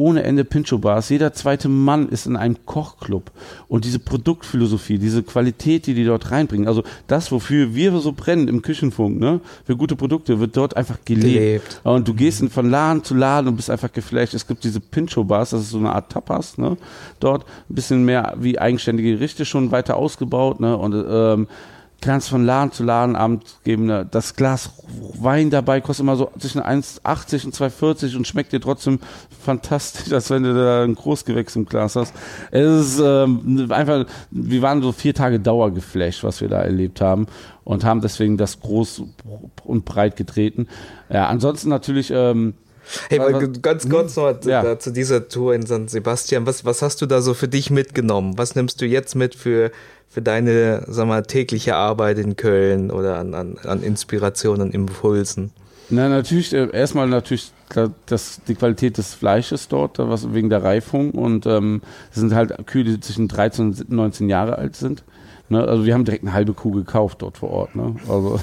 ohne 0.00 0.22
Ende 0.22 0.44
Pincho-Bars. 0.44 1.10
Jeder 1.10 1.34
zweite 1.34 1.68
Mann 1.68 2.08
ist 2.08 2.26
in 2.26 2.34
einem 2.34 2.64
Kochclub. 2.64 3.30
Und 3.68 3.84
diese 3.84 3.98
Produktphilosophie, 3.98 4.96
diese 4.96 5.22
Qualität, 5.22 5.86
die 5.86 5.92
die 5.92 6.06
dort 6.06 6.30
reinbringen, 6.30 6.66
also 6.66 6.82
das, 7.06 7.30
wofür 7.30 7.74
wir 7.74 7.92
so 7.98 8.12
brennen 8.12 8.48
im 8.48 8.62
Küchenfunk, 8.62 9.20
ne, 9.20 9.40
für 9.66 9.76
gute 9.76 9.96
Produkte, 9.96 10.40
wird 10.40 10.56
dort 10.56 10.74
einfach 10.74 10.96
gelebt. 11.04 11.34
gelebt. 11.34 11.80
Und 11.84 12.08
du 12.08 12.14
gehst 12.14 12.42
von 12.50 12.70
Laden 12.70 13.04
zu 13.04 13.14
Laden 13.14 13.48
und 13.48 13.56
bist 13.56 13.68
einfach 13.68 13.92
geflasht. 13.92 14.32
Es 14.32 14.46
gibt 14.46 14.64
diese 14.64 14.80
Pincho-Bars, 14.80 15.50
das 15.50 15.60
ist 15.60 15.70
so 15.70 15.78
eine 15.78 15.92
Art 15.92 16.10
Tapas, 16.10 16.56
ne, 16.56 16.78
dort 17.20 17.44
ein 17.68 17.74
bisschen 17.74 18.02
mehr 18.06 18.34
wie 18.38 18.58
eigenständige 18.58 19.12
Gerichte 19.12 19.44
schon 19.44 19.70
weiter 19.70 19.96
ausgebaut, 19.96 20.60
ne, 20.60 20.78
und 20.78 20.94
ähm, 20.94 21.46
kannst 22.00 22.28
von 22.28 22.44
Laden 22.44 22.72
zu 22.72 22.82
Laden 22.82 23.16
Abend 23.16 23.44
geben. 23.64 23.86
Ne? 23.86 24.06
Das 24.10 24.34
Glas 24.34 24.70
Wein 25.18 25.50
dabei 25.50 25.80
kostet 25.80 26.04
immer 26.04 26.16
so 26.16 26.30
zwischen 26.38 26.60
1,80 26.60 27.44
und 27.46 27.54
2,40 27.54 28.16
und 28.16 28.26
schmeckt 28.26 28.52
dir 28.52 28.60
trotzdem 28.60 29.00
fantastisch, 29.40 30.12
als 30.12 30.30
wenn 30.30 30.42
du 30.42 30.54
da 30.54 30.84
ein 30.84 30.94
Großgewächs 30.94 31.56
im 31.56 31.66
Glas 31.66 31.96
hast. 31.96 32.14
Es 32.50 32.94
ist 32.94 33.00
ähm, 33.00 33.66
einfach, 33.70 34.06
wir 34.30 34.62
waren 34.62 34.82
so 34.82 34.92
vier 34.92 35.14
Tage 35.14 35.40
Dauergeflasht, 35.40 36.24
was 36.24 36.40
wir 36.40 36.48
da 36.48 36.62
erlebt 36.62 37.00
haben 37.00 37.26
und 37.64 37.84
haben 37.84 38.00
deswegen 38.00 38.36
das 38.36 38.60
groß 38.60 39.02
und 39.64 39.84
breit 39.84 40.16
getreten. 40.16 40.68
Ja, 41.08 41.28
ansonsten 41.28 41.68
natürlich 41.68 42.10
ähm, 42.10 42.54
Hey, 43.08 43.18
was, 43.18 43.62
ganz 43.62 43.84
hm? 43.84 43.90
kurz 43.90 44.16
noch 44.16 44.44
ja. 44.44 44.78
zu 44.78 44.92
dieser 44.92 45.28
Tour 45.28 45.54
in 45.54 45.66
San 45.66 45.88
Sebastian. 45.88 46.46
Was, 46.46 46.64
was 46.64 46.82
hast 46.82 47.02
du 47.02 47.06
da 47.06 47.20
so 47.20 47.34
für 47.34 47.48
dich 47.48 47.70
mitgenommen? 47.70 48.36
Was 48.36 48.54
nimmst 48.54 48.80
du 48.80 48.86
jetzt 48.86 49.14
mit 49.14 49.34
für, 49.34 49.70
für 50.08 50.22
deine, 50.22 50.84
sag 50.88 51.06
mal, 51.06 51.22
tägliche 51.22 51.76
Arbeit 51.76 52.18
in 52.18 52.36
Köln 52.36 52.90
oder 52.90 53.18
an, 53.18 53.34
an, 53.34 53.58
an 53.64 53.82
Inspirationen, 53.82 54.72
Impulsen? 54.72 55.52
Na, 55.90 56.08
natürlich, 56.08 56.52
äh, 56.52 56.68
erstmal 56.72 57.08
natürlich 57.08 57.52
das, 58.06 58.40
die 58.46 58.54
Qualität 58.54 58.96
des 58.96 59.14
Fleisches 59.14 59.68
dort, 59.68 59.98
was 59.98 60.32
wegen 60.32 60.48
der 60.48 60.62
Reifung 60.62 61.10
und 61.10 61.46
ähm, 61.46 61.82
das 62.10 62.20
sind 62.20 62.34
halt 62.34 62.54
Kühe, 62.66 62.84
die 62.84 63.00
zwischen 63.00 63.26
13 63.26 63.66
und 63.66 63.90
19 63.90 64.28
Jahre 64.28 64.56
alt 64.56 64.76
sind. 64.76 65.02
Ne? 65.50 65.66
Also 65.66 65.84
wir 65.84 65.94
haben 65.94 66.04
direkt 66.04 66.24
eine 66.24 66.32
halbe 66.32 66.54
Kuh 66.54 66.70
gekauft 66.70 67.22
dort 67.22 67.38
vor 67.38 67.50
Ort, 67.50 67.74
ne? 67.74 67.96
Also 68.08 68.38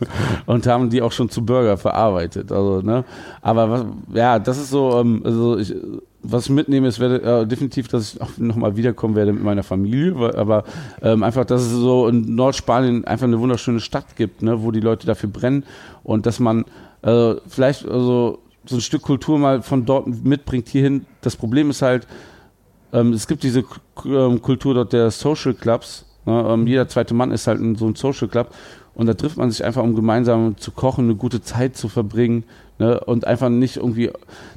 und 0.46 0.66
haben 0.66 0.90
die 0.90 1.02
auch 1.02 1.10
schon 1.10 1.28
zu 1.28 1.44
Burger 1.44 1.76
verarbeitet. 1.76 2.52
Also, 2.52 2.80
ne? 2.82 3.04
Aber 3.40 3.70
was, 3.70 3.84
ja, 4.14 4.38
das 4.38 4.58
ist 4.58 4.70
so, 4.70 4.98
ähm, 5.00 5.22
also 5.24 5.58
ich, 5.58 5.74
was 6.22 6.44
ich 6.44 6.50
mitnehme, 6.50 6.86
ist 6.86 7.00
werde, 7.00 7.22
äh, 7.22 7.46
definitiv, 7.46 7.88
dass 7.88 8.14
ich 8.14 8.20
auch 8.20 8.30
nochmal 8.38 8.76
wiederkommen 8.76 9.16
werde 9.16 9.32
mit 9.32 9.42
meiner 9.42 9.64
Familie, 9.64 10.18
weil, 10.18 10.36
aber 10.36 10.62
ähm, 11.02 11.24
einfach, 11.24 11.44
dass 11.44 11.62
es 11.62 11.72
so 11.72 12.06
in 12.06 12.36
Nordspanien 12.36 13.04
einfach 13.04 13.26
eine 13.26 13.40
wunderschöne 13.40 13.80
Stadt 13.80 14.14
gibt, 14.14 14.42
ne, 14.42 14.62
wo 14.62 14.70
die 14.70 14.80
Leute 14.80 15.06
dafür 15.06 15.30
brennen 15.30 15.64
und 16.04 16.26
dass 16.26 16.38
man 16.38 16.64
äh, 17.02 17.34
vielleicht 17.48 17.88
also 17.88 18.38
so 18.64 18.76
ein 18.76 18.80
Stück 18.80 19.02
Kultur 19.02 19.38
mal 19.38 19.62
von 19.62 19.84
dort 19.84 20.06
mitbringt 20.06 20.68
hierhin. 20.68 21.06
Das 21.22 21.34
Problem 21.34 21.70
ist 21.70 21.82
halt, 21.82 22.06
ähm, 22.92 23.12
es 23.12 23.26
gibt 23.26 23.42
diese 23.42 23.64
ähm, 24.04 24.40
Kultur 24.40 24.74
dort 24.74 24.92
der 24.92 25.10
Social 25.10 25.54
Clubs, 25.54 26.06
Ne? 26.24 26.46
Ähm, 26.48 26.66
jeder 26.66 26.88
zweite 26.88 27.14
Mann 27.14 27.30
ist 27.30 27.46
halt 27.46 27.60
in 27.60 27.76
so 27.76 27.86
ein 27.86 27.94
Social 27.94 28.28
Club 28.28 28.50
und 28.94 29.06
da 29.06 29.14
trifft 29.14 29.38
man 29.38 29.50
sich 29.50 29.64
einfach, 29.64 29.82
um 29.82 29.94
gemeinsam 29.94 30.56
zu 30.58 30.70
kochen, 30.70 31.06
eine 31.06 31.14
gute 31.14 31.42
Zeit 31.42 31.76
zu 31.76 31.88
verbringen 31.88 32.44
ne? 32.78 33.00
und 33.00 33.26
einfach 33.26 33.48
nicht 33.48 33.78
irgendwie, 33.78 34.10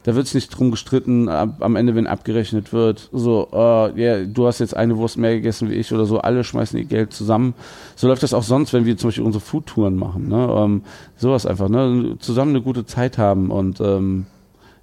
da 0.03 0.15
wird 0.15 0.27
es 0.27 0.33
nicht 0.33 0.49
drum 0.49 0.71
gestritten, 0.71 1.29
ab, 1.29 1.57
am 1.61 1.77
Ende, 1.77 1.95
wenn 1.95 2.05
abgerechnet 2.05 2.73
wird, 2.73 3.09
so, 3.13 3.47
uh, 3.53 3.95
yeah, 3.97 4.25
du 4.25 4.45
hast 4.45 4.59
jetzt 4.59 4.75
eine 4.75 4.97
Wurst 4.97 5.17
mehr 5.17 5.35
gegessen 5.35 5.69
wie 5.69 5.75
ich 5.75 5.93
oder 5.93 6.05
so, 6.05 6.19
alle 6.19 6.43
schmeißen 6.43 6.77
ihr 6.77 6.85
Geld 6.85 7.13
zusammen. 7.13 7.53
So 7.95 8.07
läuft 8.07 8.23
das 8.23 8.33
auch 8.33 8.43
sonst, 8.43 8.73
wenn 8.73 8.85
wir 8.85 8.97
zum 8.97 9.07
Beispiel 9.07 9.23
unsere 9.23 9.43
Foodtouren 9.43 9.95
machen. 9.95 10.27
Ne? 10.27 10.53
Ähm, 10.57 10.81
sowas 11.15 11.45
einfach, 11.45 11.69
ne? 11.69 12.17
zusammen 12.19 12.51
eine 12.51 12.61
gute 12.61 12.85
Zeit 12.85 13.17
haben 13.17 13.51
und 13.51 13.79
ähm, 13.79 14.25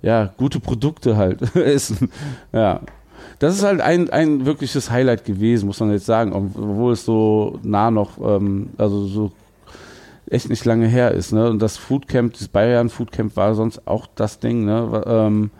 ja, 0.01 0.33
gute 0.39 0.61
Produkte 0.61 1.17
halt 1.17 1.55
essen. 1.57 2.11
Ja 2.53 2.81
das 3.43 3.57
ist 3.57 3.65
halt 3.65 3.81
ein, 3.81 4.09
ein 4.11 4.47
wirkliches 4.47 4.89
Highlight 4.93 5.25
gewesen, 5.25 5.67
muss 5.67 5.81
man 5.81 5.91
jetzt 5.91 6.07
sagen, 6.07 6.33
obwohl 6.33 6.93
es 6.93 7.05
so 7.05 7.59
nah 7.65 7.91
noch, 7.91 8.19
ähm, 8.19 8.71
also 8.79 9.05
so 9.09 9.33
echt 10.31 10.49
nicht 10.49 10.65
lange 10.65 10.87
her 10.87 11.11
ist. 11.11 11.33
Ne? 11.33 11.51
Und 11.51 11.61
das 11.61 11.77
Foodcamp, 11.77 12.35
das 12.35 12.47
Bayern 12.47 12.89
Foodcamp 12.89 13.35
war 13.35 13.57
sonst 13.57 13.85
auch 13.85 14.07
das 14.15 14.39
Ding. 14.39 14.65
Ne? 14.65 15.03
Ähm, 15.07 15.51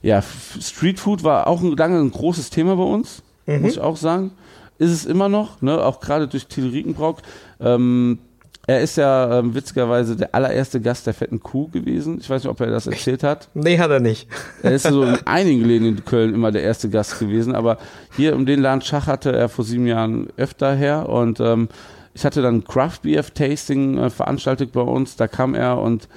ja, 0.00 0.22
Street 0.22 1.00
Food 1.00 1.24
war 1.24 1.48
auch 1.48 1.60
lange 1.60 1.98
ein 1.98 2.12
großes 2.12 2.50
Thema 2.50 2.76
bei 2.76 2.84
uns, 2.84 3.24
mhm. 3.46 3.62
muss 3.62 3.72
ich 3.72 3.80
auch 3.80 3.96
sagen. 3.96 4.30
Ist 4.78 4.92
es 4.92 5.04
immer 5.04 5.28
noch, 5.28 5.60
ne? 5.60 5.84
auch 5.84 5.98
gerade 5.98 6.28
durch 6.28 6.46
Thiel 6.46 6.68
Riekenbrock. 6.68 7.18
Ähm, 7.58 8.20
er 8.66 8.80
ist 8.80 8.96
ja 8.96 9.38
ähm, 9.38 9.54
witzigerweise 9.54 10.16
der 10.16 10.34
allererste 10.34 10.80
Gast 10.80 11.06
der 11.06 11.14
fetten 11.14 11.40
Kuh 11.40 11.68
gewesen. 11.68 12.18
Ich 12.20 12.28
weiß 12.30 12.42
nicht, 12.42 12.50
ob 12.50 12.60
er 12.60 12.68
das 12.68 12.86
erzählt 12.86 13.22
hat. 13.22 13.48
Nee, 13.54 13.78
hat 13.78 13.90
er 13.90 14.00
nicht. 14.00 14.28
Er 14.62 14.72
ist 14.72 14.86
so 14.86 15.02
in 15.02 15.18
einigen 15.26 15.64
Läden 15.64 15.86
in 15.88 16.04
Köln 16.04 16.34
immer 16.34 16.50
der 16.52 16.62
erste 16.62 16.88
Gast 16.88 17.18
gewesen, 17.18 17.54
aber 17.54 17.78
hier 18.16 18.34
um 18.34 18.46
den 18.46 18.60
Laden 18.60 18.80
Schach 18.80 19.06
hatte 19.06 19.32
er 19.32 19.48
vor 19.48 19.64
sieben 19.64 19.86
Jahren 19.86 20.28
öfter 20.36 20.74
her 20.74 21.08
und 21.08 21.40
ähm, 21.40 21.68
ich 22.14 22.24
hatte 22.24 22.42
dann 22.42 22.64
Craft 22.64 23.00
Beer 23.02 23.24
Tasting 23.24 23.98
äh, 23.98 24.10
veranstaltet 24.10 24.72
bei 24.72 24.82
uns. 24.82 25.16
Da 25.16 25.28
kam 25.28 25.54
er 25.54 25.78
und 25.78 26.08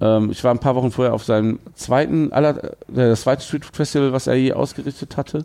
Ähm, 0.00 0.30
ich 0.30 0.44
war 0.44 0.52
ein 0.52 0.60
paar 0.60 0.76
Wochen 0.76 0.92
vorher 0.92 1.12
auf 1.12 1.24
seinem 1.24 1.58
zweiten, 1.74 2.32
aller, 2.32 2.62
äh, 2.62 2.70
das 2.94 3.22
zweite 3.22 3.42
Street 3.42 3.64
Festival, 3.64 4.12
was 4.12 4.28
er 4.28 4.36
je 4.36 4.52
ausgerichtet 4.52 5.16
hatte. 5.16 5.44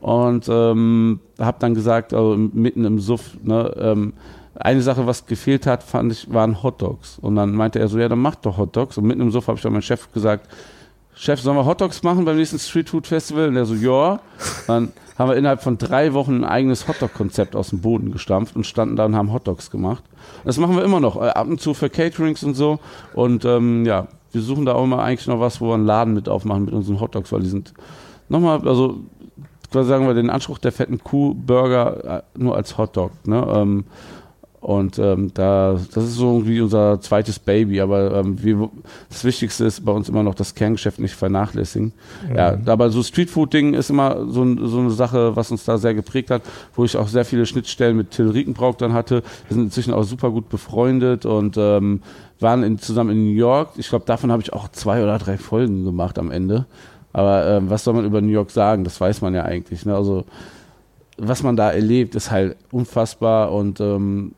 Und 0.00 0.48
ähm, 0.48 1.20
habe 1.38 1.58
dann 1.60 1.76
gesagt, 1.76 2.12
also 2.12 2.36
mitten 2.36 2.84
im 2.84 2.98
Suff, 2.98 3.36
ne, 3.44 3.72
ähm, 3.78 4.14
eine 4.54 4.82
Sache, 4.82 5.06
was 5.06 5.26
gefehlt 5.26 5.66
hat, 5.66 5.82
fand 5.82 6.12
ich, 6.12 6.32
waren 6.32 6.62
Hot 6.62 6.80
Dogs. 6.80 7.18
Und 7.18 7.36
dann 7.36 7.52
meinte 7.52 7.78
er 7.78 7.88
so, 7.88 7.98
ja, 7.98 8.08
dann 8.08 8.20
mach 8.20 8.36
doch 8.36 8.56
Hot 8.56 8.76
Dogs. 8.76 8.98
Und 8.98 9.06
mitten 9.06 9.20
im 9.20 9.30
Suff 9.30 9.48
habe 9.48 9.56
ich 9.56 9.62
dann 9.62 9.72
meinem 9.72 9.82
Chef 9.82 10.12
gesagt, 10.12 10.48
Chef, 11.16 11.40
sollen 11.40 11.56
wir 11.56 11.64
Hot 11.64 11.80
Dogs 11.80 12.02
machen 12.02 12.24
beim 12.24 12.36
nächsten 12.36 12.58
Street 12.58 12.88
Food 12.88 13.06
Festival? 13.06 13.48
Und 13.48 13.56
er 13.56 13.66
so, 13.66 13.74
ja. 13.74 14.20
Dann 14.66 14.92
haben 15.16 15.30
wir 15.30 15.36
innerhalb 15.36 15.62
von 15.62 15.78
drei 15.78 16.12
Wochen 16.12 16.38
ein 16.38 16.44
eigenes 16.44 16.88
Hotdog-Konzept 16.88 17.54
aus 17.54 17.70
dem 17.70 17.80
Boden 17.80 18.10
gestampft 18.10 18.56
und 18.56 18.66
standen 18.66 18.96
da 18.96 19.04
und 19.04 19.14
haben 19.14 19.32
Hotdogs 19.32 19.70
gemacht. 19.70 20.02
Das 20.44 20.58
machen 20.58 20.76
wir 20.76 20.84
immer 20.84 21.00
noch, 21.00 21.16
äh, 21.16 21.28
ab 21.28 21.46
und 21.46 21.60
zu 21.60 21.72
für 21.72 21.88
Caterings 21.88 22.42
und 22.42 22.54
so. 22.54 22.80
Und 23.14 23.44
ähm, 23.44 23.84
ja, 23.84 24.08
wir 24.32 24.42
suchen 24.42 24.66
da 24.66 24.74
auch 24.74 24.84
immer 24.84 25.02
eigentlich 25.02 25.28
noch 25.28 25.38
was, 25.38 25.60
wo 25.60 25.68
wir 25.68 25.74
einen 25.74 25.86
Laden 25.86 26.14
mit 26.14 26.28
aufmachen 26.28 26.64
mit 26.64 26.74
unseren 26.74 27.00
Hotdogs, 27.00 27.30
weil 27.30 27.40
die 27.40 27.48
sind 27.48 27.72
nochmal, 28.28 28.66
also 28.66 28.96
quasi 29.70 29.88
sagen 29.88 30.06
wir 30.06 30.14
den 30.14 30.30
Anspruch 30.30 30.58
der 30.58 30.72
fetten 30.72 31.02
Kuh 31.02 31.34
Burger 31.34 32.18
äh, 32.18 32.22
nur 32.36 32.56
als 32.56 32.76
Hotdog. 32.76 33.12
Ne? 33.26 33.46
Ähm, 33.54 33.84
und 34.64 34.98
ähm, 34.98 35.30
da, 35.34 35.78
das 35.92 36.04
ist 36.04 36.14
so 36.14 36.32
irgendwie 36.32 36.58
unser 36.62 36.98
zweites 36.98 37.38
Baby, 37.38 37.82
aber 37.82 38.14
ähm, 38.14 38.42
wir, 38.42 38.70
das 39.10 39.22
Wichtigste 39.22 39.66
ist 39.66 39.84
bei 39.84 39.92
uns 39.92 40.08
immer 40.08 40.22
noch 40.22 40.34
das 40.34 40.54
Kerngeschäft 40.54 40.98
nicht 40.98 41.14
vernachlässigen. 41.14 41.92
Mhm. 42.26 42.34
Ja, 42.34 42.56
aber 42.64 42.88
so 42.88 43.02
Streetfood-Ding 43.02 43.74
ist 43.74 43.90
immer 43.90 44.26
so, 44.26 44.66
so 44.66 44.78
eine 44.78 44.90
Sache, 44.90 45.36
was 45.36 45.50
uns 45.50 45.66
da 45.66 45.76
sehr 45.76 45.92
geprägt 45.92 46.30
hat, 46.30 46.40
wo 46.74 46.86
ich 46.86 46.96
auch 46.96 47.08
sehr 47.08 47.26
viele 47.26 47.44
Schnittstellen 47.44 47.94
mit 47.94 48.12
Till 48.12 48.30
Riekenbrauch 48.30 48.76
dann 48.76 48.94
hatte. 48.94 49.22
Wir 49.48 49.54
sind 49.54 49.64
inzwischen 49.64 49.92
auch 49.92 50.04
super 50.04 50.30
gut 50.30 50.48
befreundet 50.48 51.26
und 51.26 51.58
ähm, 51.58 52.00
waren 52.40 52.62
in, 52.62 52.78
zusammen 52.78 53.10
in 53.10 53.24
New 53.24 53.36
York. 53.36 53.72
Ich 53.76 53.90
glaube, 53.90 54.06
davon 54.06 54.32
habe 54.32 54.40
ich 54.40 54.54
auch 54.54 54.68
zwei 54.68 55.02
oder 55.02 55.18
drei 55.18 55.36
Folgen 55.36 55.84
gemacht 55.84 56.18
am 56.18 56.30
Ende. 56.30 56.64
Aber 57.12 57.46
ähm, 57.46 57.68
was 57.68 57.84
soll 57.84 57.92
man 57.92 58.06
über 58.06 58.22
New 58.22 58.32
York 58.32 58.50
sagen? 58.50 58.82
Das 58.82 58.98
weiß 58.98 59.20
man 59.20 59.34
ja 59.34 59.44
eigentlich. 59.44 59.84
Ne? 59.84 59.94
Also 59.94 60.24
was 61.18 61.42
man 61.42 61.54
da 61.54 61.70
erlebt, 61.70 62.14
ist 62.14 62.30
halt 62.30 62.56
unfassbar 62.72 63.52
und 63.52 63.78
ähm, 63.80 64.32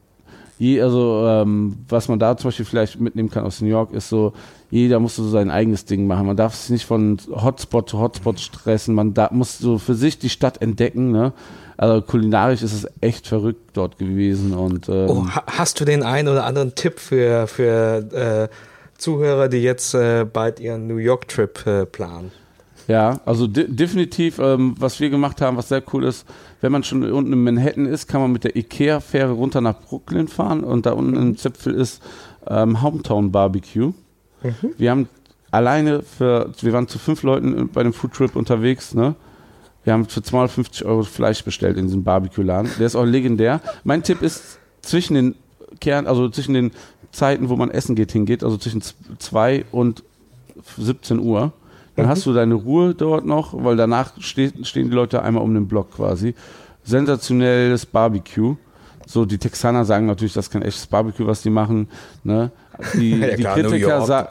je, 0.59 0.81
also 0.81 1.25
ähm, 1.27 1.77
was 1.89 2.09
man 2.09 2.19
da 2.19 2.37
zum 2.37 2.49
Beispiel 2.49 2.65
vielleicht 2.65 3.01
mitnehmen 3.01 3.31
kann 3.31 3.45
aus 3.45 3.61
New 3.61 3.69
York, 3.69 3.93
ist 3.93 4.09
so, 4.09 4.33
jeder 4.71 5.01
muss 5.01 5.17
so 5.17 5.29
sein 5.29 5.51
eigenes 5.51 5.85
Ding 5.85 6.07
machen. 6.07 6.27
Man 6.27 6.37
darf 6.37 6.55
sich 6.55 6.71
nicht 6.71 6.87
von 6.87 7.19
Hotspot 7.31 7.89
zu 7.89 7.99
Hotspot 7.99 8.41
stressen. 8.41 8.95
Man 8.95 9.15
da, 9.15 9.29
muss 9.33 9.59
so 9.59 9.79
für 9.79 9.95
sich 9.95 10.19
die 10.19 10.31
Stadt 10.31 10.63
entdecken. 10.63 11.13
Ne? 11.13 11.33
Also 11.77 12.03
kulinarisch 12.03 12.63
ist 12.63 12.73
es 12.73 12.89
echt 13.01 13.27
verrückt 13.27 13.71
dort 13.75 13.99
gewesen. 13.99 14.55
Und, 14.55 14.89
ähm, 14.89 15.09
oh, 15.09 15.27
hast 15.47 15.81
du 15.81 15.85
den 15.85 16.03
einen 16.03 16.29
oder 16.29 16.45
anderen 16.45 16.75
Tipp 16.75 16.99
für, 16.99 17.47
für 17.47 18.49
äh, 18.51 18.55
Zuhörer, 18.99 19.49
die 19.49 19.59
jetzt 19.59 19.95
äh, 19.95 20.25
bald 20.25 20.59
ihren 20.59 20.87
New 20.87 20.97
York-Trip 20.97 21.67
äh, 21.67 21.87
planen? 21.87 22.33
Ja, 22.89 23.21
also 23.25 23.47
de 23.47 23.67
definitiv, 23.69 24.39
ähm, 24.39 24.75
was 24.79 25.01
wir 25.01 25.11
gemacht 25.11 25.41
haben, 25.41 25.57
was 25.57 25.69
sehr 25.69 25.83
cool 25.93 26.05
ist, 26.05 26.25
wenn 26.61 26.71
man 26.71 26.85
schon 26.85 27.03
unten 27.11 27.33
in 27.33 27.43
Manhattan 27.43 27.87
ist, 27.87 28.07
kann 28.07 28.21
man 28.21 28.33
mit 28.33 28.45
der 28.45 28.55
Ikea-Fähre 28.57 29.33
runter 29.33 29.61
nach 29.61 29.81
Brooklyn 29.81 30.29
fahren 30.29 30.63
und 30.63 30.87
da 30.87 30.93
unten 30.93 31.17
im 31.17 31.37
Zipfel 31.37 31.75
ist 31.75 32.01
ähm, 32.47 32.83
Hometown 32.83 33.33
Barbecue. 33.33 33.93
Mhm. 34.43 34.75
Wir 34.79 34.91
haben 34.91 35.09
alleine 35.51 36.03
für, 36.03 36.53
wir 36.61 36.73
waren 36.73 36.87
zu 36.87 36.99
fünf 36.99 37.23
Leuten 37.23 37.69
bei 37.69 37.81
einem 37.81 37.93
Foodtrip 37.93 38.37
unterwegs, 38.37 38.95
ne? 38.95 39.17
Wir 39.83 39.93
haben 39.93 40.07
für 40.07 40.21
250 40.21 40.85
Euro 40.85 41.05
Fleisch 41.05 41.45
bestellt 41.45 41.77
in 41.77 41.87
diesem 41.87 42.03
Barbecue-Laden. 42.03 42.73
Der 42.79 42.87
ist 42.87 42.97
auch 42.97 43.05
legendär. 43.05 43.61
Mein 43.85 44.03
Tipp 44.03 44.21
ist 44.21 44.59
zwischen 44.83 45.15
den 45.15 45.35
Kern, 45.81 46.09
also 46.09 46.29
zwischen 46.29 46.55
den 46.55 46.73
Zeiten, 47.13 47.49
wo 47.49 47.57
man 47.57 47.71
essen 47.71 47.95
geht, 47.95 48.11
hingeht, 48.11 48.43
also 48.43 48.57
zwischen 48.57 48.83
zwei 49.19 49.65
und 49.71 50.03
17 50.77 51.21
Uhr 51.21 51.53
dann 51.97 52.07
mhm. 52.07 52.11
hast 52.11 52.27
du 52.27 52.33
deine 52.33 52.55
Ruhe 52.55 52.95
dort 52.95 53.25
noch, 53.25 53.53
weil 53.53 53.77
danach 53.77 54.13
steht, 54.21 54.67
stehen 54.67 54.91
die 54.91 54.95
Leute 54.95 55.23
einmal 55.23 55.43
um 55.43 55.53
den 55.55 55.67
Block 55.67 55.93
quasi. 55.93 56.35
Sensationelles 56.85 57.87
Barbecue. 57.87 58.57
So, 59.09 59.25
die 59.25 59.39
Texaner 59.39 59.85
sagen 59.85 60.07
natürlich, 60.07 60.35
das 60.35 60.47
ist 60.47 60.51
kein 60.51 60.63
echtes 60.63 60.87
Barbecue, 60.87 61.27
was 61.27 61.41
die 61.41 61.51
machen. 61.51 61.89
Ne? 62.25 62.51
Die, 62.95 63.11
ja, 63.21 63.37
die 63.37 63.43
klar, 63.43 63.55
Kritiker, 63.55 64.03
sa 64.03 64.29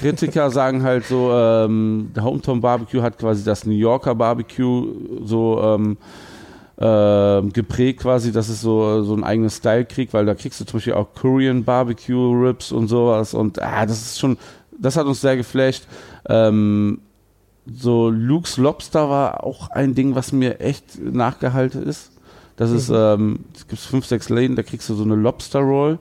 Kritiker 0.00 0.50
sagen 0.50 0.82
halt 0.82 1.06
so, 1.06 1.30
ähm, 1.32 2.10
der 2.14 2.24
Hometown 2.24 2.60
Barbecue 2.60 3.00
hat 3.00 3.16
quasi 3.16 3.44
das 3.44 3.64
New 3.64 3.74
Yorker 3.74 4.14
Barbecue 4.14 4.88
so 5.24 5.62
ähm, 5.62 5.96
äh, 6.78 7.42
geprägt 7.52 8.00
quasi, 8.00 8.32
dass 8.32 8.48
es 8.48 8.60
so, 8.60 9.02
so 9.02 9.14
ein 9.14 9.24
eigenes 9.24 9.56
Style 9.56 9.84
kriegt, 9.84 10.12
weil 10.12 10.26
da 10.26 10.34
kriegst 10.34 10.60
du 10.60 10.64
zum 10.64 10.78
Beispiel 10.78 10.94
auch 10.94 11.14
Korean 11.14 11.64
Barbecue 11.64 12.32
Ribs 12.32 12.72
und 12.72 12.88
sowas 12.88 13.34
und 13.34 13.60
ah, 13.62 13.86
das 13.86 14.00
ist 14.02 14.18
schon, 14.18 14.36
das 14.78 14.96
hat 14.96 15.06
uns 15.06 15.20
sehr 15.20 15.36
geflasht. 15.36 15.86
Ähm, 16.28 17.00
so 17.70 18.08
Luke's 18.10 18.56
Lobster 18.56 19.10
war 19.10 19.44
auch 19.44 19.70
ein 19.70 19.94
Ding, 19.94 20.14
was 20.14 20.32
mir 20.32 20.60
echt 20.60 20.98
nachgehalten 20.98 21.82
ist. 21.82 22.12
Das 22.56 22.70
ist, 22.70 22.88
mhm. 22.88 22.96
ähm, 22.96 23.38
es 23.54 23.68
gibt 23.68 23.80
fünf, 23.80 24.06
sechs 24.06 24.28
Läden, 24.30 24.56
da 24.56 24.62
kriegst 24.62 24.88
du 24.88 24.94
so 24.94 25.04
eine 25.04 25.14
Lobster 25.14 25.60
Roll. 25.60 25.98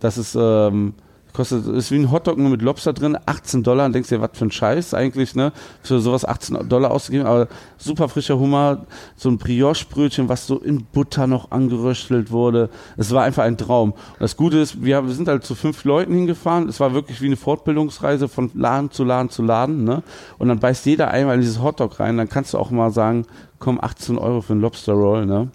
Das 0.00 0.16
ist, 0.16 0.36
ähm, 0.38 0.94
Kostet, 1.34 1.66
ist 1.66 1.90
wie 1.90 1.98
ein 1.98 2.12
Hotdog 2.12 2.38
nur 2.38 2.48
mit 2.48 2.62
Lobster 2.62 2.92
drin, 2.92 3.18
18 3.26 3.64
Dollar. 3.64 3.86
Und 3.86 3.92
denkst 3.92 4.08
dir, 4.08 4.20
was 4.20 4.30
für 4.34 4.44
ein 4.44 4.52
Scheiß 4.52 4.94
eigentlich, 4.94 5.34
ne? 5.34 5.52
Für 5.82 5.98
sowas 5.98 6.24
18 6.24 6.68
Dollar 6.68 6.92
auszugeben. 6.92 7.26
Aber 7.26 7.48
super 7.76 8.08
frischer 8.08 8.38
Hummer, 8.38 8.86
so 9.16 9.30
ein 9.30 9.38
Brioche-Brötchen, 9.38 10.28
was 10.28 10.46
so 10.46 10.58
in 10.58 10.84
Butter 10.84 11.26
noch 11.26 11.50
angeröstelt 11.50 12.30
wurde. 12.30 12.70
Es 12.96 13.10
war 13.10 13.24
einfach 13.24 13.42
ein 13.42 13.58
Traum. 13.58 13.90
Und 13.92 14.20
das 14.20 14.36
Gute 14.36 14.58
ist, 14.58 14.84
wir, 14.84 15.02
sind 15.08 15.26
halt 15.26 15.42
zu 15.42 15.56
fünf 15.56 15.82
Leuten 15.82 16.14
hingefahren. 16.14 16.68
Es 16.68 16.78
war 16.78 16.94
wirklich 16.94 17.20
wie 17.20 17.26
eine 17.26 17.36
Fortbildungsreise 17.36 18.28
von 18.28 18.52
Laden 18.54 18.92
zu 18.92 19.02
Laden 19.02 19.28
zu 19.28 19.42
Laden, 19.42 19.82
ne? 19.82 20.04
Und 20.38 20.48
dann 20.48 20.60
beißt 20.60 20.86
jeder 20.86 21.10
einmal 21.10 21.34
in 21.34 21.40
dieses 21.40 21.60
Hotdog 21.60 21.98
rein. 21.98 22.16
Dann 22.16 22.28
kannst 22.28 22.54
du 22.54 22.58
auch 22.58 22.70
mal 22.70 22.92
sagen, 22.92 23.26
komm, 23.58 23.80
18 23.82 24.18
Euro 24.18 24.40
für 24.40 24.52
ein 24.52 24.60
Lobster 24.60 24.92
Roll, 24.92 25.26
ne? 25.26 25.50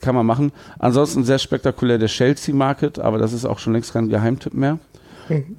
kann 0.00 0.14
man 0.14 0.26
machen. 0.26 0.52
Ansonsten 0.78 1.24
sehr 1.24 1.38
spektakulär 1.38 1.98
der 1.98 2.08
Chelsea 2.08 2.54
Market, 2.54 2.98
aber 2.98 3.18
das 3.18 3.32
ist 3.32 3.44
auch 3.44 3.58
schon 3.58 3.72
längst 3.72 3.92
kein 3.92 4.08
Geheimtipp 4.08 4.54
mehr. 4.54 4.78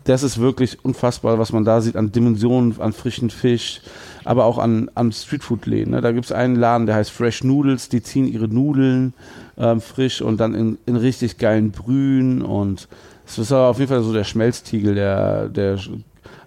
Das 0.04 0.24
ist 0.24 0.40
wirklich 0.40 0.84
unfassbar, 0.84 1.40
was 1.40 1.52
man 1.52 1.66
da 1.66 1.82
sieht 1.82 1.96
an 1.96 2.12
Dimensionen, 2.12 2.80
an 2.80 2.94
frischen 2.94 3.30
Fisch, 3.30 3.82
aber 4.24 4.46
auch 4.46 4.58
an, 4.58 4.90
an 4.96 5.12
Streetfood-Läden. 5.12 5.92
Ne? 5.92 6.02
Da 6.02 6.12
gibt 6.12 6.26
es 6.26 6.32
einen 6.32 6.56
Laden, 6.56 6.86
der 6.86 6.96
heißt 6.96 7.12
Fresh 7.12 7.44
Noodles, 7.44 7.90
die 7.90 8.02
ziehen 8.02 8.28
ihre 8.28 8.48
Nudeln 8.48 9.14
ähm, 9.58 9.82
frisch 9.82 10.22
und 10.22 10.40
dann 10.40 10.54
in, 10.54 10.78
in 10.86 10.96
richtig 10.96 11.38
geilen 11.38 11.72
Brühen 11.72 12.42
und 12.42 12.88
es 13.26 13.38
ist 13.38 13.52
aber 13.52 13.68
auf 13.68 13.80
jeden 13.80 13.90
Fall 13.90 14.04
so 14.04 14.14
der 14.14 14.24
Schmelztiegel 14.24 14.96
der, 14.96 15.50
der 15.50 15.78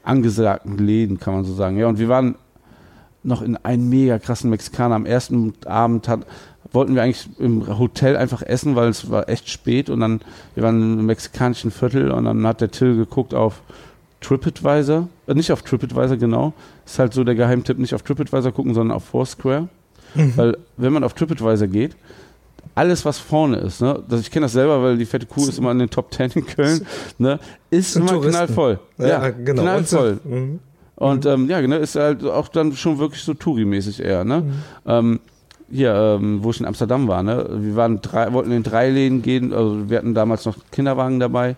angesagten 0.03 0.79
Läden, 0.79 1.21
kann 1.21 1.35
man 1.35 1.45
so 1.45 1.53
sagen. 1.53 1.77
Ja, 1.77 1.89
und 1.89 1.99
wir 1.99 2.09
waren 2.09 2.37
noch 3.23 3.43
in 3.43 3.57
einem 3.57 3.89
mega 3.89 4.19
krassen 4.19 4.49
Mexikaner. 4.49 4.95
Am 4.95 5.05
ersten 5.05 5.53
Abend 5.67 6.09
hat, 6.09 6.21
wollten 6.73 6.95
wir 6.95 7.03
eigentlich 7.03 7.29
im 7.39 7.79
Hotel 7.79 8.17
einfach 8.17 8.43
essen, 8.43 8.77
weil 8.77 8.89
es 8.89 9.11
war 9.11 9.29
echt 9.29 9.49
spät 9.49 9.91
und 9.91 10.01
dann, 10.01 10.21
wir 10.55 10.63
waren 10.63 11.01
im 11.01 11.07
mexikanischen 11.07 11.71
Viertel 11.71 12.11
und 12.11 12.25
dann 12.25 12.47
hat 12.47 12.61
der 12.61 12.71
Till 12.71 12.97
geguckt 12.97 13.35
auf 13.35 13.63
TripAdvisor, 14.21 15.09
äh, 15.27 15.35
nicht 15.35 15.51
auf 15.53 15.63
TripAdvisor, 15.63 16.17
genau. 16.17 16.53
Ist 16.85 16.99
halt 16.99 17.15
so 17.15 17.25
der 17.25 17.35
Geheimtipp, 17.35 17.79
nicht 17.79 17.95
auf 17.95 18.03
TripAdvisor 18.03 18.53
gucken, 18.53 18.75
sondern 18.75 18.97
auf 18.97 19.05
Foursquare. 19.05 19.69
Mhm. 20.15 20.37
Weil, 20.37 20.59
wenn 20.77 20.93
man 20.93 21.05
auf 21.05 21.15
TripAdvisor 21.15 21.69
geht, 21.69 21.97
alles, 22.75 23.05
was 23.05 23.19
vorne 23.19 23.57
ist, 23.59 23.81
ne, 23.81 24.03
das, 24.09 24.21
ich 24.21 24.31
kenne 24.31 24.45
das 24.45 24.53
selber, 24.53 24.83
weil 24.83 24.97
die 24.97 25.05
fette 25.05 25.27
Kuh 25.27 25.49
ist 25.49 25.59
immer 25.59 25.73
in 25.73 25.79
den 25.79 25.91
Top 25.91 26.11
Ten 26.11 26.31
in 26.35 26.47
Köln, 26.47 26.87
ne, 27.19 27.39
ist 27.71 27.97
immer 27.97 28.07
Touristen. 28.07 28.33
knallvoll. 28.33 28.79
Ja, 28.99 29.07
ja 29.07 29.31
genau. 29.31 29.63
knallvoll. 29.63 30.21
Und, 30.25 30.31
mhm. 30.31 30.59
und 30.97 31.27
ähm, 31.27 31.49
ja, 31.49 31.61
genau, 31.61 31.77
ist 31.77 31.97
halt 31.97 32.25
auch 32.25 32.49
dann 32.49 32.73
schon 32.75 32.99
wirklich 32.99 33.23
so 33.23 33.33
Touri-mäßig 33.33 34.03
eher, 34.03 34.25
ne. 34.25 34.43
Mhm. 34.43 34.53
Ähm, 34.87 35.21
hier, 35.71 35.95
ähm, 35.95 36.43
wo 36.43 36.51
ich 36.51 36.61
in 36.61 36.67
Amsterdam 36.67 37.09
war, 37.09 37.23
ne? 37.23 37.47
Wir 37.51 37.77
waren 37.77 38.01
drei, 38.01 38.33
wollten 38.33 38.53
in 38.53 38.63
drei 38.63 38.91
Läden 38.91 39.23
gehen, 39.23 39.53
also 39.53 39.89
wir 39.89 39.99
hatten 39.99 40.15
damals 40.15 40.45
noch 40.45 40.57
Kinderwagen 40.71 41.21
dabei. 41.21 41.57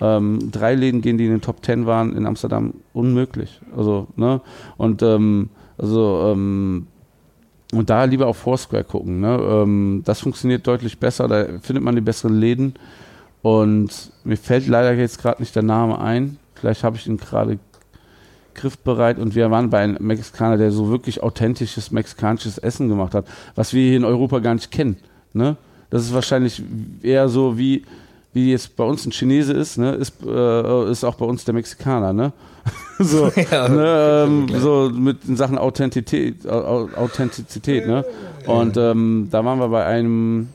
Ähm, 0.00 0.50
drei 0.50 0.74
Läden 0.74 1.00
gehen, 1.02 1.18
die 1.18 1.26
in 1.26 1.30
den 1.30 1.40
Top 1.40 1.62
Ten 1.62 1.86
waren 1.86 2.16
in 2.16 2.26
Amsterdam, 2.26 2.74
unmöglich. 2.92 3.60
Also, 3.76 4.08
ne? 4.16 4.40
Und 4.76 5.02
ähm, 5.02 5.50
also 5.78 6.32
ähm, 6.32 6.86
und 7.72 7.90
da 7.90 8.04
lieber 8.04 8.26
auf 8.26 8.38
Foursquare 8.38 8.84
gucken. 8.84 9.20
Ne? 9.20 9.36
Ähm, 9.36 10.02
das 10.04 10.20
funktioniert 10.20 10.66
deutlich 10.66 10.98
besser, 10.98 11.28
da 11.28 11.46
findet 11.60 11.82
man 11.82 11.94
die 11.94 12.00
besseren 12.00 12.38
Läden. 12.38 12.74
Und 13.42 14.12
mir 14.24 14.36
fällt 14.36 14.66
leider 14.68 14.94
jetzt 14.94 15.20
gerade 15.20 15.42
nicht 15.42 15.54
der 15.54 15.62
Name 15.62 16.00
ein. 16.00 16.38
Vielleicht 16.54 16.84
habe 16.84 16.96
ich 16.96 17.06
ihn 17.06 17.18
gerade 17.18 17.58
griffbereit 18.54 19.18
und 19.18 19.34
wir 19.34 19.50
waren 19.50 19.70
bei 19.70 19.80
einem 19.80 19.96
Mexikaner, 20.00 20.56
der 20.56 20.70
so 20.70 20.90
wirklich 20.90 21.22
authentisches 21.22 21.90
mexikanisches 21.90 22.58
Essen 22.58 22.88
gemacht 22.88 23.14
hat, 23.14 23.26
was 23.54 23.72
wir 23.72 23.82
hier 23.86 23.96
in 23.96 24.04
Europa 24.04 24.38
gar 24.38 24.54
nicht 24.54 24.70
kennen. 24.70 24.96
Ne? 25.32 25.56
Das 25.90 26.02
ist 26.02 26.14
wahrscheinlich 26.14 26.62
eher 27.02 27.28
so 27.28 27.58
wie 27.58 27.84
wie 28.34 28.50
jetzt 28.50 28.76
bei 28.76 28.84
uns 28.84 29.06
ein 29.06 29.12
Chinese 29.12 29.52
ist, 29.52 29.78
ne, 29.78 29.92
ist, 29.92 30.14
äh, 30.26 30.90
ist 30.90 31.04
auch 31.04 31.14
bei 31.14 31.24
uns 31.24 31.44
der 31.44 31.54
Mexikaner, 31.54 32.12
ne? 32.12 32.32
so, 32.98 33.30
ja, 33.50 33.68
ne, 33.68 34.24
ähm, 34.26 34.48
so 34.58 34.90
mit 34.92 35.18
Sachen 35.38 35.56
Authentität, 35.56 36.46
Authentizität, 36.46 37.86
ne? 37.86 38.04
Und 38.46 38.76
ähm, 38.76 39.28
da 39.30 39.44
waren 39.44 39.60
wir 39.60 39.68
bei 39.68 39.86
einem 39.86 40.48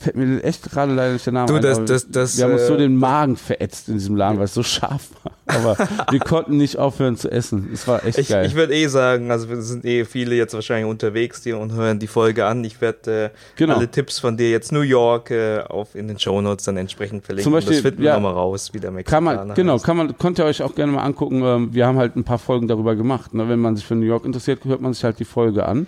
fällt 0.00 0.16
mir 0.16 0.42
echt 0.44 0.70
gerade 0.70 0.94
leider 0.94 1.12
nicht 1.12 1.26
der 1.26 1.32
Name 1.32 1.48
Du, 1.48 1.54
ein. 1.56 1.62
das- 1.62 1.78
aber 1.78 1.86
das- 1.86 2.08
das, 2.10 2.36
wir 2.38 2.44
haben 2.44 2.52
uns 2.52 2.66
so 2.66 2.74
äh, 2.74 2.78
den 2.78 2.96
Magen 2.96 3.36
verätzt 3.36 3.88
in 3.88 3.94
diesem 3.94 4.14
Laden, 4.16 4.38
weil 4.38 4.44
es 4.44 4.54
so 4.54 4.62
scharf 4.62 5.08
war. 5.24 5.32
Aber 5.46 5.76
wir 6.10 6.20
konnten 6.20 6.56
nicht 6.58 6.76
aufhören 6.78 7.16
zu 7.16 7.30
essen. 7.32 7.70
Es 7.72 7.88
war 7.88 8.04
echt 8.04 8.18
Ich, 8.18 8.28
geil. 8.28 8.46
ich 8.46 8.54
würde 8.54 8.74
eh 8.74 8.86
sagen, 8.86 9.30
also 9.30 9.48
wir 9.48 9.60
sind 9.62 9.84
eh 9.84 10.04
viele 10.04 10.34
jetzt 10.36 10.52
wahrscheinlich 10.54 10.88
unterwegs 10.88 11.42
hier 11.42 11.58
und 11.58 11.72
hören 11.72 11.98
die 11.98 12.06
Folge 12.06 12.44
an. 12.46 12.62
Ich 12.64 12.80
werde 12.80 13.24
äh, 13.24 13.30
Genau. 13.56 13.76
alle 13.76 13.88
Tipps 13.90 14.18
von 14.18 14.36
dir 14.36 14.50
jetzt 14.50 14.72
New 14.72 14.82
York 14.82 15.30
äh, 15.30 15.60
auf 15.62 15.94
in 15.94 16.06
den 16.06 16.18
Shownotes 16.18 16.66
dann 16.66 16.76
entsprechend 16.76 17.24
verlinken. 17.24 17.44
Zum 17.44 17.52
Beispiel, 17.54 17.72
das 17.76 17.82
finden 17.82 18.02
wir 18.02 18.08
ja, 18.10 18.14
nochmal 18.14 18.34
raus, 18.34 18.70
wie 18.74 18.78
der 18.78 18.90
kann 18.90 18.94
Mexikaner 19.24 19.44
man, 19.46 19.54
genau, 19.56 19.72
heißt. 19.74 19.84
kann 19.84 19.96
man, 19.96 20.16
könnt 20.18 20.38
ihr 20.38 20.44
euch 20.44 20.62
auch 20.62 20.74
gerne 20.74 20.92
mal 20.92 21.02
angucken. 21.02 21.42
Ähm, 21.42 21.74
Wir 21.74 21.86
haben 21.86 21.98
halt 21.98 22.14
ein 22.14 22.24
paar 22.24 22.38
Folgen 22.38 22.68
darüber 22.68 22.94
gemacht. 22.94 23.32
Ne? 23.34 23.48
Wenn 23.48 23.58
man 23.58 23.74
sich 23.74 23.86
für 23.86 23.94
New 23.94 24.06
York 24.06 24.24
interessiert, 24.26 24.64
hört 24.64 24.80
man 24.82 24.92
sich 24.92 25.02
halt 25.02 25.18
die 25.18 25.24
Folge 25.24 25.66
an. 25.66 25.86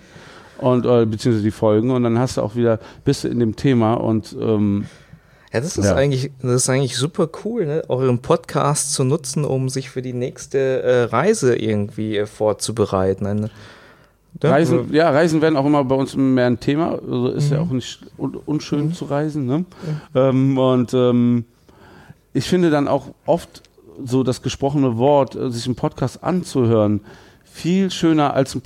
Und, 0.61 0.85
äh, 0.85 1.05
beziehungsweise 1.05 1.43
die 1.43 1.51
Folgen 1.51 1.91
und 1.91 2.03
dann 2.03 2.17
hast 2.19 2.37
du 2.37 2.41
auch 2.41 2.55
wieder, 2.55 2.79
bist 3.03 3.23
du 3.23 3.27
in 3.27 3.39
dem 3.39 3.55
Thema 3.55 3.95
und 3.95 4.35
ähm, 4.39 4.85
Ja, 5.53 5.59
das 5.59 5.77
ist 5.77 5.85
Ja. 5.85 5.95
eigentlich, 5.95 6.31
das 6.41 6.51
ist 6.53 6.69
eigentlich 6.69 6.95
super 6.95 7.27
cool, 7.43 7.65
ne? 7.65 7.83
euren 7.89 8.19
Podcast 8.19 8.93
zu 8.93 9.03
nutzen, 9.03 9.43
um 9.43 9.67
sich 9.69 9.89
für 9.89 10.01
die 10.01 10.13
nächste 10.13 10.81
äh, 10.83 11.03
Reise 11.03 11.55
irgendwie 11.57 12.15
äh, 12.17 12.25
vorzubereiten. 12.25 13.49
Ja, 14.41 14.49
Reisen, 14.49 14.93
ja, 14.93 15.09
Reisen 15.09 15.41
werden 15.41 15.57
auch 15.57 15.65
immer 15.65 15.83
bei 15.83 15.95
uns 15.95 16.15
mehr 16.15 16.45
ein 16.47 16.59
Thema. 16.59 16.91
Also 17.05 17.27
ist 17.29 17.51
ja 17.51 17.57
Mhm. 17.61 17.67
auch 17.67 17.71
nicht 17.73 17.99
un 18.17 18.35
unschön 18.45 18.93
zu 18.93 19.05
reisen. 19.05 19.45
Ne? 19.45 19.65
Ähm, 20.15 20.57
und 20.57 20.93
ähm, 20.93 21.43
ich 22.33 22.45
finde 22.47 22.69
dann 22.69 22.87
auch 22.87 23.07
oft 23.25 23.61
so 24.05 24.23
das 24.23 24.41
gesprochene 24.41 24.97
Wort, 24.97 25.35
äh, 25.35 25.51
sich 25.51 25.65
einen 25.65 25.75
Podcast 25.75 26.23
anzuhören, 26.23 27.01
viel 27.51 27.91
schöner, 27.91 28.33
als 28.33 28.55
äh, 28.55 28.59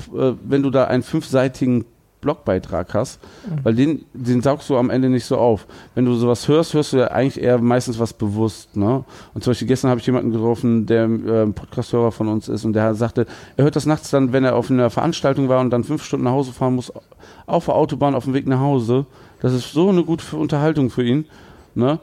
wenn 0.43 0.63
du 0.63 0.69
da 0.69 0.85
einen 0.85 1.03
fünfseitigen 1.03 1.85
Blogbeitrag 2.25 2.93
hast, 2.95 3.19
weil 3.63 3.75
den, 3.75 4.03
den 4.13 4.41
saugst 4.41 4.67
du 4.71 4.77
am 4.77 4.89
Ende 4.89 5.09
nicht 5.09 5.25
so 5.25 5.37
auf. 5.37 5.67
Wenn 5.93 6.05
du 6.05 6.15
sowas 6.15 6.47
hörst, 6.47 6.73
hörst 6.73 6.93
du 6.93 6.97
ja 6.97 7.07
eigentlich 7.07 7.41
eher 7.41 7.59
meistens 7.59 7.99
was 7.99 8.13
bewusst. 8.13 8.75
Ne? 8.75 9.03
Und 9.35 9.43
zum 9.43 9.51
Beispiel 9.51 9.67
gestern 9.67 9.91
habe 9.91 9.99
ich 9.99 10.07
jemanden 10.07 10.31
getroffen, 10.31 10.87
der 10.87 11.03
äh, 11.03 11.43
ein 11.43 11.53
Podcast-Hörer 11.53 12.11
von 12.11 12.27
uns 12.27 12.47
ist 12.49 12.65
und 12.65 12.73
der 12.73 12.95
sagte, 12.95 13.27
er 13.57 13.63
hört 13.63 13.75
das 13.75 13.85
nachts 13.85 14.09
dann, 14.09 14.33
wenn 14.33 14.43
er 14.43 14.55
auf 14.55 14.71
einer 14.71 14.89
Veranstaltung 14.89 15.49
war 15.49 15.61
und 15.61 15.69
dann 15.69 15.83
fünf 15.83 16.03
Stunden 16.03 16.23
nach 16.23 16.31
Hause 16.31 16.51
fahren 16.51 16.73
muss, 16.75 16.91
auf 17.45 17.65
der 17.65 17.75
Autobahn, 17.75 18.15
auf 18.15 18.23
dem 18.23 18.33
Weg 18.33 18.47
nach 18.47 18.59
Hause. 18.59 19.05
Das 19.41 19.53
ist 19.53 19.71
so 19.71 19.89
eine 19.89 20.03
gute 20.03 20.35
Unterhaltung 20.35 20.89
für 20.89 21.03
ihn. 21.03 21.25
Ne? 21.75 21.99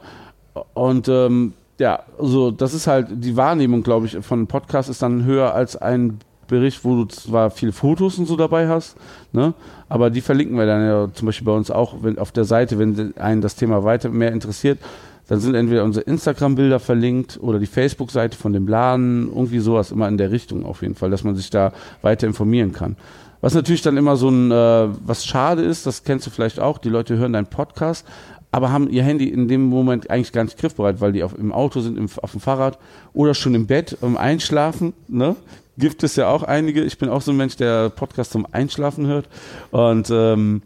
Und 0.73 1.09
ähm, 1.09 1.51
ja, 1.79 1.99
also 2.17 2.49
das 2.49 2.73
ist 2.73 2.87
halt 2.87 3.07
die 3.11 3.35
Wahrnehmung, 3.35 3.83
glaube 3.83 4.05
ich, 4.05 4.17
von 4.21 4.39
einem 4.39 4.47
Podcast 4.47 4.89
ist 4.89 5.01
dann 5.01 5.25
höher 5.25 5.53
als 5.53 5.75
ein 5.75 6.19
Bericht, 6.53 6.85
wo 6.85 6.95
du 6.95 7.05
zwar 7.05 7.49
viele 7.49 7.71
Fotos 7.71 8.19
und 8.19 8.27
so 8.27 8.35
dabei 8.35 8.67
hast, 8.67 8.95
ne? 9.31 9.53
aber 9.89 10.09
die 10.09 10.21
verlinken 10.21 10.57
wir 10.57 10.65
dann 10.65 10.85
ja 10.85 11.09
zum 11.13 11.25
Beispiel 11.25 11.45
bei 11.45 11.51
uns 11.51 11.71
auch 11.71 11.95
wenn, 12.01 12.19
auf 12.19 12.31
der 12.31 12.45
Seite, 12.45 12.77
wenn 12.77 13.17
einen 13.17 13.41
das 13.41 13.55
Thema 13.55 13.83
weiter 13.83 14.09
mehr 14.09 14.31
interessiert. 14.31 14.79
Dann 15.27 15.39
sind 15.39 15.55
entweder 15.55 15.83
unsere 15.85 16.05
Instagram-Bilder 16.05 16.79
verlinkt 16.79 17.39
oder 17.41 17.57
die 17.57 17.65
Facebook-Seite 17.65 18.37
von 18.37 18.53
dem 18.53 18.67
Laden, 18.67 19.29
irgendwie 19.29 19.59
sowas 19.59 19.91
immer 19.91 20.07
in 20.07 20.17
der 20.17 20.31
Richtung 20.31 20.65
auf 20.65 20.81
jeden 20.81 20.95
Fall, 20.95 21.09
dass 21.09 21.23
man 21.23 21.35
sich 21.35 21.49
da 21.49 21.71
weiter 22.01 22.27
informieren 22.27 22.73
kann. 22.73 22.97
Was 23.39 23.53
natürlich 23.53 23.81
dann 23.81 23.97
immer 23.97 24.15
so 24.15 24.29
ein, 24.29 24.51
äh, 24.51 24.89
was 25.05 25.25
schade 25.25 25.63
ist, 25.63 25.85
das 25.85 26.03
kennst 26.03 26.27
du 26.27 26.29
vielleicht 26.29 26.59
auch, 26.59 26.77
die 26.77 26.89
Leute 26.89 27.17
hören 27.17 27.33
deinen 27.33 27.47
Podcast, 27.47 28.05
aber 28.51 28.71
haben 28.71 28.87
ihr 28.87 29.03
Handy 29.03 29.29
in 29.29 29.47
dem 29.47 29.65
Moment 29.65 30.11
eigentlich 30.11 30.31
gar 30.31 30.43
nicht 30.43 30.59
griffbereit, 30.59 31.01
weil 31.01 31.11
die 31.11 31.23
auf, 31.23 31.37
im 31.37 31.51
Auto 31.51 31.79
sind, 31.79 31.97
im, 31.97 32.07
auf 32.21 32.31
dem 32.31 32.39
Fahrrad 32.39 32.77
oder 33.13 33.33
schon 33.33 33.55
im 33.55 33.65
Bett, 33.65 33.97
um 34.01 34.15
Einschlafen, 34.15 34.93
ne? 35.07 35.35
Gibt 35.77 36.03
es 36.03 36.15
ja 36.15 36.27
auch 36.27 36.43
einige. 36.43 36.83
Ich 36.83 36.97
bin 36.97 37.09
auch 37.09 37.21
so 37.21 37.31
ein 37.31 37.37
Mensch, 37.37 37.55
der 37.55 37.89
Podcast 37.89 38.31
zum 38.31 38.47
Einschlafen 38.51 39.07
hört. 39.07 39.27
Und 39.71 40.09
ähm, 40.11 40.61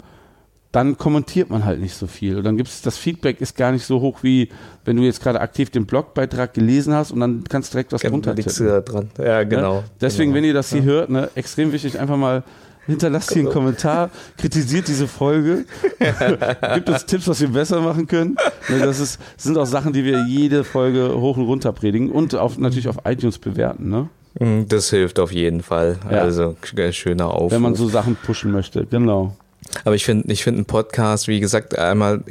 dann 0.72 0.97
kommentiert 0.97 1.49
man 1.49 1.66
halt 1.66 1.80
nicht 1.80 1.95
so 1.95 2.08
viel. 2.08 2.38
Und 2.38 2.43
dann 2.43 2.58
gibt 2.58 2.70
es, 2.70 2.82
das 2.82 2.97
Feedback 2.97 3.41
ist 3.41 3.55
gar 3.55 3.72
nicht 3.72 3.86
so 3.86 4.01
hoch, 4.01 4.20
wie 4.22 4.49
wenn 4.86 4.97
du 4.97 5.03
jetzt 5.03 5.22
gerade 5.24 5.39
aktiv 5.39 5.70
den 5.70 5.86
Blogbeitrag 5.86 6.53
gelesen 6.53 6.93
hast 6.93 7.12
und 7.12 7.20
dann 7.20 7.43
kannst 7.45 7.72
du 7.72 7.78
direkt 7.78 7.93
was 7.93 8.01
tippen. 8.01 8.22
du 8.60 8.64
da 8.66 8.82
dran. 8.82 9.10
Ja, 9.18 9.43
genau. 9.43 9.78
Ne? 9.78 9.84
Deswegen, 10.01 10.32
genau. 10.32 10.38
wenn 10.38 10.43
ihr 10.43 10.53
das 10.53 10.72
hier 10.72 10.84
hört, 10.84 11.10
ne, 11.10 11.30
extrem 11.36 11.72
wichtig, 11.72 11.99
einfach 11.99 12.18
mal 12.18 12.43
hinterlasst 12.86 13.34
hier 13.34 13.43
einen 13.43 13.51
Kommentar, 13.51 14.12
kritisiert 14.38 14.88
diese 14.88 15.08
Folge, 15.08 15.66
gibt 16.76 16.89
uns 16.89 17.05
Tipps, 17.05 17.28
was 17.28 17.41
wir 17.41 17.49
besser 17.49 17.82
machen 17.82 18.08
können. 18.08 18.38
Ne, 18.70 18.80
das 18.80 18.99
ist, 18.99 19.20
sind 19.36 19.58
auch 19.58 19.66
Sachen, 19.66 19.93
die 19.93 20.03
wir 20.03 20.26
jede 20.26 20.64
Folge 20.64 21.20
hoch 21.20 21.38
und 21.38 21.45
runter 21.45 21.72
predigen 21.72 22.12
und 22.12 22.36
auf, 22.36 22.58
natürlich 22.58 22.88
auf 22.88 22.97
iTunes 23.05 23.39
bewerten, 23.39 23.89
ne? 23.89 24.10
Mm, 24.40 24.64
Das 24.68 24.90
hilft 24.90 25.20
auf 25.20 25.32
jeden 25.32 25.62
Fall. 25.64 25.98
Ja. 26.10 26.22
Also 26.22 26.56
äh, 26.76 26.92
schöner 26.92 27.32
Aufruf. 27.32 27.52
wenn 27.52 27.62
man 27.62 27.76
so 27.76 27.88
Sachen 27.90 28.16
pushen 28.16 28.52
möchte. 28.52 28.86
Genau. 28.86 29.36
Aber 29.84 29.96
ich 29.96 30.06
finde, 30.06 30.32
ich 30.32 30.44
finde 30.44 30.60
einen 30.60 30.66
Podcast, 30.66 31.28
wie 31.28 31.40
gesagt, 31.42 31.78
einmal, 31.78 32.24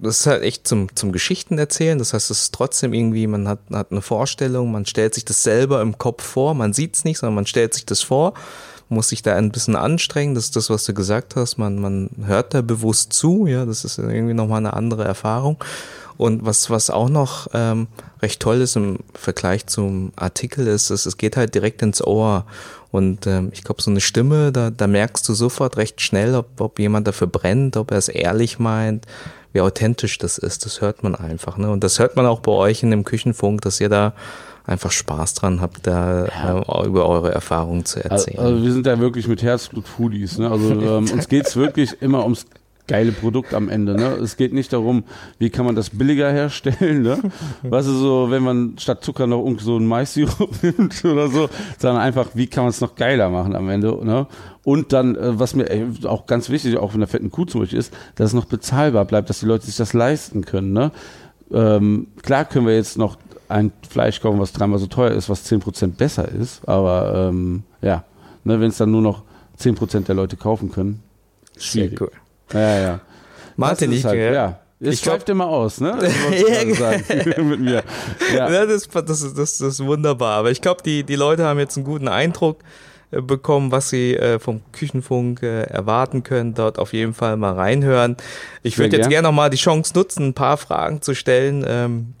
das 0.00 0.20
ist 0.20 0.26
halt 0.26 0.42
echt 0.42 0.68
zum, 0.68 0.94
zum 0.94 1.10
Geschichten 1.10 1.58
erzählen. 1.58 1.98
Das 1.98 2.12
heißt, 2.12 2.30
es 2.30 2.42
ist 2.42 2.54
trotzdem 2.54 2.92
irgendwie, 2.92 3.26
man 3.26 3.48
hat, 3.48 3.60
hat 3.72 3.92
eine 3.92 4.02
Vorstellung, 4.02 4.70
man 4.72 4.84
stellt 4.84 5.14
sich 5.14 5.24
das 5.24 5.42
selber 5.42 5.80
im 5.80 5.96
Kopf 5.98 6.22
vor, 6.22 6.54
man 6.54 6.72
sieht 6.74 6.96
es 6.96 7.04
nicht, 7.04 7.18
sondern 7.18 7.36
man 7.36 7.46
stellt 7.46 7.72
sich 7.74 7.86
das 7.86 8.02
vor, 8.02 8.34
muss 8.88 9.08
sich 9.08 9.22
da 9.22 9.36
ein 9.36 9.52
bisschen 9.52 9.74
anstrengen. 9.74 10.34
Das 10.34 10.44
ist 10.44 10.56
das, 10.56 10.68
was 10.68 10.84
du 10.84 10.92
gesagt 10.92 11.34
hast. 11.34 11.56
Man, 11.56 11.80
man 11.80 12.10
hört 12.24 12.52
da 12.52 12.60
bewusst 12.60 13.14
zu, 13.14 13.46
ja, 13.46 13.64
das 13.64 13.84
ist 13.84 13.98
irgendwie 13.98 14.34
nochmal 14.34 14.58
eine 14.58 14.74
andere 14.74 15.04
Erfahrung. 15.04 15.56
Und 16.22 16.46
was, 16.46 16.70
was 16.70 16.88
auch 16.88 17.08
noch 17.08 17.48
ähm, 17.52 17.88
recht 18.22 18.38
toll 18.38 18.60
ist 18.60 18.76
im 18.76 19.00
Vergleich 19.12 19.66
zum 19.66 20.12
Artikel 20.14 20.68
ist, 20.68 20.90
ist, 20.90 21.04
es 21.04 21.16
geht 21.16 21.36
halt 21.36 21.56
direkt 21.56 21.82
ins 21.82 22.00
Ohr. 22.00 22.46
Und 22.92 23.26
ähm, 23.26 23.50
ich 23.52 23.64
glaube, 23.64 23.82
so 23.82 23.90
eine 23.90 24.00
Stimme, 24.00 24.52
da, 24.52 24.70
da 24.70 24.86
merkst 24.86 25.28
du 25.28 25.34
sofort 25.34 25.78
recht 25.78 26.00
schnell, 26.00 26.36
ob, 26.36 26.60
ob 26.60 26.78
jemand 26.78 27.08
dafür 27.08 27.26
brennt, 27.26 27.76
ob 27.76 27.90
er 27.90 27.98
es 27.98 28.08
ehrlich 28.08 28.60
meint, 28.60 29.06
wie 29.52 29.62
authentisch 29.62 30.16
das 30.18 30.38
ist. 30.38 30.64
Das 30.64 30.80
hört 30.80 31.02
man 31.02 31.16
einfach. 31.16 31.56
Ne? 31.56 31.68
Und 31.68 31.82
das 31.82 31.98
hört 31.98 32.14
man 32.14 32.26
auch 32.26 32.38
bei 32.38 32.52
euch 32.52 32.84
in 32.84 32.92
dem 32.92 33.02
Küchenfunk, 33.02 33.62
dass 33.62 33.80
ihr 33.80 33.88
da 33.88 34.12
einfach 34.64 34.92
Spaß 34.92 35.34
dran 35.34 35.60
habt, 35.60 35.88
da 35.88 36.26
äh, 36.26 36.86
über 36.86 37.08
eure 37.08 37.32
Erfahrungen 37.32 37.84
zu 37.84 37.98
Also, 37.98 38.26
erzählen. 38.26 38.38
also 38.38 38.62
wir 38.62 38.72
sind 38.72 38.86
ja 38.86 38.96
wirklich 39.00 39.26
mit 39.26 39.42
Herzblut 39.42 39.88
Foodies. 39.88 40.38
Ne? 40.38 40.48
Also 40.48 40.70
ähm, 40.80 41.10
uns 41.10 41.28
geht's 41.28 41.56
wirklich 41.56 42.00
immer 42.00 42.22
ums 42.22 42.46
geile 42.86 43.12
Produkt 43.12 43.54
am 43.54 43.68
Ende. 43.68 43.94
Ne? 43.94 44.16
Es 44.16 44.36
geht 44.36 44.52
nicht 44.52 44.72
darum, 44.72 45.04
wie 45.38 45.50
kann 45.50 45.64
man 45.64 45.74
das 45.74 45.90
billiger 45.90 46.30
herstellen. 46.30 47.02
Ne? 47.02 47.18
Weißt 47.62 47.88
du, 47.88 47.92
so, 47.92 48.30
wenn 48.30 48.42
man 48.42 48.74
statt 48.78 49.04
Zucker 49.04 49.26
noch 49.26 49.44
irgendwie 49.44 49.64
so 49.64 49.76
einen 49.76 49.86
Mais-Sirup 49.86 50.50
nimmt 50.62 51.04
oder 51.04 51.28
so, 51.28 51.48
sondern 51.78 52.02
einfach, 52.02 52.30
wie 52.34 52.46
kann 52.46 52.64
man 52.64 52.70
es 52.70 52.80
noch 52.80 52.94
geiler 52.94 53.30
machen 53.30 53.54
am 53.54 53.68
Ende. 53.68 53.98
Ne? 54.04 54.26
Und 54.64 54.92
dann, 54.92 55.16
äh, 55.16 55.38
was 55.38 55.54
mir 55.54 55.70
äh, 55.70 55.86
auch 56.04 56.26
ganz 56.26 56.50
wichtig, 56.50 56.76
auch 56.76 56.94
in 56.94 57.00
der 57.00 57.08
fetten 57.08 57.30
Kuh 57.30 57.44
zum 57.44 57.60
Beispiel 57.60 57.78
ist, 57.78 57.94
dass 58.16 58.28
es 58.28 58.34
noch 58.34 58.46
bezahlbar 58.46 59.04
bleibt, 59.04 59.30
dass 59.30 59.40
die 59.40 59.46
Leute 59.46 59.66
sich 59.66 59.76
das 59.76 59.92
leisten 59.92 60.44
können. 60.44 60.72
Ne? 60.72 60.90
Ähm, 61.52 62.08
klar 62.22 62.44
können 62.44 62.66
wir 62.66 62.74
jetzt 62.74 62.98
noch 62.98 63.16
ein 63.48 63.72
Fleisch 63.88 64.20
kaufen, 64.20 64.40
was 64.40 64.52
dreimal 64.52 64.78
so 64.78 64.86
teuer 64.86 65.10
ist, 65.10 65.28
was 65.28 65.44
10% 65.50 65.88
besser 65.88 66.28
ist, 66.28 66.66
aber 66.66 67.28
ähm, 67.28 67.64
ja, 67.82 68.04
ne, 68.44 68.60
wenn 68.60 68.70
es 68.70 68.78
dann 68.78 68.90
nur 68.90 69.02
noch 69.02 69.22
10% 69.60 70.04
der 70.06 70.14
Leute 70.14 70.36
kaufen 70.36 70.72
können, 70.72 71.02
Sehr 71.52 71.84
schwierig. 71.84 72.00
cool. 72.00 72.10
Ja, 72.52 72.78
ja. 72.78 73.00
Martin, 73.56 73.92
ich, 73.92 74.04
halt, 74.04 74.18
äh, 74.18 74.34
ja. 74.34 74.58
Es 74.80 74.94
ich 74.94 75.00
schweift 75.00 75.28
immer 75.28 75.46
aus, 75.46 75.80
ne? 75.80 75.96
Sagen. 76.76 77.04
mit 77.48 77.60
mir. 77.60 77.84
Ja. 78.34 78.50
Ja, 78.50 78.66
das, 78.66 78.88
das, 78.88 79.22
ist, 79.22 79.38
das, 79.38 79.60
ist 79.60 79.84
wunderbar. 79.84 80.38
Aber 80.38 80.50
ich 80.50 80.60
glaube, 80.60 80.82
die, 80.82 81.04
die 81.04 81.14
Leute 81.14 81.44
haben 81.44 81.60
jetzt 81.60 81.76
einen 81.76 81.86
guten 81.86 82.08
Eindruck 82.08 82.58
äh, 83.12 83.20
bekommen, 83.20 83.70
was 83.70 83.90
sie 83.90 84.16
äh, 84.16 84.40
vom 84.40 84.60
Küchenfunk 84.72 85.42
äh, 85.42 85.62
erwarten 85.62 86.24
können. 86.24 86.54
Dort 86.54 86.80
auf 86.80 86.92
jeden 86.92 87.14
Fall 87.14 87.36
mal 87.36 87.52
reinhören. 87.52 88.16
Ich 88.62 88.76
würde 88.78 88.96
jetzt 88.96 89.04
gern. 89.04 89.10
gerne 89.10 89.28
noch 89.28 89.34
mal 89.34 89.50
die 89.50 89.56
Chance 89.56 89.92
nutzen, 89.94 90.28
ein 90.28 90.34
paar 90.34 90.56
Fragen 90.56 91.00
zu 91.00 91.14
stellen. 91.14 91.64
Ähm, 91.66 92.14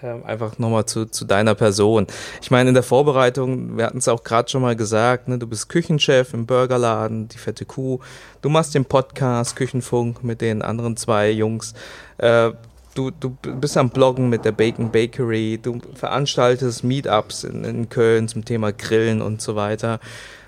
ähm, 0.00 0.22
einfach 0.24 0.58
nochmal 0.58 0.86
zu, 0.86 1.06
zu 1.06 1.24
deiner 1.24 1.54
Person. 1.54 2.06
Ich 2.40 2.50
meine, 2.50 2.68
in 2.68 2.74
der 2.74 2.84
Vorbereitung, 2.84 3.76
wir 3.76 3.86
hatten 3.86 3.98
es 3.98 4.06
auch 4.06 4.22
gerade 4.22 4.48
schon 4.48 4.62
mal 4.62 4.76
gesagt, 4.76 5.26
ne, 5.26 5.38
du 5.38 5.46
bist 5.46 5.68
Küchenchef 5.68 6.34
im 6.34 6.46
Burgerladen, 6.46 7.28
die 7.28 7.38
fette 7.38 7.64
Kuh. 7.64 7.98
Du 8.40 8.48
machst 8.48 8.74
den 8.74 8.84
Podcast 8.84 9.56
Küchenfunk 9.56 10.22
mit 10.22 10.40
den 10.40 10.62
anderen 10.62 10.96
zwei 10.96 11.30
Jungs. 11.30 11.74
Äh, 12.18 12.52
du, 12.94 13.10
du 13.10 13.30
bist 13.30 13.76
am 13.76 13.90
Bloggen 13.90 14.28
mit 14.28 14.44
der 14.44 14.52
Bacon 14.52 14.92
Bakery. 14.92 15.58
Du 15.60 15.80
veranstaltest 15.94 16.84
Meetups 16.84 17.44
in, 17.44 17.64
in 17.64 17.88
Köln 17.88 18.28
zum 18.28 18.44
Thema 18.44 18.72
Grillen 18.72 19.20
und 19.20 19.42
so 19.42 19.56
weiter. 19.56 19.98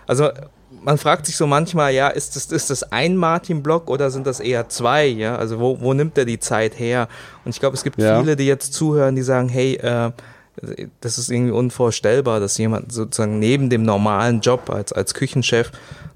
Also 0.07 0.31
man 0.83 0.99
fragt 0.99 1.27
sich 1.27 1.37
so 1.37 1.47
manchmal, 1.47 1.93
ja, 1.93 2.09
ist 2.09 2.37
das, 2.37 2.47
ist 2.47 2.71
das 2.71 2.83
ein 2.93 3.17
Martin-Blog 3.17 3.89
oder 3.91 4.11
sind 4.11 4.27
das 4.27 4.41
eher 4.41 4.69
zwei? 4.69 5.07
Ja, 5.07 5.37
also 5.37 5.59
wo, 5.61 5.81
wo 5.81 5.93
nimmt 5.95 6.17
er 6.19 6.25
die 6.25 6.39
Zeit 6.41 6.79
her? 6.79 7.09
Und 7.45 7.51
ich 7.55 7.61
glaube, 7.61 7.77
es 7.77 7.85
gibt 7.85 8.01
Ja. 8.01 8.19
viele, 8.21 8.37
die 8.37 8.47
jetzt 8.47 8.73
zuhören, 8.75 9.15
die 9.17 9.23
sagen, 9.23 9.49
hey, 9.49 9.75
äh, 9.77 10.11
das 11.01 11.17
ist 11.19 11.31
irgendwie 11.31 11.53
unvorstellbar, 11.53 12.41
dass 12.41 12.59
jemand 12.59 12.93
sozusagen 12.93 13.39
neben 13.39 13.71
dem 13.71 13.83
normalen 13.83 14.41
Job 14.41 14.69
als, 14.71 14.93
als 14.93 15.15
Küchenchef 15.15 15.71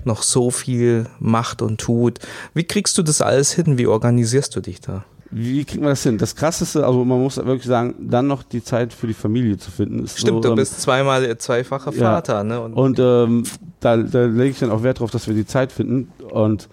noch 0.05 0.23
so 0.23 0.51
viel 0.51 1.07
macht 1.19 1.63
und 1.63 1.81
tut. 1.81 2.19
Wie 2.53 2.65
kriegst 2.65 2.99
du 2.99 3.03
das 3.03 3.23
alles 3.23 3.53
hin? 3.53 3.79
Wie 3.79 3.87
organisierst 3.87 4.55
du 4.55 4.61
dich 4.61 4.81
da? 4.81 5.05
Wie 5.31 5.65
kriegt 5.65 5.81
man 5.81 5.91
das 5.91 6.03
hin? 6.03 6.19
Das 6.19 6.37
krasseste, 6.37 6.87
also 6.87 7.05
man 7.05 7.21
muss 7.21 7.37
wirklich 7.39 7.65
sagen, 7.65 7.95
dann 7.99 8.27
noch 8.27 8.43
die 8.43 8.63
Zeit 8.63 8.93
für 8.93 9.07
die 9.07 9.15
Familie 9.15 9.57
zu 9.59 9.71
finden. 9.71 10.05
Ist 10.05 10.19
Stimmt, 10.21 10.37
so, 10.37 10.41
du 10.41 10.49
ähm, 10.51 10.55
bist 10.57 10.81
zweimal 10.81 11.37
zweifacher 11.39 11.93
ja. 11.93 11.99
Vater, 12.01 12.45
ne? 12.45 12.61
Und, 12.61 12.75
Und 12.75 12.99
ähm, 12.99 13.43
da, 13.81 13.97
da 13.97 14.25
lege 14.27 14.51
ich 14.51 14.59
dann 14.59 14.71
auch 14.71 14.83
Wert 14.83 15.01
drauf, 15.01 15.11
dass 15.11 15.27
wir 15.27 15.35
die 15.35 15.47
Zeit 15.47 15.73
finden. 15.73 16.13
Und 16.31 16.69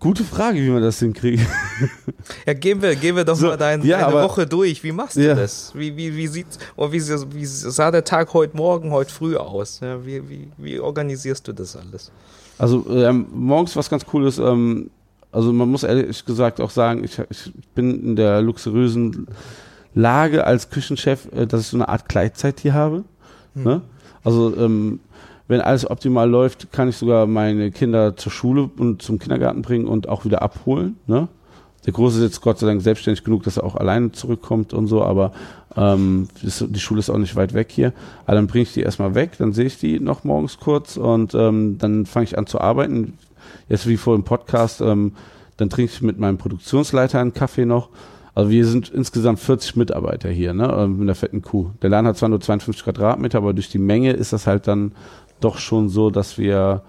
Gute 0.00 0.22
Frage, 0.22 0.58
wie 0.60 0.68
man 0.68 0.82
das 0.82 0.98
hinkriegt. 0.98 1.40
Ja, 2.44 2.52
gehen 2.52 2.82
wir, 2.82 2.94
gehen 2.94 3.16
wir 3.16 3.24
doch 3.24 3.36
So, 3.36 3.46
mal 3.46 3.56
dein, 3.56 3.82
ja, 3.82 4.00
deine 4.00 4.08
aber- 4.08 4.24
Woche 4.24 4.46
durch. 4.46 4.84
Wie 4.84 4.92
machst 4.92 5.16
du 5.16 5.22
Ja. 5.26 5.34
das? 5.34 5.72
Wie, 5.74 5.96
wie, 5.96 6.14
wie, 6.14 6.26
sieht, 6.26 6.46
oder 6.76 6.92
wie, 6.92 7.00
wie 7.00 7.46
sah 7.46 7.90
der 7.90 8.04
Tag 8.04 8.34
heute 8.34 8.54
Morgen, 8.54 8.90
heute 8.90 9.10
früh 9.10 9.34
aus? 9.34 9.80
Ja, 9.80 10.04
wie, 10.04 10.28
wie, 10.28 10.48
wie 10.58 10.78
organisierst 10.78 11.48
du 11.48 11.54
das 11.54 11.74
alles? 11.74 12.12
Also 12.58 12.84
ähm, 12.90 13.28
morgens 13.32 13.74
was 13.76 13.88
ganz 13.88 14.04
cool 14.12 14.26
ist, 14.26 14.36
ähm, 14.38 14.90
also 15.34 15.52
man 15.52 15.68
muss 15.68 15.82
ehrlich 15.82 16.24
gesagt 16.24 16.60
auch 16.60 16.70
sagen, 16.70 17.04
ich, 17.04 17.18
ich 17.30 17.52
bin 17.74 18.02
in 18.02 18.16
der 18.16 18.40
luxuriösen 18.40 19.26
Lage 19.94 20.46
als 20.46 20.70
Küchenchef, 20.70 21.28
äh, 21.32 21.46
dass 21.46 21.62
ich 21.62 21.66
so 21.68 21.76
eine 21.76 21.88
Art 21.88 22.08
Gleitzeit 22.08 22.60
hier 22.60 22.74
habe. 22.74 23.04
Ne? 23.54 23.82
Also 24.24 24.56
ähm, 24.56 25.00
wenn 25.46 25.60
alles 25.60 25.88
optimal 25.88 26.28
läuft, 26.28 26.72
kann 26.72 26.88
ich 26.88 26.96
sogar 26.96 27.26
meine 27.26 27.70
Kinder 27.70 28.16
zur 28.16 28.32
Schule 28.32 28.70
und 28.78 29.02
zum 29.02 29.18
Kindergarten 29.18 29.62
bringen 29.62 29.86
und 29.86 30.08
auch 30.08 30.24
wieder 30.24 30.42
abholen. 30.42 30.96
Ne? 31.06 31.28
Der 31.86 31.92
Große 31.92 32.18
ist 32.18 32.24
jetzt 32.24 32.40
Gott 32.40 32.58
sei 32.58 32.66
Dank 32.66 32.80
selbstständig 32.80 33.24
genug, 33.24 33.42
dass 33.42 33.58
er 33.58 33.64
auch 33.64 33.76
alleine 33.76 34.12
zurückkommt 34.12 34.72
und 34.72 34.86
so, 34.86 35.04
aber 35.04 35.32
ähm, 35.76 36.28
die 36.42 36.80
Schule 36.80 37.00
ist 37.00 37.10
auch 37.10 37.18
nicht 37.18 37.36
weit 37.36 37.52
weg 37.52 37.70
hier. 37.70 37.92
Aber 38.24 38.36
dann 38.36 38.46
bringe 38.46 38.62
ich 38.62 38.72
die 38.72 38.80
erstmal 38.80 39.14
weg, 39.14 39.32
dann 39.38 39.52
sehe 39.52 39.66
ich 39.66 39.78
die 39.78 40.00
noch 40.00 40.24
morgens 40.24 40.58
kurz 40.58 40.96
und 40.96 41.34
ähm, 41.34 41.76
dann 41.78 42.06
fange 42.06 42.24
ich 42.24 42.38
an 42.38 42.46
zu 42.46 42.58
arbeiten. 42.60 43.18
Jetzt 43.68 43.88
wie 43.88 43.96
vor 43.96 44.16
dem 44.16 44.24
Podcast, 44.24 44.80
ähm, 44.80 45.12
dann 45.56 45.70
trinke 45.70 45.92
ich 45.92 46.02
mit 46.02 46.18
meinem 46.18 46.38
Produktionsleiter 46.38 47.20
einen 47.20 47.34
Kaffee 47.34 47.64
noch. 47.64 47.88
Also 48.34 48.50
wir 48.50 48.66
sind 48.66 48.88
insgesamt 48.88 49.38
40 49.38 49.76
Mitarbeiter 49.76 50.28
hier, 50.28 50.54
ne, 50.54 50.72
ähm, 50.76 50.98
mit 50.98 51.08
der 51.08 51.14
fetten 51.14 51.42
Kuh. 51.42 51.70
Der 51.82 51.90
Laden 51.90 52.08
hat 52.08 52.16
zwar 52.16 52.28
nur 52.28 52.40
52 52.40 52.84
Quadratmeter, 52.84 53.38
aber 53.38 53.52
durch 53.52 53.68
die 53.68 53.78
Menge 53.78 54.12
ist 54.12 54.32
das 54.32 54.46
halt 54.46 54.66
dann 54.66 54.92
doch 55.40 55.58
schon 55.58 55.88
so, 55.88 56.10
dass 56.10 56.36
wir 56.36 56.82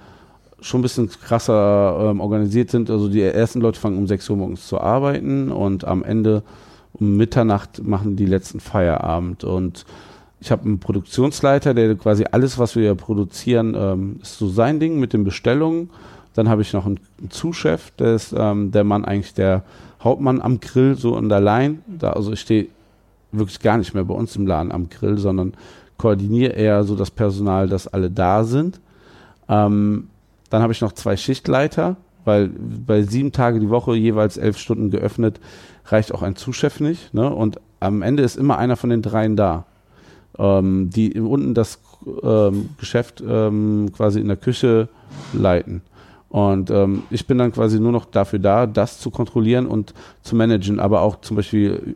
schon 0.59 0.80
ein 0.80 0.84
bisschen 0.84 1.09
krasser 1.09 2.09
ähm, 2.09 2.19
organisiert 2.19 2.71
sind. 2.71 2.89
Also 2.89 3.07
die 3.09 3.21
ersten 3.21 3.61
Leute 3.61 3.80
fangen 3.80 3.97
um 3.97 4.07
6 4.07 4.30
Uhr 4.32 4.38
morgens 4.38 4.67
zu 4.67 4.80
arbeiten 4.80 5.51
und 5.51 5.86
am 5.86 6.03
Ende 6.03 6.41
um 6.93 7.17
Mitternacht 7.17 7.84
machen 7.86 8.15
die 8.15 8.26
letzten 8.26 8.59
Feierabend. 8.59 9.43
Und 9.43 9.86
ich 10.39 10.51
habe 10.51 10.63
einen 10.63 10.80
Produktionsleiter, 10.80 11.73
der 11.73 11.95
quasi 11.95 12.26
alles, 12.32 12.57
was 12.57 12.76
wir 12.76 12.95
produzieren, 12.95 13.76
ähm, 13.78 14.19
ist 14.21 14.38
so 14.38 14.47
sein 14.47 14.80
Ding 14.80 14.99
mit 14.99 15.13
den 15.13 15.23
Bestellungen. 15.23 15.89
Dann 16.36 16.49
habe 16.49 16.61
ich 16.61 16.73
noch 16.73 16.86
einen, 16.86 16.99
Zuschef, 17.29 17.91
der 17.91 18.15
ist 18.15 18.36
ähm, 18.38 18.71
der 18.71 18.83
Mann 18.83 19.05
eigentlich 19.05 19.33
der 19.33 19.63
Hauptmann 20.03 20.41
am 20.41 20.59
Grill, 20.59 20.95
so 20.95 21.15
und 21.15 21.31
allein. 21.31 21.81
Da, 21.88 22.11
also 22.11 22.33
ich 22.33 22.41
stehe 22.41 22.67
wirklich 23.31 23.59
gar 23.59 23.77
nicht 23.77 23.93
mehr 23.93 24.03
bei 24.03 24.13
uns 24.13 24.36
im 24.36 24.45
Laden 24.45 24.71
am 24.71 24.89
Grill, 24.89 25.17
sondern 25.17 25.53
koordiniere 25.97 26.53
eher 26.53 26.83
so 26.83 26.95
das 26.95 27.09
Personal, 27.09 27.67
dass 27.67 27.88
alle 27.88 28.11
da 28.11 28.43
sind. 28.43 28.79
Ähm, 29.47 30.09
dann 30.49 30.61
habe 30.61 30.73
ich 30.73 30.81
noch 30.81 30.91
zwei 30.91 31.15
Schichtleiter, 31.17 31.95
weil 32.25 32.49
bei 32.49 33.03
sieben 33.03 33.31
Tage 33.31 33.59
die 33.59 33.69
Woche 33.69 33.95
jeweils 33.95 34.38
elf 34.38 34.57
Stunden 34.57 34.91
geöffnet, 34.91 35.39
reicht 35.88 36.13
auch 36.13 36.21
ein 36.21 36.36
Zuschef 36.36 36.79
nicht. 36.79 37.13
Ne? 37.13 37.33
Und 37.33 37.59
am 37.79 38.01
Ende 38.01 38.23
ist 38.23 38.36
immer 38.36 38.57
einer 38.57 38.75
von 38.75 38.89
den 38.89 39.01
dreien 39.01 39.36
da, 39.36 39.65
ähm, 40.38 40.89
die 40.89 41.19
unten 41.19 41.53
das 41.53 41.79
ähm, 42.23 42.69
Geschäft 42.77 43.23
ähm, 43.25 43.91
quasi 43.95 44.19
in 44.19 44.27
der 44.27 44.38
Küche 44.38 44.89
leiten. 45.33 45.81
Und 46.36 46.69
ähm, 46.69 47.03
ich 47.11 47.27
bin 47.27 47.38
dann 47.38 47.53
quasi 47.53 47.79
nur 47.79 47.93
noch 47.93 48.03
dafür 48.03 48.39
da, 48.39 48.67
das 48.67 48.99
zu 48.99 49.09
kontrollieren 49.09 49.67
und 49.67 49.93
zu 50.21 50.36
managen, 50.36 50.81
aber 50.81 50.99
auch 50.99 51.21
zum 51.21 51.38
Beispiel 51.38 51.95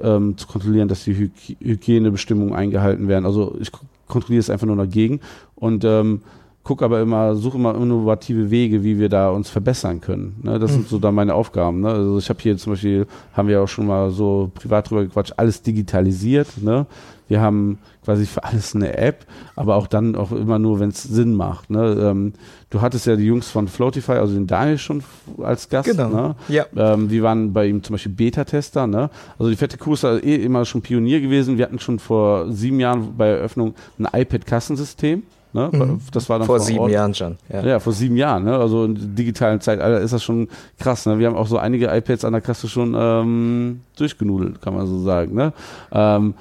ähm, 0.00 0.38
zu 0.38 0.46
kontrollieren, 0.46 0.86
dass 0.86 1.02
die 1.02 1.16
Hyg 1.16 1.56
Hygienebestimmungen 1.58 2.54
eingehalten 2.54 3.08
werden. 3.08 3.26
Also 3.26 3.56
ich 3.60 3.72
kontrolliere 4.06 4.38
es 4.38 4.50
einfach 4.50 4.68
nur 4.68 4.76
dagegen 4.76 5.18
und 5.56 5.84
ähm, 5.84 6.20
gucke 6.64 6.84
aber 6.84 7.00
immer, 7.00 7.34
suche 7.34 7.58
immer 7.58 7.74
innovative 7.74 8.50
Wege, 8.50 8.84
wie 8.84 8.98
wir 8.98 9.08
da 9.08 9.30
uns 9.30 9.50
verbessern 9.50 10.00
können. 10.00 10.36
Ne? 10.42 10.58
Das 10.58 10.72
sind 10.72 10.88
so 10.88 10.98
dann 10.98 11.14
meine 11.14 11.34
Aufgaben. 11.34 11.80
Ne? 11.80 11.88
Also 11.88 12.18
ich 12.18 12.28
habe 12.28 12.40
hier 12.40 12.56
zum 12.56 12.74
Beispiel, 12.74 13.06
haben 13.32 13.48
wir 13.48 13.60
auch 13.62 13.68
schon 13.68 13.86
mal 13.86 14.10
so 14.10 14.50
privat 14.54 14.88
drüber 14.88 15.02
gequatscht, 15.02 15.34
alles 15.36 15.62
digitalisiert. 15.62 16.62
Ne? 16.62 16.86
Wir 17.26 17.40
haben 17.40 17.78
quasi 18.04 18.26
für 18.26 18.44
alles 18.44 18.76
eine 18.76 18.96
App, 18.96 19.26
aber 19.56 19.76
auch 19.76 19.86
dann 19.86 20.14
auch 20.14 20.30
immer 20.30 20.58
nur, 20.58 20.78
wenn 20.78 20.90
es 20.90 21.02
Sinn 21.02 21.34
macht. 21.34 21.70
Ne? 21.70 21.96
Ähm, 22.00 22.32
du 22.70 22.80
hattest 22.80 23.06
ja 23.06 23.16
die 23.16 23.24
Jungs 23.24 23.48
von 23.48 23.66
Floatify, 23.66 24.12
also 24.12 24.34
den 24.34 24.46
Daniel 24.46 24.78
schon 24.78 25.02
als 25.42 25.68
Gast. 25.68 25.88
Genau. 25.88 26.08
Ne? 26.10 26.36
Ja. 26.48 26.66
Ähm, 26.76 27.08
die 27.08 27.22
waren 27.22 27.52
bei 27.52 27.66
ihm 27.66 27.82
zum 27.82 27.94
Beispiel 27.94 28.12
Beta-Tester. 28.12 28.86
Ne? 28.86 29.10
Also 29.36 29.50
die 29.50 29.56
fette 29.56 29.78
Kuh 29.78 29.94
ist 29.94 30.04
ja 30.04 30.16
eh 30.16 30.36
immer 30.36 30.64
schon 30.64 30.82
Pionier 30.82 31.20
gewesen. 31.20 31.58
Wir 31.58 31.64
hatten 31.64 31.80
schon 31.80 31.98
vor 31.98 32.52
sieben 32.52 32.78
Jahren 32.78 33.16
bei 33.16 33.28
Eröffnung 33.28 33.74
ein 33.98 34.06
iPad-Kassensystem. 34.12 35.24
Ne? 35.52 35.70
Mhm. 35.72 36.00
Das 36.12 36.28
war 36.28 36.38
dann 36.38 36.46
Vor 36.46 36.58
vor 36.58 36.66
sieben 36.66 36.80
Ort. 36.80 36.90
Jahren 36.90 37.14
schon. 37.14 37.36
Ja. 37.52 37.62
Ja, 37.62 37.80
vor 37.80 37.92
sieben 37.92 38.16
Jahren, 38.16 38.44
ne? 38.44 38.56
Also 38.56 38.84
in 38.84 38.94
der 38.94 39.04
digitalen 39.04 39.60
Zeitalter 39.60 40.00
ist 40.00 40.12
das 40.12 40.22
schon 40.22 40.48
krass, 40.78 41.06
ne? 41.06 41.18
Wir 41.18 41.26
haben 41.26 41.36
auch 41.36 41.46
so 41.46 41.58
einige 41.58 41.86
iPads 41.86 42.24
an 42.24 42.32
der 42.32 42.40
Kasse 42.40 42.68
schon 42.68 42.94
ähm, 42.96 43.80
durchgenudelt, 43.96 44.62
kann 44.62 44.74
man 44.74 44.86
so 44.86 45.00
sagen, 45.02 45.34
ne? 45.34 45.52
Ähm, 45.92 46.34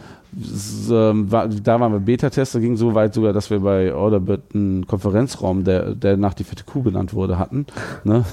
ähm, 0.90 1.32
war, 1.32 1.48
da 1.48 1.80
waren 1.80 1.92
wir 1.92 2.00
Beta-Tester, 2.00 2.62
ging 2.62 2.78
so 2.78 2.96
weit 2.96 3.14
sogar, 3.14 3.34
dass 3.34 3.50
wir 3.50 3.60
bei 3.60 3.94
Orderbird 3.94 4.56
einen 4.56 4.88
Konferenzraum, 4.88 5.64
der, 5.66 5.94
der 5.94 6.16
nach 6.16 6.34
die 6.34 6.46
fette 6.46 6.64
Kuh 6.64 6.82
benannt 6.82 7.14
wurde, 7.14 7.38
hatten. 7.38 7.66
Ne? 8.06 8.24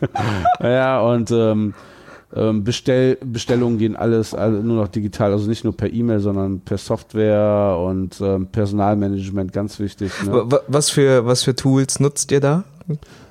ja, 0.60 1.00
und 1.00 1.30
ähm, 1.30 1.74
ähm, 2.36 2.62
Bestell, 2.64 3.16
Bestellungen 3.24 3.78
gehen 3.78 3.96
alles, 3.96 4.34
alle 4.34 4.60
nur 4.62 4.76
noch 4.76 4.88
digital, 4.88 5.32
also 5.32 5.48
nicht 5.48 5.64
nur 5.64 5.76
per 5.76 5.92
E-Mail, 5.92 6.20
sondern 6.20 6.60
per 6.60 6.78
Software 6.78 7.78
und 7.82 8.20
ähm, 8.20 8.46
Personalmanagement, 8.46 9.52
ganz 9.52 9.78
wichtig. 9.80 10.12
Ne? 10.24 10.32
Wa- 10.32 10.44
wa- 10.50 10.60
Was 10.68 10.90
für, 10.90 11.24
was 11.26 11.42
für 11.42 11.54
Tools 11.56 11.98
nutzt 12.00 12.30
ihr 12.32 12.40
da? 12.40 12.64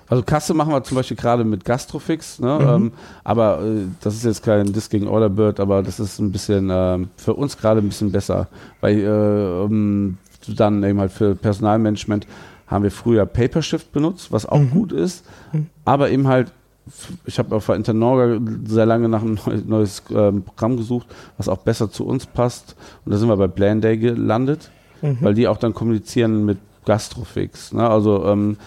Also 0.08 0.22
Kasse 0.24 0.54
machen 0.54 0.72
wir 0.72 0.84
zum 0.84 0.96
Beispiel 0.98 1.18
gerade 1.18 1.44
mit 1.44 1.66
Gastrofix, 1.66 2.40
ne? 2.40 2.60
ähm, 2.62 2.92
aber 3.24 3.62
äh, 3.62 3.86
das 4.02 4.16
ist 4.16 4.24
jetzt 4.26 4.44
kein 4.44 4.72
Disk 4.72 4.92
gegen 4.92 5.08
Orderbird, 5.08 5.60
aber 5.60 5.82
das 5.82 6.00
ist 6.00 6.20
ein 6.20 6.32
bisschen 6.32 6.70
ähm, 6.72 7.10
für 7.18 7.34
uns 7.34 7.58
gerade 7.58 7.80
ein 7.82 7.88
bisschen 7.88 8.12
besser, 8.12 8.48
weil 8.82 9.00
äh, 9.00 9.64
um, 9.64 10.18
dann 10.48 10.84
eben 10.84 11.00
halt 11.00 11.12
für 11.12 11.34
Personalmanagement 11.36 12.28
haben 12.68 12.84
wir 12.84 12.92
früher 12.92 13.26
Papershift 13.26 13.92
benutzt, 13.94 14.32
was 14.32 14.46
auch 14.46 14.62
gut 14.72 14.92
ist, 14.92 15.26
aber 15.86 16.10
eben 16.12 16.28
halt 16.28 16.52
ich 17.26 17.40
habe 17.40 17.56
auf 17.56 17.70
Internorga 17.70 18.40
sehr 18.66 18.86
lange 18.86 19.10
nach 19.10 19.22
einem 19.22 19.40
neu- 19.46 19.62
neues 19.66 20.04
ähm, 20.14 20.44
Programm 20.44 20.78
gesucht, 20.78 21.08
was 21.38 21.50
auch 21.50 21.58
besser 21.58 21.90
zu 21.90 22.06
uns 22.06 22.26
passt. 22.26 22.76
Und 23.06 23.12
da 23.12 23.18
sind 23.18 23.28
wir 23.28 23.38
bei 23.38 23.48
Planday 23.48 23.98
gelandet, 23.98 24.70
weil 25.22 25.34
die 25.34 25.48
auch 25.48 25.58
dann 25.58 25.74
kommunizieren 25.74 26.46
mit 26.46 26.58
Gastrofix. 26.86 27.74
Ne? 27.74 27.88
Also 27.90 28.26
ähm, 28.26 28.58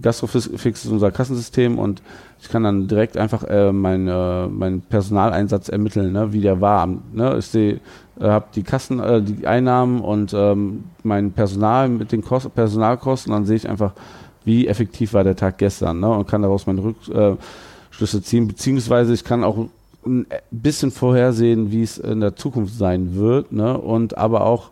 Gastrofix 0.00 0.84
ist 0.84 0.90
unser 0.90 1.10
Kassensystem 1.12 1.78
und 1.78 2.02
ich 2.40 2.48
kann 2.48 2.64
dann 2.64 2.88
direkt 2.88 3.16
einfach 3.16 3.44
äh, 3.44 3.72
meinen 3.72 4.08
äh, 4.08 4.48
meinen 4.48 4.80
Personaleinsatz 4.82 5.68
ermitteln, 5.68 6.12
ne? 6.12 6.32
wie 6.32 6.40
der 6.40 6.60
war. 6.60 6.88
Ne? 7.12 7.36
Ich 7.38 7.46
sehe, 7.46 7.80
äh, 8.20 8.24
habe 8.24 8.46
die 8.54 8.62
Kassen, 8.64 9.00
äh, 9.00 9.22
die 9.22 9.46
Einnahmen 9.46 10.00
und 10.00 10.32
ähm, 10.34 10.84
mein 11.04 11.32
Personal 11.32 11.88
mit 11.88 12.12
den 12.12 12.22
Kost 12.22 12.52
Personalkosten, 12.54 13.32
dann 13.32 13.46
sehe 13.46 13.56
ich 13.56 13.68
einfach, 13.68 13.92
wie 14.44 14.66
effektiv 14.66 15.12
war 15.12 15.24
der 15.24 15.36
Tag 15.36 15.58
gestern 15.58 16.00
ne? 16.00 16.10
und 16.10 16.28
kann 16.28 16.42
daraus 16.42 16.66
meine 16.66 16.82
Rückschlüsse 16.82 18.22
ziehen, 18.22 18.48
beziehungsweise 18.48 19.14
ich 19.14 19.24
kann 19.24 19.44
auch 19.44 19.68
ein 20.06 20.26
bisschen 20.50 20.90
vorhersehen, 20.90 21.70
wie 21.70 21.82
es 21.82 21.98
in 21.98 22.20
der 22.20 22.36
Zukunft 22.36 22.76
sein 22.76 23.14
wird 23.14 23.52
ne? 23.52 23.78
und 23.78 24.18
aber 24.18 24.44
auch 24.44 24.70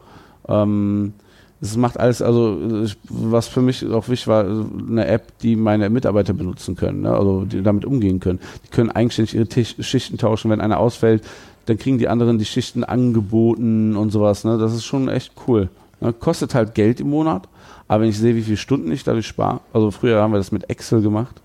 ähm, 0.48 1.14
es 1.62 1.76
macht 1.76 1.98
alles, 1.98 2.20
also 2.20 2.82
ich, 2.84 2.96
was 3.08 3.46
für 3.46 3.62
mich 3.62 3.86
auch 3.86 4.08
wichtig 4.08 4.26
war, 4.26 4.44
eine 4.44 5.06
App, 5.06 5.38
die 5.42 5.54
meine 5.54 5.88
Mitarbeiter 5.90 6.32
benutzen 6.32 6.74
können, 6.74 7.02
ne? 7.02 7.14
also 7.14 7.44
die 7.44 7.62
damit 7.62 7.84
umgehen 7.84 8.18
können. 8.18 8.40
Die 8.66 8.70
können 8.70 8.90
eigenständig 8.90 9.36
ihre 9.36 9.46
Tisch, 9.46 9.76
Schichten 9.78 10.18
tauschen, 10.18 10.50
wenn 10.50 10.60
einer 10.60 10.80
ausfällt, 10.80 11.22
dann 11.66 11.78
kriegen 11.78 11.98
die 11.98 12.08
anderen 12.08 12.38
die 12.38 12.44
Schichten 12.44 12.82
angeboten 12.82 13.96
und 13.96 14.10
sowas. 14.10 14.42
Ne? 14.42 14.58
Das 14.58 14.74
ist 14.74 14.84
schon 14.84 15.08
echt 15.08 15.32
cool. 15.46 15.68
Ne? 16.02 16.12
Kostet 16.12 16.54
halt 16.54 16.74
Geld 16.74 17.00
im 17.00 17.10
Monat, 17.10 17.48
aber 17.88 18.02
wenn 18.02 18.10
ich 18.10 18.18
sehe, 18.18 18.34
wie 18.34 18.42
viele 18.42 18.56
Stunden 18.56 18.90
ich 18.92 19.04
dadurch 19.04 19.26
spare, 19.26 19.60
also 19.72 19.90
früher 19.90 20.20
haben 20.20 20.32
wir 20.32 20.38
das 20.38 20.52
mit 20.52 20.68
Excel 20.68 21.00
gemacht. 21.02 21.40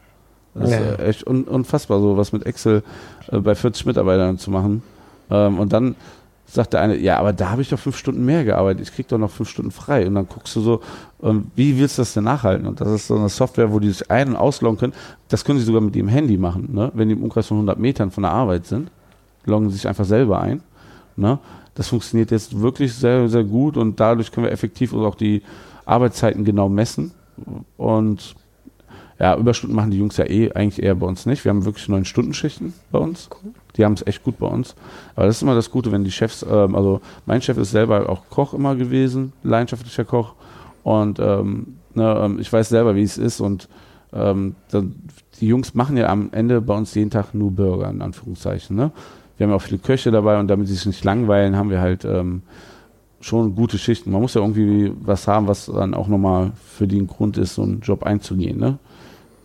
Das 0.54 0.72
Ja. 0.72 0.78
ist 0.78 1.00
äh, 1.00 1.06
echt 1.06 1.28
un 1.28 1.44
unfassbar, 1.44 2.00
so 2.00 2.18
was 2.18 2.32
mit 2.34 2.46
Excel 2.46 2.84
äh, 3.32 3.38
bei 3.40 3.54
40 3.56 3.86
Mitarbeitern 3.86 4.38
zu 4.38 4.50
machen. 4.52 4.82
Ähm, 5.30 5.60
und 5.60 5.72
dann 5.74 5.96
sagt 6.50 6.74
der 6.74 6.82
eine, 6.82 6.98
ja, 6.98 7.20
aber 7.20 7.34
da 7.34 7.50
habe 7.50 7.62
ich 7.62 7.70
doch 7.70 7.78
fünf 7.78 7.98
Stunden 7.98 8.26
mehr 8.26 8.46
gearbeitet, 8.46 8.88
ich 8.88 8.96
krieg 8.96 9.08
doch 9.10 9.18
noch 9.18 9.30
fünf 9.30 9.50
Stunden 9.50 9.70
frei. 9.72 10.08
Und 10.08 10.16
dann 10.16 10.28
guckst 10.28 10.56
du 10.56 10.62
so, 10.62 10.82
ähm, 11.22 11.52
wie 11.56 11.78
willst 11.78 11.98
du 11.98 12.02
das 12.02 12.14
denn 12.14 12.24
nachhalten? 12.24 12.66
Und 12.66 12.80
das 12.82 12.88
ist 12.90 13.08
so 13.08 13.16
eine 13.18 13.30
Software, 13.30 13.72
wo 13.72 13.80
die 13.80 13.90
sich 13.90 14.10
ein- 14.10 14.30
und 14.30 14.36
ausloggen 14.38 14.80
können. 14.80 14.94
Das 15.28 15.44
können 15.44 15.60
sie 15.60 15.66
sogar 15.66 15.82
mit 15.82 15.96
ihrem 15.96 16.08
Handy 16.08 16.38
machen, 16.38 16.70
ne? 16.74 16.90
wenn 16.96 17.10
die 17.10 17.16
im 17.16 17.22
Umkreis 17.24 17.48
von 17.48 17.58
100 17.58 17.78
Metern 17.78 18.10
von 18.12 18.24
der 18.24 18.32
Arbeit 18.32 18.66
sind. 18.66 18.90
Loggen 19.46 19.70
sie 19.70 19.76
sich 19.76 19.88
einfach 19.88 20.06
selber 20.06 20.40
ein. 20.42 20.62
Ne? 21.18 21.38
Das 21.78 21.90
funktioniert 21.90 22.32
jetzt 22.32 22.60
wirklich 22.60 22.92
sehr, 22.96 23.30
sehr 23.30 23.44
gut 23.44 23.78
und 23.78 24.00
dadurch 24.00 24.32
können 24.32 24.48
wir 24.48 24.52
effektiv 24.52 24.94
auch 24.94 25.14
die 25.14 25.44
Arbeitszeiten 25.86 26.44
genau 26.44 26.70
messen. 26.70 27.12
Und 27.78 28.36
ja, 29.20 29.38
Überstunden 29.38 29.76
machen 29.76 29.92
die 29.92 30.00
Jungs 30.00 30.18
ja 30.18 30.26
eh 30.26 30.52
eigentlich 30.54 30.84
eher 30.84 30.96
bei 30.96 31.06
uns 31.06 31.28
nicht. 31.28 31.46
Wir 31.46 31.50
haben 31.52 31.66
wirklich 31.66 31.88
neun 31.88 32.04
Stunden 32.04 32.34
Schichten 32.34 32.74
bei 32.92 32.98
uns. 32.98 33.30
Die 33.76 33.86
haben 33.86 33.94
es 33.94 34.06
echt 34.08 34.24
gut 34.24 34.40
bei 34.40 34.48
uns. 34.48 34.76
Aber 35.16 35.28
das 35.28 35.38
ist 35.38 35.44
immer 35.44 35.54
das 35.54 35.70
Gute, 35.70 35.92
wenn 35.92 36.04
die 36.04 36.12
Chefs, 36.12 36.44
ähm, 36.50 36.76
also 36.76 37.00
mein 37.28 37.44
Chef 37.44 37.58
ist 37.58 37.70
selber 37.70 38.10
auch 38.10 38.24
Koch 38.32 38.56
immer 38.56 38.76
gewesen, 38.76 39.34
leidenschaftlicher 39.44 40.04
Koch. 40.04 40.34
Und 40.82 41.20
ähm, 41.20 41.78
ne, 41.94 42.22
ähm, 42.24 42.40
ich 42.40 42.52
weiß 42.52 42.70
selber, 42.70 42.96
wie 42.96 43.04
es 43.04 43.20
ist. 43.20 43.40
Und 43.40 43.70
ähm, 44.14 44.56
dann, 44.72 44.96
die 45.40 45.48
Jungs 45.48 45.76
machen 45.76 45.96
ja 45.96 46.10
am 46.10 46.30
Ende 46.32 46.60
bei 46.60 46.76
uns 46.76 46.96
jeden 46.96 47.12
Tag 47.12 47.36
nur 47.36 47.52
Burger, 47.52 47.90
in 47.92 48.02
Anführungszeichen. 48.02 48.76
Ne? 48.76 48.92
Wir 49.38 49.46
haben 49.46 49.52
ja 49.52 49.58
auch 49.58 49.62
viele 49.62 49.78
Köche 49.78 50.12
dabei 50.12 50.40
und 50.40 50.48
damit 50.48 50.68
sie 50.68 50.74
sich 50.74 50.86
nicht 50.86 51.04
langweilen, 51.04 51.56
haben 51.56 51.70
wir 51.70 51.80
halt 51.80 52.06
ähm, 52.06 52.42
schon 53.22 53.56
gute 53.56 53.78
Schichten. 53.78 54.12
Man 54.12 54.22
muss 54.22 54.34
ja 54.34 54.42
irgendwie 54.42 54.92
was 55.00 55.28
haben, 55.28 55.48
was 55.48 55.68
dann 55.68 55.94
auch 55.94 56.08
nochmal 56.08 56.52
für 56.66 56.88
den 56.88 57.08
Grund 57.08 57.38
ist, 57.38 57.56
so 57.56 57.64
einen 57.64 57.82
Job 57.82 58.04
einzugehen. 58.04 58.60
Ne? 58.60 58.80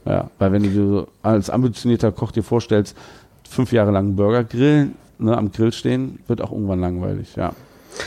Ja, 0.05 0.31
weil 0.39 0.53
wenn 0.53 0.63
du 0.63 1.07
als 1.23 1.51
ambitionierter 1.51 2.13
Koch 2.13 2.33
dir 2.33 2.43
vorstellst, 2.43 2.97
fünf 3.49 3.73
Jahre 3.73 3.91
lang 3.91 4.17
Burger 4.17 4.45
grillen, 4.45 4.95
ne, 5.19 5.37
am 5.37 5.53
Grill 5.53 5.73
stehen, 5.73 6.19
wird 6.27 6.41
auch 6.41 6.53
irgendwann 6.53 6.81
langweilig, 6.81 7.37
ja. 7.37 7.53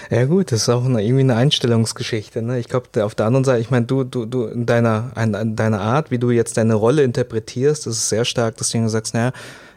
Ja 0.10 0.26
gut, 0.26 0.52
das 0.52 0.64
ist 0.64 0.70
auch 0.70 0.84
eine, 0.84 1.04
irgendwie 1.04 1.22
eine 1.22 1.36
Einstellungsgeschichte. 1.36 2.42
Ne? 2.42 2.60
Ich 2.60 2.68
glaube, 2.68 3.06
auf 3.06 3.14
der 3.14 3.28
anderen 3.28 3.46
Seite, 3.46 3.62
ich 3.62 3.70
meine, 3.70 3.86
du, 3.86 4.04
du, 4.04 4.26
du 4.26 4.46
in 4.46 4.66
deiner, 4.66 5.12
in 5.16 5.56
deiner 5.56 5.80
Art, 5.80 6.10
wie 6.10 6.18
du 6.18 6.32
jetzt 6.32 6.58
deine 6.58 6.74
Rolle 6.74 7.04
interpretierst, 7.04 7.86
das 7.86 7.96
ist 7.96 8.10
sehr 8.10 8.26
stark, 8.26 8.58
dass 8.58 8.72
du 8.72 8.90
sagst, 8.90 9.14
naja, 9.14 9.32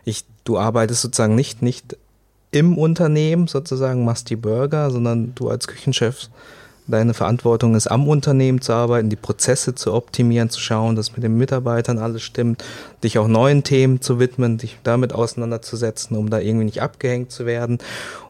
ich, 0.04 0.24
du 0.44 0.58
arbeitest 0.58 1.02
sozusagen 1.02 1.34
nicht, 1.34 1.62
nicht 1.62 1.96
im 2.50 2.78
Unternehmen 2.78 3.46
sozusagen, 3.46 4.04
machst 4.04 4.30
die 4.30 4.36
Burger, 4.36 4.90
sondern 4.90 5.34
du 5.34 5.50
als 5.50 5.68
Küchenchef 5.68 6.28
Deine 6.88 7.12
Verantwortung 7.12 7.74
ist, 7.74 7.86
am 7.86 8.08
Unternehmen 8.08 8.62
zu 8.62 8.72
arbeiten, 8.72 9.10
die 9.10 9.16
Prozesse 9.16 9.74
zu 9.74 9.92
optimieren, 9.92 10.48
zu 10.48 10.58
schauen, 10.58 10.96
dass 10.96 11.12
mit 11.12 11.22
den 11.22 11.36
Mitarbeitern 11.36 11.98
alles 11.98 12.22
stimmt, 12.22 12.64
dich 13.04 13.18
auch 13.18 13.28
neuen 13.28 13.62
Themen 13.62 14.00
zu 14.00 14.18
widmen, 14.18 14.56
dich 14.56 14.78
damit 14.84 15.12
auseinanderzusetzen, 15.12 16.16
um 16.16 16.30
da 16.30 16.38
irgendwie 16.38 16.64
nicht 16.64 16.80
abgehängt 16.80 17.30
zu 17.30 17.44
werden. 17.44 17.76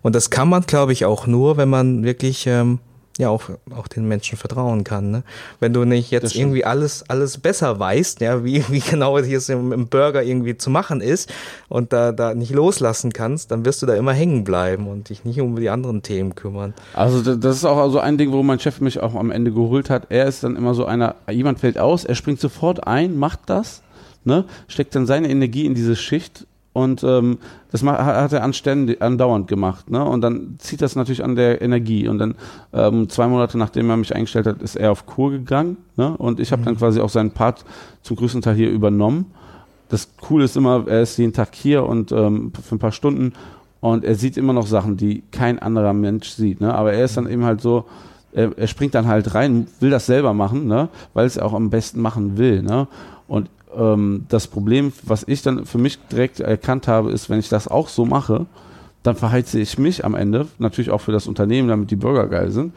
Und 0.03 0.16
das 0.16 0.31
kann 0.31 0.49
man, 0.49 0.62
glaube 0.62 0.93
ich, 0.93 1.05
auch 1.05 1.29
nur, 1.29 1.57
wenn 1.57 1.69
man 1.69 2.03
wirklich 2.03 2.49
ähm, 2.49 2.81
ja 3.19 3.29
auch, 3.29 3.51
auch 3.77 3.89
den 3.89 4.07
Menschen 4.09 4.39
vertrauen 4.39 4.85
kann. 4.85 5.11
Ne? 5.11 5.23
Wenn 5.61 5.73
du 5.73 5.85
nicht 5.85 6.11
jetzt 6.11 6.35
irgendwie 6.35 6.64
alles, 6.64 7.05
alles 7.09 7.39
besser 7.39 7.79
weißt, 7.79 8.21
ja, 8.21 8.45
wie, 8.45 8.64
wie 8.71 8.81
genau 8.81 9.19
hier 9.19 9.41
im, 9.49 9.73
im 9.73 9.89
Burger 9.89 10.23
irgendwie 10.23 10.57
zu 10.57 10.71
machen 10.71 11.01
ist 11.01 11.31
und 11.69 11.93
da, 11.93 12.12
da 12.12 12.35
nicht 12.35 12.53
loslassen 12.53 13.12
kannst, 13.12 13.51
dann 13.51 13.64
wirst 13.64 13.83
du 13.83 13.87
da 13.87 13.95
immer 13.95 14.12
hängen 14.12 14.45
bleiben 14.45 14.87
und 14.87 15.11
dich 15.11 15.25
nicht 15.25 15.41
um 15.41 15.57
die 15.57 15.69
anderen 15.69 16.03
Themen 16.03 16.35
kümmern. 16.35 16.75
Also 16.95 17.37
das 17.37 17.57
ist 17.57 17.64
auch 17.64 17.91
so 17.91 17.99
ein 17.99 18.16
Ding, 18.16 18.33
wo 18.33 18.43
mein 18.43 18.61
Chef 18.61 18.81
mich 18.81 19.01
auch 19.01 19.14
am 19.14 19.31
Ende 19.31 19.53
geholt 19.53 19.91
hat. 19.91 20.07
Er 20.11 20.27
ist 20.27 20.45
dann 20.45 20.57
immer 20.57 20.75
so 20.75 20.87
einer, 20.87 21.16
jemand 21.29 21.59
fällt 21.59 21.79
aus, 21.79 22.05
er 22.05 22.14
springt 22.14 22.41
sofort 22.41 22.87
ein, 22.87 23.16
macht 23.16 23.41
das, 23.47 23.83
ne, 24.25 24.45
steckt 24.69 24.95
dann 24.95 25.07
seine 25.07 25.29
Energie 25.29 25.66
in 25.66 25.75
diese 25.75 25.97
Schicht 25.97 26.47
und 26.79 27.03
ähm, 27.03 27.39
das 27.72 27.83
hat 27.83 28.33
er 28.33 28.45
anständig, 28.45 29.03
andauernd 29.03 29.49
gemacht. 29.49 29.91
Ne? 29.91 30.05
Und 30.05 30.20
dann 30.20 30.55
zieht 30.59 30.81
das 30.81 30.95
natürlich 30.95 31.24
an 31.24 31.35
der 31.35 31.61
Energie. 31.61 32.07
Und 32.07 32.18
dann 32.18 32.37
ähm, 32.72 33.09
zwei 33.09 33.26
Monate 33.26 33.59
nachdem 33.59 33.91
er 33.91 33.97
mich 33.97 34.14
eingestellt 34.14 34.47
hat, 34.47 34.62
ist 34.62 34.76
er 34.76 34.93
auf 34.93 35.05
Kur 35.05 35.33
gegangen. 35.33 35.76
Ne? 35.97 36.16
Und 36.16 36.39
ich 36.39 36.53
habe 36.53 36.62
mhm. 36.62 36.66
dann 36.66 36.76
quasi 36.79 37.01
auch 37.01 37.09
seinen 37.09 37.33
Part 37.33 37.64
zum 38.03 38.16
größten 38.16 38.43
Teil 38.43 38.55
hier 38.55 38.70
übernommen. 38.70 39.26
Das 39.89 40.09
Coole 40.20 40.45
ist 40.45 40.57
immer, 40.57 40.87
er 40.87 41.03
ist 41.03 41.16
jeden 41.18 41.33
Tag 41.33 41.55
hier 41.55 41.85
und 41.85 42.12
ähm, 42.12 42.53
für 42.62 42.76
ein 42.76 42.79
paar 42.79 42.93
Stunden 42.93 43.33
und 43.81 44.05
er 44.05 44.14
sieht 44.14 44.37
immer 44.37 44.53
noch 44.53 44.66
Sachen, 44.66 44.97
die 44.97 45.22
kein 45.33 45.59
anderer 45.59 45.95
Mensch 45.95 46.29
sieht. 46.29 46.61
Ne? 46.61 46.74
Aber 46.74 46.93
er 46.93 47.05
ist 47.05 47.16
dann 47.16 47.29
eben 47.29 47.45
halt 47.45 47.61
so, 47.61 47.87
er, 48.33 48.57
er 48.57 48.66
springt 48.66 48.95
dann 48.95 49.09
halt 49.09 49.35
rein, 49.35 49.66
will 49.81 49.91
das 49.91 50.07
selber 50.07 50.35
machen, 50.35 50.66
ne? 50.66 50.91
weil 51.14 51.26
es 51.26 51.37
er 51.37 51.47
auch 51.47 51.55
am 51.55 51.70
besten 51.70 52.01
machen 52.01 52.39
will. 52.39 52.62
Ne? 52.62 52.87
Und 53.26 53.49
ähm, 53.77 54.27
das 54.29 54.47
Problem, 54.47 54.93
was 55.03 55.25
ich 55.27 55.43
dann 55.43 55.66
für 55.66 55.79
mich 55.79 55.99
direkt 56.11 56.41
erkannt 56.41 56.89
habe, 56.89 57.11
ist, 57.11 57.31
wenn 57.31 57.39
ich 57.39 57.49
das 57.49 57.69
auch 57.69 57.89
so 57.89 58.05
mache, 58.05 58.47
dann 59.03 59.16
verheize 59.16 59.59
ich 59.59 59.79
mich 59.79 60.05
am 60.05 60.14
Ende, 60.14 60.49
natürlich 60.59 60.91
auch 60.91 61.01
für 61.01 61.12
das 61.12 61.27
Unternehmen, 61.27 61.69
damit 61.69 61.91
die 61.91 61.97
Bürger 61.97 62.27
geil 62.27 62.51
sind. 62.51 62.73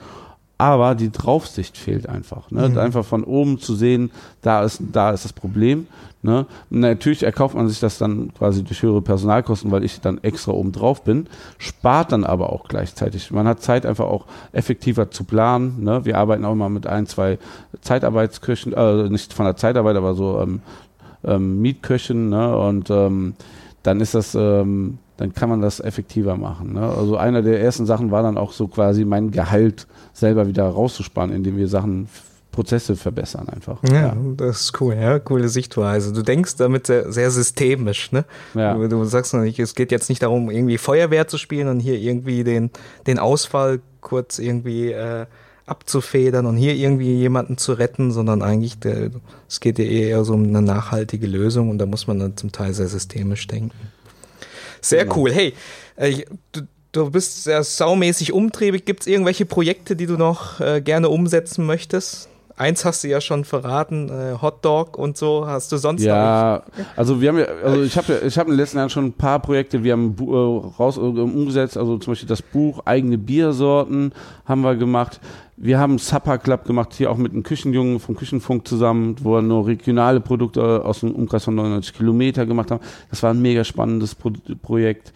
Aber 0.58 0.94
die 0.94 1.12
Draufsicht 1.12 1.76
fehlt 1.76 2.08
einfach. 2.08 2.52
Ne? 2.52 2.70
Mhm. 2.70 2.78
Einfach 2.78 3.04
von 3.04 3.24
oben 3.24 3.60
zu 3.60 3.74
sehen, 3.74 4.12
da 4.44 4.64
ist, 4.64 4.82
da 4.92 5.12
ist 5.12 5.26
das 5.26 5.34
Problem. 5.34 5.88
Ne? 6.24 6.46
Natürlich 6.70 7.24
erkauft 7.24 7.56
man 7.56 7.68
sich 7.68 7.80
das 7.80 7.98
dann 7.98 8.32
quasi 8.36 8.64
durch 8.64 8.84
höhere 8.84 9.02
Personalkosten, 9.02 9.72
weil 9.72 9.84
ich 9.84 10.02
dann 10.02 10.24
extra 10.24 10.52
oben 10.52 10.72
drauf 10.72 11.04
bin, 11.04 11.28
spart 11.58 12.12
dann 12.12 12.24
aber 12.24 12.54
auch 12.54 12.68
gleichzeitig. 12.68 13.32
Man 13.32 13.48
hat 13.48 13.62
Zeit 13.62 13.86
einfach 13.86 14.06
auch 14.06 14.26
effektiver 14.52 15.10
zu 15.10 15.24
planen. 15.24 15.84
Ne? 15.84 16.06
Wir 16.06 16.18
arbeiten 16.18 16.46
auch 16.46 16.54
mal 16.54 16.70
mit 16.70 16.86
ein, 16.86 17.08
zwei 17.08 17.40
Zeitarbeitsköchen, 17.82 18.74
äh, 18.74 19.10
nicht 19.10 19.34
von 19.34 19.46
der 19.46 19.56
Zeitarbeit, 19.56 19.96
aber 19.96 20.14
so 20.14 20.40
ähm, 20.42 20.62
ähm, 21.24 21.60
Mietköchen. 21.62 22.30
Ne? 22.30 22.56
Und 22.56 22.92
ähm, 22.92 23.34
dann 23.82 24.00
ist 24.00 24.14
das, 24.14 24.36
ähm, 24.36 25.00
dann 25.18 25.34
kann 25.34 25.50
man 25.50 25.62
das 25.62 25.80
effektiver 25.80 26.38
machen. 26.38 26.74
Ne? 26.74 26.82
Also 26.82 27.18
einer 27.18 27.42
der 27.42 27.62
ersten 27.62 27.88
Sachen 27.88 28.12
war 28.12 28.22
dann 28.22 28.38
auch 28.38 28.52
so 28.52 28.68
quasi 28.68 29.06
mein 29.06 29.32
Gehalt 29.32 29.88
selber 30.14 30.48
wieder 30.48 30.66
rauszusparen, 30.66 31.32
indem 31.32 31.58
wir 31.58 31.68
Sachen 31.68 32.08
Prozesse 32.52 32.96
verbessern 32.96 33.48
einfach. 33.50 33.82
Ja, 33.84 34.08
ja, 34.08 34.18
das 34.36 34.62
ist 34.62 34.82
cool, 34.82 34.96
ja, 34.96 35.20
coole 35.20 35.50
Sichtweise. 35.50 36.12
Du 36.12 36.22
denkst 36.22 36.56
damit 36.58 36.88
sehr, 36.88 37.12
sehr 37.12 37.32
systemisch, 37.32 38.12
ne? 38.12 38.26
Ja. 38.54 38.74
Du, 38.74 38.88
du 38.88 39.04
sagst 39.06 39.34
nicht, 39.34 39.60
es 39.60 39.76
geht 39.76 39.92
jetzt 39.92 40.10
nicht 40.10 40.22
darum, 40.22 40.52
irgendwie 40.52 40.78
Feuerwehr 40.78 41.28
zu 41.28 41.38
spielen 41.38 41.68
und 41.68 41.80
hier 41.80 41.98
irgendwie 41.98 42.44
den, 42.44 42.72
den 43.08 43.20
Ausfall 43.20 43.80
kurz 44.02 44.40
irgendwie 44.40 44.92
äh, 44.92 45.26
abzufedern 45.66 46.46
und 46.46 46.58
hier 46.58 46.76
irgendwie 46.76 47.16
jemanden 47.16 47.58
zu 47.58 47.74
retten, 47.74 48.12
sondern 48.12 48.42
eigentlich, 48.42 48.80
der, 48.80 49.12
es 49.48 49.62
geht 49.62 49.80
ja 49.80 49.86
eher 49.86 50.24
so 50.26 50.34
um 50.34 50.44
eine 50.44 50.62
nachhaltige 50.62 51.28
Lösung 51.28 51.70
und 51.70 51.78
da 51.78 51.86
muss 51.86 52.08
man 52.08 52.20
dann 52.20 52.36
zum 52.36 52.52
Teil 52.52 52.74
sehr 52.74 52.88
systemisch 52.88 53.48
denken. 53.48 53.72
Sehr 54.82 55.04
genau. 55.04 55.18
cool. 55.18 55.32
Hey, 55.32 55.54
äh, 55.96 56.26
du, 56.52 56.62
du 56.92 57.12
bist 57.12 57.46
sehr 57.46 57.64
saumäßig 57.64 58.34
umtriebig. 58.34 58.84
Gibt 58.84 59.02
es 59.02 59.08
irgendwelche 59.08 59.46
Projekte, 59.46 59.96
die 59.96 60.08
du 60.08 60.18
noch 60.18 60.60
äh, 60.60 60.82
gerne 60.82 61.08
umsetzen 61.08 61.66
möchtest? 61.66 62.28
Eins 62.62 62.86
hast 62.86 63.04
du 63.04 63.08
ja 63.08 63.20
schon 63.22 63.44
verraten, 63.44 64.10
äh, 64.10 64.40
Hotdog 64.40 64.96
und 64.96 65.18
so. 65.18 65.48
Hast 65.48 65.72
du 65.72 65.78
sonst 65.78 66.04
Ja, 66.04 66.62
also 66.96 67.20
wir 67.20 67.30
haben 67.30 67.40
ja, 67.40 67.46
also 67.64 67.82
ich 67.82 67.98
habe 67.98 68.22
ich 68.24 68.38
habe 68.38 68.50
in 68.50 68.54
den 68.54 68.60
letzten 68.60 68.78
Jahren 68.78 68.92
schon 68.92 69.06
ein 69.06 69.14
paar 69.14 69.40
Projekte, 69.40 69.84
wir 69.84 69.94
haben 69.94 70.16
äh, 70.20 70.78
raus 70.80 70.98
äh, 70.98 71.00
umgesetzt, 71.00 71.76
also 71.76 71.98
zum 71.98 72.12
Beispiel 72.12 72.30
das 72.30 72.44
Buch 72.44 72.82
eigene 72.86 73.18
Biersorten 73.18 74.14
haben 74.46 74.62
wir 74.62 74.76
gemacht. 74.76 75.20
Wir 75.58 75.80
haben 75.80 75.98
Supper 75.98 76.38
Club 76.38 76.66
gemacht, 76.66 76.94
hier 76.94 77.10
auch 77.10 77.18
mit 77.18 77.32
einem 77.32 77.42
Küchenjungen 77.42 78.00
vom 78.00 78.16
Küchenfunk 78.16 78.68
zusammen, 78.68 79.16
wo 79.24 79.34
wir 79.34 79.42
nur 79.42 79.66
regionale 79.66 80.20
Produkte 80.20 80.86
aus 80.86 81.00
dem 81.00 81.14
Umkreis 81.16 81.46
von 81.46 81.56
99 81.56 81.96
Kilometer 81.96 82.46
gemacht 82.46 82.70
haben. 82.70 82.84
Das 83.10 83.24
war 83.24 83.32
ein 83.32 83.42
mega 83.42 83.64
spannendes 83.64 84.14
Pro 84.14 84.34
Projekt 84.62 85.14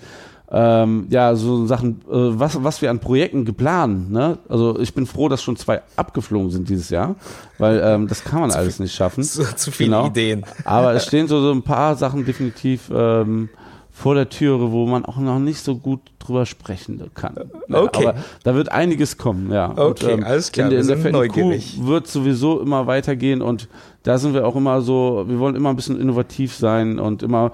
ähm, 0.52 1.08
ja, 1.10 1.36
so 1.36 1.66
Sachen, 1.66 2.02
äh, 2.08 2.14
was, 2.14 2.64
was 2.64 2.82
wir 2.82 2.92
an 2.92 3.00
Projekten 3.00 3.46
geplant, 3.46 4.12
ne? 4.12 4.38
Also 4.48 4.80
ich 4.80 4.94
bin 4.94 5.08
froh, 5.08 5.28
dass 5.28 5.42
schon 5.42 5.56
zwei 5.56 5.82
abgeflogen 5.96 6.52
sind 6.52 6.70
dieses 6.70 6.90
Jahr, 6.90 7.16
weil 7.58 7.82
ähm, 7.84 8.08
das 8.08 8.24
kann 8.24 8.42
man 8.42 8.52
zu 8.52 8.58
alles 8.58 8.80
nicht 8.80 8.94
schaffen. 8.94 9.24
Zu, 9.36 9.56
zu 9.56 9.72
viele 9.72 9.90
genau. 9.90 10.08
Ideen. 10.08 10.46
Aber 10.64 10.94
es 10.96 11.06
stehen 11.06 11.28
so, 11.28 11.42
so 11.42 11.52
ein 11.52 11.64
paar 11.64 11.96
Sachen 11.96 12.26
definitiv 12.26 12.92
ähm, 12.94 13.50
vor 13.92 14.14
der 14.14 14.30
Türe, 14.30 14.72
wo 14.72 14.86
man 14.86 15.04
auch 15.06 15.18
noch 15.18 15.40
nicht 15.40 15.62
so 15.62 15.78
gut 15.78 16.02
drüber 16.20 16.46
sprechen 16.46 17.02
kann. 17.16 17.36
Ja, 17.68 17.82
okay. 17.82 18.08
Aber 18.08 18.20
da 18.44 18.54
wird 18.54 18.72
einiges 18.72 19.18
kommen, 19.18 19.52
ja. 19.52 19.72
Okay, 19.72 20.14
und, 20.14 20.20
ähm, 20.20 20.24
alles 20.26 20.52
klar. 20.52 20.72
In, 20.72 20.80
in 20.80 20.88
der 20.88 21.12
neugierig. 21.12 21.80
wird 21.82 22.06
sowieso 22.08 22.60
immer 22.60 22.88
weitergehen 22.88 23.42
und 23.42 23.68
da 24.04 24.20
sind 24.20 24.34
wir 24.34 24.46
auch 24.46 24.56
immer 24.56 24.82
so, 24.82 25.26
wir 25.28 25.40
wollen 25.40 25.56
immer 25.56 25.70
ein 25.70 25.76
bisschen 25.76 26.00
innovativ 26.00 26.54
sein 26.54 27.00
und 27.00 27.24
immer 27.24 27.52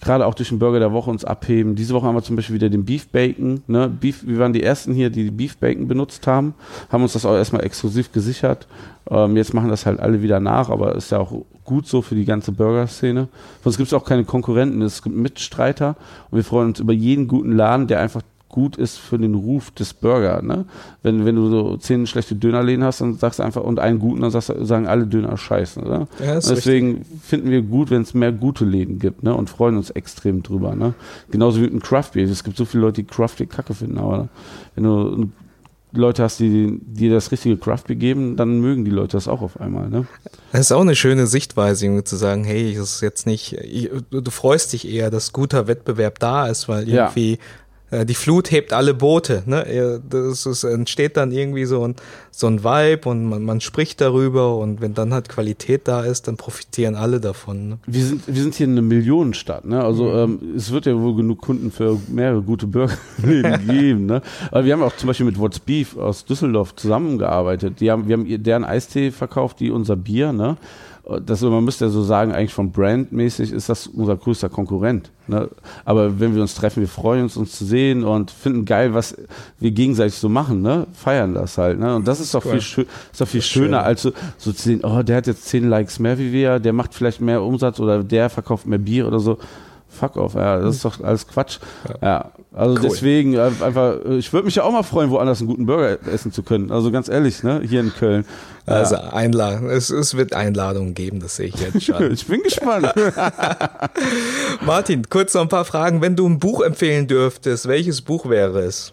gerade 0.00 0.26
auch 0.26 0.34
durch 0.34 0.48
den 0.48 0.58
Burger 0.58 0.78
der 0.78 0.92
Woche 0.92 1.10
uns 1.10 1.24
abheben. 1.24 1.76
Diese 1.76 1.94
Woche 1.94 2.06
haben 2.06 2.14
wir 2.14 2.22
zum 2.22 2.36
Beispiel 2.36 2.56
wieder 2.56 2.68
den 2.68 2.84
Beef 2.84 3.08
Bacon. 3.08 3.62
Ne? 3.66 3.88
Beef, 3.88 4.26
wir 4.26 4.38
waren 4.38 4.52
die 4.52 4.62
ersten 4.62 4.92
hier, 4.92 5.10
die 5.10 5.30
Beef 5.30 5.56
Bacon 5.56 5.86
benutzt 5.86 6.26
haben, 6.26 6.54
haben 6.90 7.02
uns 7.02 7.12
das 7.12 7.24
auch 7.24 7.34
erstmal 7.34 7.64
exklusiv 7.64 8.12
gesichert. 8.12 8.66
Ähm, 9.08 9.36
jetzt 9.36 9.54
machen 9.54 9.68
das 9.68 9.86
halt 9.86 10.00
alle 10.00 10.22
wieder 10.22 10.40
nach, 10.40 10.70
aber 10.70 10.94
ist 10.94 11.12
ja 11.12 11.18
auch 11.18 11.32
gut 11.64 11.86
so 11.86 12.02
für 12.02 12.16
die 12.16 12.24
ganze 12.24 12.52
Burger-Szene. 12.52 13.28
Sonst 13.62 13.76
gibt 13.76 13.86
es 13.86 13.94
auch 13.94 14.04
keine 14.04 14.24
Konkurrenten, 14.24 14.82
es 14.82 15.02
gibt 15.02 15.16
Mitstreiter 15.16 15.96
und 16.30 16.36
wir 16.36 16.44
freuen 16.44 16.68
uns 16.68 16.80
über 16.80 16.92
jeden 16.92 17.28
guten 17.28 17.52
Laden, 17.52 17.86
der 17.86 18.00
einfach 18.00 18.22
gut 18.50 18.76
ist 18.76 18.98
für 18.98 19.18
den 19.18 19.34
Ruf 19.34 19.70
des 19.70 19.94
Burger. 19.94 20.42
Ne? 20.42 20.66
Wenn, 21.02 21.24
wenn 21.24 21.36
du 21.36 21.48
so 21.48 21.76
zehn 21.76 22.06
schlechte 22.06 22.34
Dönerläden 22.34 22.84
hast, 22.84 23.00
dann 23.00 23.14
sagst 23.14 23.38
du 23.38 23.42
einfach, 23.42 23.62
und 23.62 23.78
einen 23.78 23.98
guten, 23.98 24.20
dann 24.20 24.30
sagst, 24.30 24.52
sagen 24.60 24.86
alle 24.86 25.06
Döner 25.06 25.36
scheiße. 25.36 25.80
Ne? 25.80 26.08
Ja, 26.24 26.34
deswegen 26.34 26.98
richtig. 26.98 27.20
finden 27.22 27.50
wir 27.50 27.62
gut, 27.62 27.90
wenn 27.90 28.02
es 28.02 28.12
mehr 28.12 28.32
gute 28.32 28.64
Läden 28.64 28.98
gibt 28.98 29.22
ne? 29.22 29.34
und 29.34 29.48
freuen 29.48 29.76
uns 29.76 29.90
extrem 29.90 30.42
drüber. 30.42 30.74
Ne? 30.74 30.94
Genauso 31.30 31.58
wie 31.58 31.62
mit 31.62 31.72
einem 31.72 31.82
Craft 31.82 32.10
Beer. 32.12 32.28
Es 32.28 32.44
gibt 32.44 32.56
so 32.56 32.64
viele 32.64 32.82
Leute, 32.82 33.02
die 33.02 33.08
Craft 33.08 33.36
Beer 33.38 33.46
kacke 33.46 33.72
finden, 33.72 33.98
aber 33.98 34.28
wenn 34.74 34.84
du 34.84 35.30
Leute 35.92 36.22
hast, 36.22 36.38
die 36.38 36.78
dir 36.82 37.12
das 37.12 37.32
richtige 37.32 37.56
Craft 37.56 37.84
Beer 37.86 37.96
geben, 37.96 38.36
dann 38.36 38.60
mögen 38.60 38.84
die 38.84 38.90
Leute 38.90 39.16
das 39.16 39.28
auch 39.28 39.42
auf 39.42 39.60
einmal. 39.60 39.88
Ne? 39.88 40.06
Das 40.52 40.62
ist 40.62 40.72
auch 40.72 40.80
eine 40.80 40.94
schöne 40.94 41.26
Sichtweise, 41.26 42.04
zu 42.04 42.16
sagen, 42.16 42.44
hey, 42.44 42.74
das 42.74 42.94
ist 42.94 43.00
jetzt 43.00 43.26
nicht, 43.26 43.56
du 44.10 44.30
freust 44.30 44.72
dich 44.72 44.88
eher, 44.88 45.10
dass 45.10 45.32
guter 45.32 45.66
Wettbewerb 45.66 46.18
da 46.18 46.46
ist, 46.46 46.68
weil 46.68 46.88
irgendwie 46.88 47.32
ja. 47.32 47.38
Äh, 47.90 48.06
die 48.06 48.14
Flut 48.14 48.50
hebt 48.50 48.72
alle 48.72 48.94
Boote. 48.94 49.42
Ne? 49.46 50.00
Das 50.08 50.46
ist, 50.46 50.64
entsteht 50.64 51.16
dann 51.16 51.32
irgendwie 51.32 51.64
so 51.64 51.86
ein, 51.86 51.96
so 52.30 52.46
ein 52.46 52.62
Vibe 52.64 53.08
und 53.08 53.24
man, 53.26 53.42
man 53.42 53.60
spricht 53.60 54.00
darüber 54.00 54.56
und 54.56 54.80
wenn 54.80 54.94
dann 54.94 55.12
halt 55.12 55.28
Qualität 55.28 55.88
da 55.88 56.02
ist, 56.02 56.28
dann 56.28 56.36
profitieren 56.36 56.94
alle 56.94 57.20
davon. 57.20 57.68
Ne? 57.68 57.78
Wir, 57.86 58.04
sind, 58.04 58.26
wir 58.26 58.42
sind 58.42 58.54
hier 58.54 58.66
eine 58.66 58.82
Millionenstadt. 58.82 59.64
Ne? 59.64 59.82
Also 59.82 60.04
mhm. 60.04 60.40
ähm, 60.42 60.54
es 60.56 60.70
wird 60.70 60.86
ja 60.86 60.98
wohl 60.98 61.16
genug 61.16 61.40
Kunden 61.40 61.70
für 61.70 61.98
mehrere 62.08 62.42
gute 62.42 62.66
Burger 62.66 62.96
geben. 63.22 64.06
Ne? 64.06 64.22
Aber 64.50 64.64
wir 64.64 64.72
haben 64.72 64.82
auch 64.82 64.96
zum 64.96 65.08
Beispiel 65.08 65.26
mit 65.26 65.38
What's 65.38 65.58
Beef 65.58 65.96
aus 65.96 66.24
Düsseldorf 66.24 66.76
zusammengearbeitet. 66.76 67.80
Die 67.80 67.90
haben, 67.90 68.08
wir 68.08 68.14
haben 68.14 68.42
deren 68.42 68.64
Eistee 68.64 69.10
verkauft, 69.10 69.60
die 69.60 69.70
unser 69.70 69.96
Bier. 69.96 70.32
Ne? 70.32 70.56
Das, 71.18 71.40
man 71.42 71.64
müsste 71.64 71.86
ja 71.86 71.90
so 71.90 72.02
sagen, 72.02 72.32
eigentlich 72.32 72.52
von 72.52 72.70
brandmäßig 72.70 73.52
ist 73.52 73.68
das 73.68 73.86
unser 73.86 74.16
größter 74.16 74.48
Konkurrent. 74.48 75.10
Ne? 75.26 75.48
Aber 75.84 76.20
wenn 76.20 76.34
wir 76.34 76.42
uns 76.42 76.54
treffen, 76.54 76.80
wir 76.80 76.88
freuen 76.88 77.24
uns, 77.24 77.36
uns 77.36 77.56
zu 77.56 77.64
sehen 77.64 78.04
und 78.04 78.30
finden 78.30 78.64
geil, 78.64 78.94
was 78.94 79.16
wir 79.58 79.70
gegenseitig 79.70 80.14
so 80.14 80.28
machen, 80.28 80.62
ne? 80.62 80.86
feiern 80.92 81.34
das 81.34 81.58
halt. 81.58 81.80
Ne? 81.80 81.96
Und 81.96 82.06
das 82.06 82.20
ist 82.20 82.34
doch 82.34 82.44
cool. 82.44 82.60
viel, 82.60 82.86
ist 83.12 83.20
doch 83.20 83.28
viel 83.28 83.42
schöner, 83.42 83.78
schön. 83.78 83.86
als 83.86 84.02
so, 84.02 84.12
so 84.38 84.52
zu 84.52 84.62
sehen, 84.62 84.80
oh, 84.84 85.02
der 85.02 85.16
hat 85.16 85.26
jetzt 85.26 85.46
zehn 85.46 85.68
Likes 85.68 85.98
mehr 85.98 86.18
wie 86.18 86.32
wir, 86.32 86.58
der 86.60 86.72
macht 86.72 86.94
vielleicht 86.94 87.20
mehr 87.20 87.42
Umsatz 87.42 87.80
oder 87.80 88.04
der 88.04 88.30
verkauft 88.30 88.66
mehr 88.66 88.78
Bier 88.78 89.06
oder 89.06 89.18
so 89.18 89.38
fuck 89.90 90.16
off, 90.16 90.34
ja, 90.34 90.58
das 90.58 90.76
ist 90.76 90.84
doch 90.84 91.00
alles 91.02 91.26
Quatsch. 91.26 91.58
Ja, 92.00 92.08
ja 92.08 92.30
also 92.52 92.74
cool. 92.74 92.80
deswegen 92.82 93.34
äh, 93.34 93.50
einfach, 93.60 94.04
ich 94.06 94.32
würde 94.32 94.46
mich 94.46 94.54
ja 94.54 94.64
auch 94.64 94.72
mal 94.72 94.82
freuen, 94.82 95.10
woanders 95.10 95.40
einen 95.40 95.48
guten 95.48 95.66
Burger 95.66 95.98
essen 96.08 96.32
zu 96.32 96.42
können. 96.42 96.70
Also 96.70 96.90
ganz 96.90 97.08
ehrlich, 97.08 97.42
ne, 97.42 97.60
hier 97.64 97.80
in 97.80 97.92
Köln. 97.92 98.24
Also 98.66 98.94
ja. 98.94 99.12
Einladung, 99.12 99.68
es, 99.68 99.90
es 99.90 100.16
wird 100.16 100.32
Einladungen 100.32 100.94
geben, 100.94 101.20
das 101.20 101.36
sehe 101.36 101.48
ich 101.48 101.56
jetzt 101.56 101.82
schon. 101.84 102.10
ich 102.12 102.26
bin 102.26 102.42
gespannt. 102.42 102.92
Martin, 104.64 105.08
kurz 105.08 105.34
noch 105.34 105.42
ein 105.42 105.48
paar 105.48 105.64
Fragen. 105.64 106.00
Wenn 106.00 106.16
du 106.16 106.28
ein 106.28 106.38
Buch 106.38 106.60
empfehlen 106.62 107.06
dürftest, 107.06 107.68
welches 107.68 108.00
Buch 108.00 108.28
wäre 108.28 108.60
es? 108.60 108.92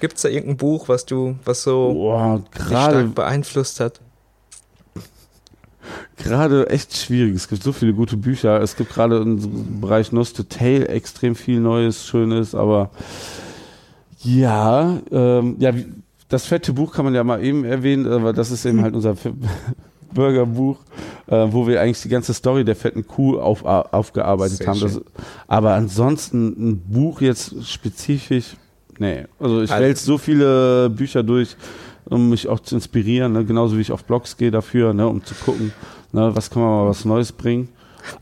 Gibt 0.00 0.16
es 0.16 0.22
da 0.22 0.28
irgendein 0.28 0.56
Buch, 0.56 0.88
was 0.88 1.04
du, 1.04 1.36
was 1.44 1.62
so 1.62 1.92
Boah, 1.92 2.42
stark 2.66 3.14
beeinflusst 3.14 3.80
hat? 3.80 4.00
Gerade 6.22 6.70
echt 6.70 6.96
schwierig. 6.96 7.34
Es 7.34 7.48
gibt 7.48 7.62
so 7.62 7.72
viele 7.72 7.92
gute 7.92 8.16
Bücher. 8.16 8.60
Es 8.60 8.76
gibt 8.76 8.90
gerade 8.90 9.18
im 9.18 9.80
Bereich 9.80 10.12
Nose 10.12 10.46
Tale 10.48 10.88
extrem 10.88 11.34
viel 11.34 11.60
Neues, 11.60 12.06
Schönes, 12.06 12.54
aber 12.54 12.90
ja, 14.22 14.98
ähm, 15.10 15.56
ja, 15.58 15.72
das 16.28 16.46
fette 16.46 16.72
Buch 16.72 16.92
kann 16.92 17.04
man 17.04 17.14
ja 17.14 17.24
mal 17.24 17.42
eben 17.42 17.64
erwähnen, 17.64 18.06
aber 18.06 18.32
das 18.32 18.50
ist 18.50 18.64
eben 18.64 18.82
halt 18.82 18.94
unser 18.94 19.16
Burgerbuch, 20.14 20.78
äh, 21.26 21.46
wo 21.50 21.66
wir 21.66 21.80
eigentlich 21.80 22.02
die 22.02 22.08
ganze 22.08 22.34
Story 22.34 22.64
der 22.64 22.76
fetten 22.76 23.06
Kuh 23.06 23.38
auf, 23.38 23.64
aufgearbeitet 23.64 24.58
Sehr 24.58 24.66
haben. 24.68 24.80
Das, 24.80 25.00
aber 25.48 25.74
ansonsten 25.74 26.48
ein 26.48 26.80
Buch 26.80 27.20
jetzt 27.20 27.66
spezifisch, 27.66 28.56
nee. 28.98 29.24
Also 29.38 29.62
ich 29.62 29.70
also, 29.70 29.82
wälze 29.82 30.04
so 30.04 30.18
viele 30.18 30.90
Bücher 30.90 31.22
durch, 31.22 31.56
um 32.04 32.30
mich 32.30 32.48
auch 32.48 32.60
zu 32.60 32.74
inspirieren, 32.74 33.32
ne? 33.32 33.44
genauso 33.44 33.76
wie 33.76 33.82
ich 33.82 33.92
auf 33.92 34.04
Blogs 34.04 34.36
gehe 34.36 34.50
dafür, 34.50 34.92
ne? 34.92 35.06
um 35.08 35.24
zu 35.24 35.34
gucken. 35.34 35.72
Ne, 36.12 36.34
was 36.34 36.50
kann 36.50 36.62
man 36.62 36.70
mal 36.70 36.88
was 36.88 37.04
Neues 37.04 37.32
bringen? 37.32 37.68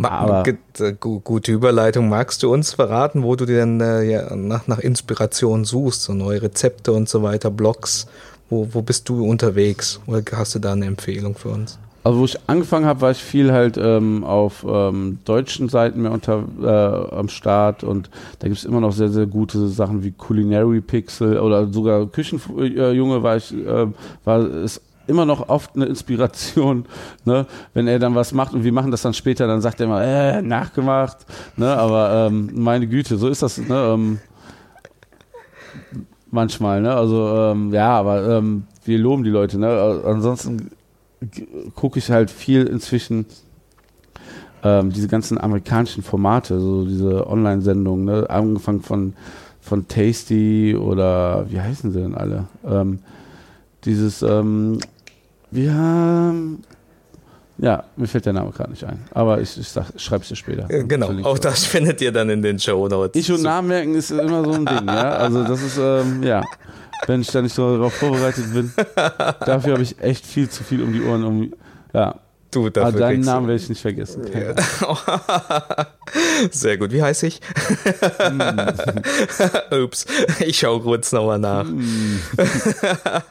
Aber 0.02 0.44
äh, 0.46 0.92
gute 0.98 1.52
Überleitung. 1.52 2.08
Magst 2.08 2.42
du 2.42 2.52
uns 2.52 2.74
verraten, 2.74 3.22
wo 3.22 3.36
du 3.36 3.46
denn 3.46 3.80
äh, 3.80 4.02
ja, 4.02 4.34
nach, 4.34 4.66
nach 4.66 4.78
Inspiration 4.78 5.64
suchst, 5.64 6.02
so 6.02 6.14
neue 6.14 6.42
Rezepte 6.42 6.92
und 6.92 7.08
so 7.08 7.22
weiter, 7.22 7.50
Blogs? 7.50 8.06
Wo, 8.50 8.68
wo 8.72 8.82
bist 8.82 9.08
du 9.08 9.24
unterwegs? 9.24 10.00
Oder 10.06 10.22
hast 10.32 10.54
du 10.54 10.58
da 10.58 10.72
eine 10.72 10.86
Empfehlung 10.86 11.34
für 11.34 11.50
uns? 11.50 11.78
Also 12.04 12.20
wo 12.20 12.24
ich 12.24 12.38
angefangen 12.46 12.86
habe, 12.86 13.02
war 13.02 13.10
ich 13.10 13.22
viel 13.22 13.52
halt 13.52 13.76
ähm, 13.76 14.24
auf 14.24 14.64
ähm, 14.66 15.18
deutschen 15.24 15.68
Seiten 15.68 16.02
mehr 16.02 16.12
unter 16.12 16.44
äh, 16.62 17.14
am 17.14 17.28
Start 17.28 17.84
und 17.84 18.08
da 18.38 18.46
gibt 18.46 18.58
es 18.58 18.64
immer 18.64 18.80
noch 18.80 18.92
sehr, 18.92 19.10
sehr 19.10 19.26
gute 19.26 19.68
Sachen 19.68 20.02
wie 20.04 20.12
Culinary 20.12 20.80
Pixel 20.80 21.38
oder 21.38 21.66
sogar 21.70 22.06
Küchenjunge 22.06 23.22
war 23.22 23.36
ich, 23.36 23.52
äh, 23.52 23.88
war 24.24 24.48
ist 24.48 24.80
immer 25.08 25.24
noch 25.24 25.48
oft 25.48 25.74
eine 25.74 25.86
Inspiration, 25.86 26.84
ne? 27.24 27.46
wenn 27.74 27.88
er 27.88 27.98
dann 27.98 28.14
was 28.14 28.32
macht 28.32 28.54
und 28.54 28.64
wir 28.64 28.72
machen 28.72 28.90
das 28.90 29.02
dann 29.02 29.14
später, 29.14 29.46
dann 29.46 29.60
sagt 29.60 29.80
er 29.80 29.86
immer, 29.86 30.02
äh, 30.02 30.42
nachgemacht, 30.42 31.18
ne? 31.56 31.76
aber 31.76 32.28
ähm, 32.28 32.50
meine 32.54 32.86
Güte, 32.86 33.16
so 33.16 33.28
ist 33.28 33.42
das, 33.42 33.58
ne? 33.58 33.74
Ähm, 33.74 34.18
manchmal, 36.30 36.80
ne? 36.80 36.94
also 36.94 37.28
ähm, 37.28 37.72
ja, 37.72 37.90
aber 37.90 38.38
ähm, 38.38 38.64
wir 38.84 38.98
loben 38.98 39.24
die 39.24 39.30
Leute, 39.30 39.58
ne? 39.58 40.02
ansonsten 40.04 40.70
gucke 41.74 41.98
ich 41.98 42.10
halt 42.10 42.30
viel 42.30 42.66
inzwischen 42.66 43.26
ähm, 44.62 44.92
diese 44.92 45.08
ganzen 45.08 45.38
amerikanischen 45.38 46.02
Formate, 46.02 46.60
so 46.60 46.84
diese 46.84 47.26
Online-Sendungen, 47.26 48.04
ne? 48.04 48.30
angefangen 48.30 48.82
von 48.82 49.14
von 49.68 49.86
Tasty 49.86 50.74
oder 50.74 51.46
wie 51.50 51.60
heißen 51.60 51.92
sie 51.92 52.00
denn 52.00 52.14
alle? 52.14 52.46
Ähm, 52.64 53.00
dieses 53.84 54.22
ähm, 54.22 54.78
wir 55.50 55.74
haben. 55.74 56.62
Ja, 57.58 57.84
mir 57.96 58.06
fällt 58.06 58.26
der 58.26 58.32
Name 58.32 58.52
gerade 58.52 58.70
nicht 58.70 58.84
ein. 58.84 59.04
Aber 59.12 59.40
ich, 59.40 59.58
ich, 59.58 59.68
schreibe 60.00 60.22
es 60.22 60.28
dir 60.28 60.36
später. 60.36 60.68
Genau, 60.68 61.10
auch 61.24 61.38
das 61.38 61.64
findet 61.64 62.00
ihr 62.00 62.12
dann 62.12 62.30
in 62.30 62.40
den 62.40 62.58
Show 62.58 62.86
Notes. 62.86 63.20
Ich 63.20 63.32
und 63.32 63.42
Namen 63.42 63.68
merken 63.68 63.94
ist 63.96 64.12
immer 64.12 64.44
so 64.44 64.52
ein 64.52 64.64
Ding, 64.64 64.86
ja. 64.86 65.10
Also 65.10 65.42
das 65.42 65.62
ist, 65.62 65.78
ähm, 65.78 66.22
ja. 66.22 66.42
Wenn 67.06 67.20
ich 67.20 67.28
da 67.28 67.42
nicht 67.42 67.54
so 67.54 67.76
darauf 67.76 67.94
vorbereitet 67.94 68.52
bin. 68.52 68.72
Dafür 68.94 69.72
habe 69.72 69.82
ich 69.82 70.00
echt 70.00 70.24
viel 70.24 70.48
zu 70.48 70.64
viel 70.64 70.82
um 70.82 70.92
die 70.92 71.02
Ohren. 71.02 71.24
Um, 71.24 71.52
ja. 71.92 72.14
Du, 72.50 72.70
dafür 72.70 72.88
Aber 72.88 72.98
deinen 72.98 73.20
Namen 73.20 73.46
werde 73.46 73.60
ich 73.60 73.68
nicht 73.68 73.82
vergessen. 73.82 74.24
Sehr 76.50 76.78
gut. 76.78 76.92
Wie 76.92 77.02
heiße 77.02 77.26
ich? 77.26 77.40
Mm. 78.30 79.74
Ups, 79.84 80.06
ich 80.40 80.58
schaue 80.58 80.80
kurz 80.80 81.12
nochmal 81.12 81.38
nach. 81.38 81.64
Mm. 81.64 82.20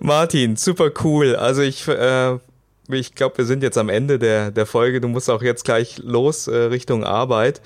Martin, 0.00 0.56
super 0.56 0.90
cool. 1.02 1.36
Also 1.36 1.62
ich, 1.62 1.86
äh, 1.88 2.38
ich 2.88 3.14
glaube, 3.14 3.38
wir 3.38 3.44
sind 3.44 3.62
jetzt 3.62 3.78
am 3.78 3.88
Ende 3.88 4.18
der, 4.18 4.50
der 4.50 4.66
Folge. 4.66 5.00
Du 5.00 5.08
musst 5.08 5.30
auch 5.30 5.42
jetzt 5.42 5.64
gleich 5.64 5.98
los 5.98 6.48
äh, 6.48 6.56
Richtung 6.56 7.04
Arbeit. 7.04 7.60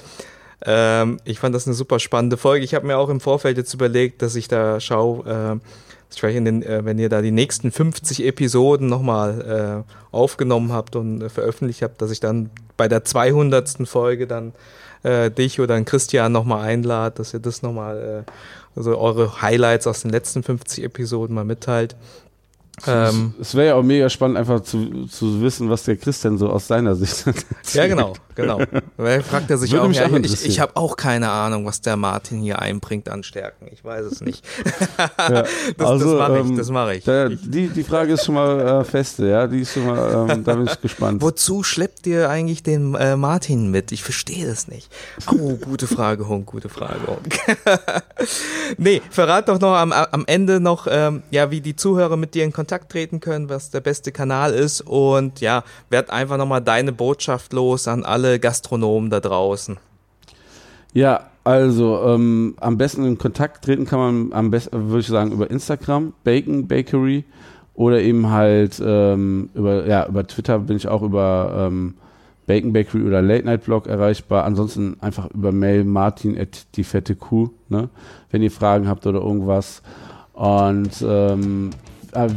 Ähm, 0.64 1.18
ich 1.24 1.38
fand 1.38 1.54
das 1.54 1.66
eine 1.66 1.74
super 1.74 1.98
spannende 1.98 2.36
Folge. 2.36 2.64
Ich 2.64 2.74
habe 2.74 2.86
mir 2.86 2.98
auch 2.98 3.08
im 3.08 3.20
Vorfeld 3.20 3.56
jetzt 3.56 3.74
überlegt, 3.74 4.22
dass 4.22 4.34
ich 4.34 4.48
da 4.48 4.80
schaue, 4.80 5.60
äh, 5.60 6.24
äh, 6.24 6.84
wenn 6.84 6.98
ihr 6.98 7.08
da 7.08 7.22
die 7.22 7.30
nächsten 7.30 7.70
50 7.70 8.24
Episoden 8.24 8.88
nochmal 8.88 9.84
äh, 9.86 10.14
aufgenommen 10.14 10.72
habt 10.72 10.96
und 10.96 11.22
äh, 11.22 11.28
veröffentlicht 11.28 11.82
habt, 11.82 12.02
dass 12.02 12.10
ich 12.10 12.20
dann 12.20 12.50
bei 12.76 12.88
der 12.88 13.04
200. 13.04 13.86
Folge 13.86 14.26
dann 14.26 14.52
äh, 15.02 15.30
dich 15.30 15.60
oder 15.60 15.80
Christian 15.82 16.32
nochmal 16.32 16.66
einlade, 16.66 17.16
dass 17.16 17.34
ihr 17.34 17.40
das 17.40 17.62
nochmal 17.62 18.24
äh, 18.26 18.30
also 18.76 18.98
eure 18.98 19.42
Highlights 19.42 19.86
aus 19.86 20.02
den 20.02 20.10
letzten 20.10 20.42
50 20.42 20.84
Episoden 20.84 21.34
mal 21.34 21.44
mitteilt. 21.44 21.96
Ähm, 22.86 23.34
es 23.40 23.54
wäre 23.54 23.68
ja 23.68 23.74
auch 23.74 23.82
mega 23.82 24.08
spannend, 24.08 24.36
einfach 24.38 24.60
zu, 24.60 25.06
zu 25.06 25.42
wissen, 25.42 25.68
was 25.68 25.84
der 25.84 25.96
Christian 25.96 26.38
so 26.38 26.48
aus 26.48 26.68
seiner 26.68 26.94
Sicht 26.94 27.26
hat. 27.26 27.34
Ja, 27.72 27.86
genau, 27.86 28.12
genau. 28.38 28.60
Weil 28.96 29.22
fragt 29.22 29.50
er 29.50 29.58
sich 29.58 29.72
Würde 29.72 29.84
auch, 29.84 29.92
ja, 29.92 30.16
ich, 30.16 30.46
ich 30.46 30.60
habe 30.60 30.76
auch 30.76 30.96
keine 30.96 31.30
Ahnung, 31.30 31.66
was 31.66 31.80
der 31.80 31.96
Martin 31.96 32.40
hier 32.40 32.60
einbringt 32.60 33.08
an 33.08 33.22
Stärken. 33.22 33.66
Ich 33.70 33.84
weiß 33.84 34.06
es 34.06 34.20
nicht. 34.20 34.44
ja, 35.18 35.44
das, 35.76 35.86
also, 35.86 36.18
das 36.18 36.28
mache 36.28 36.38
ich, 36.38 36.46
ähm, 36.46 36.56
das 36.56 36.70
mache 36.70 36.94
ich. 36.94 37.04
Da, 37.04 37.28
die, 37.28 37.68
die 37.68 37.84
Frage 37.84 38.14
ist 38.14 38.24
schon 38.24 38.36
mal 38.36 38.80
äh, 38.80 38.84
feste, 38.84 39.28
ja, 39.28 39.46
die 39.46 39.60
ist 39.60 39.74
schon 39.74 39.86
mal, 39.86 40.30
ähm, 40.30 40.44
da 40.44 40.54
bin 40.54 40.66
ich 40.66 40.80
gespannt. 40.80 41.20
Wozu 41.20 41.62
schleppt 41.62 42.06
ihr 42.06 42.30
eigentlich 42.30 42.62
den 42.62 42.94
äh, 42.94 43.16
Martin 43.16 43.70
mit? 43.70 43.92
Ich 43.92 44.02
verstehe 44.02 44.46
das 44.46 44.68
nicht. 44.68 44.90
Oh, 45.30 45.56
gute 45.56 45.86
Frage, 45.86 46.28
Hunk, 46.28 46.46
gute 46.46 46.68
Frage, 46.68 47.00
Hunk. 47.06 47.38
nee, 48.78 49.02
verrat 49.10 49.48
doch 49.48 49.60
noch 49.60 49.74
am, 49.74 49.92
am 49.92 50.24
Ende 50.26 50.60
noch, 50.60 50.86
ähm, 50.88 51.22
ja, 51.30 51.50
wie 51.50 51.60
die 51.60 51.76
Zuhörer 51.76 52.16
mit 52.16 52.34
dir 52.34 52.44
in 52.44 52.52
Kontakt 52.52 52.68
Kontakt 52.68 52.92
treten 52.92 53.20
können, 53.20 53.48
was 53.48 53.70
der 53.70 53.80
beste 53.80 54.12
Kanal 54.12 54.52
ist. 54.52 54.82
Und 54.82 55.40
ja, 55.40 55.64
werd 55.88 56.10
einfach 56.10 56.36
nochmal 56.36 56.60
deine 56.60 56.92
Botschaft 56.92 57.52
los 57.52 57.88
an 57.88 58.04
alle 58.04 58.27
Gastronomen 58.36 59.10
da 59.10 59.20
draußen. 59.20 59.78
Ja, 60.92 61.30
also 61.44 62.02
ähm, 62.04 62.54
am 62.60 62.76
besten 62.76 63.04
in 63.04 63.16
Kontakt 63.16 63.64
treten 63.64 63.86
kann 63.86 63.98
man 63.98 64.32
am 64.32 64.50
besten, 64.50 64.88
würde 64.88 65.00
ich 65.00 65.06
sagen, 65.06 65.32
über 65.32 65.50
Instagram, 65.50 66.12
Bacon 66.24 66.68
Bakery 66.68 67.24
oder 67.74 68.02
eben 68.02 68.30
halt 68.30 68.82
ähm, 68.84 69.50
über, 69.54 69.86
ja, 69.86 70.06
über 70.06 70.26
Twitter 70.26 70.58
bin 70.58 70.76
ich 70.76 70.88
auch 70.88 71.02
über 71.02 71.68
ähm, 71.70 71.94
Bacon 72.46 72.72
Bakery 72.72 73.02
oder 73.02 73.22
Late 73.22 73.44
Night 73.44 73.64
Blog 73.64 73.86
erreichbar. 73.86 74.44
Ansonsten 74.44 74.96
einfach 75.00 75.30
über 75.30 75.52
Mail 75.52 75.84
martin 75.84 76.36
at 76.36 76.66
die 76.74 76.82
fette 76.82 77.14
Kuh, 77.14 77.50
ne? 77.68 77.88
wenn 78.30 78.42
ihr 78.42 78.50
Fragen 78.50 78.88
habt 78.88 79.06
oder 79.06 79.20
irgendwas. 79.20 79.82
Und 80.32 80.90
ähm, 81.06 81.70
äh, 82.14 82.28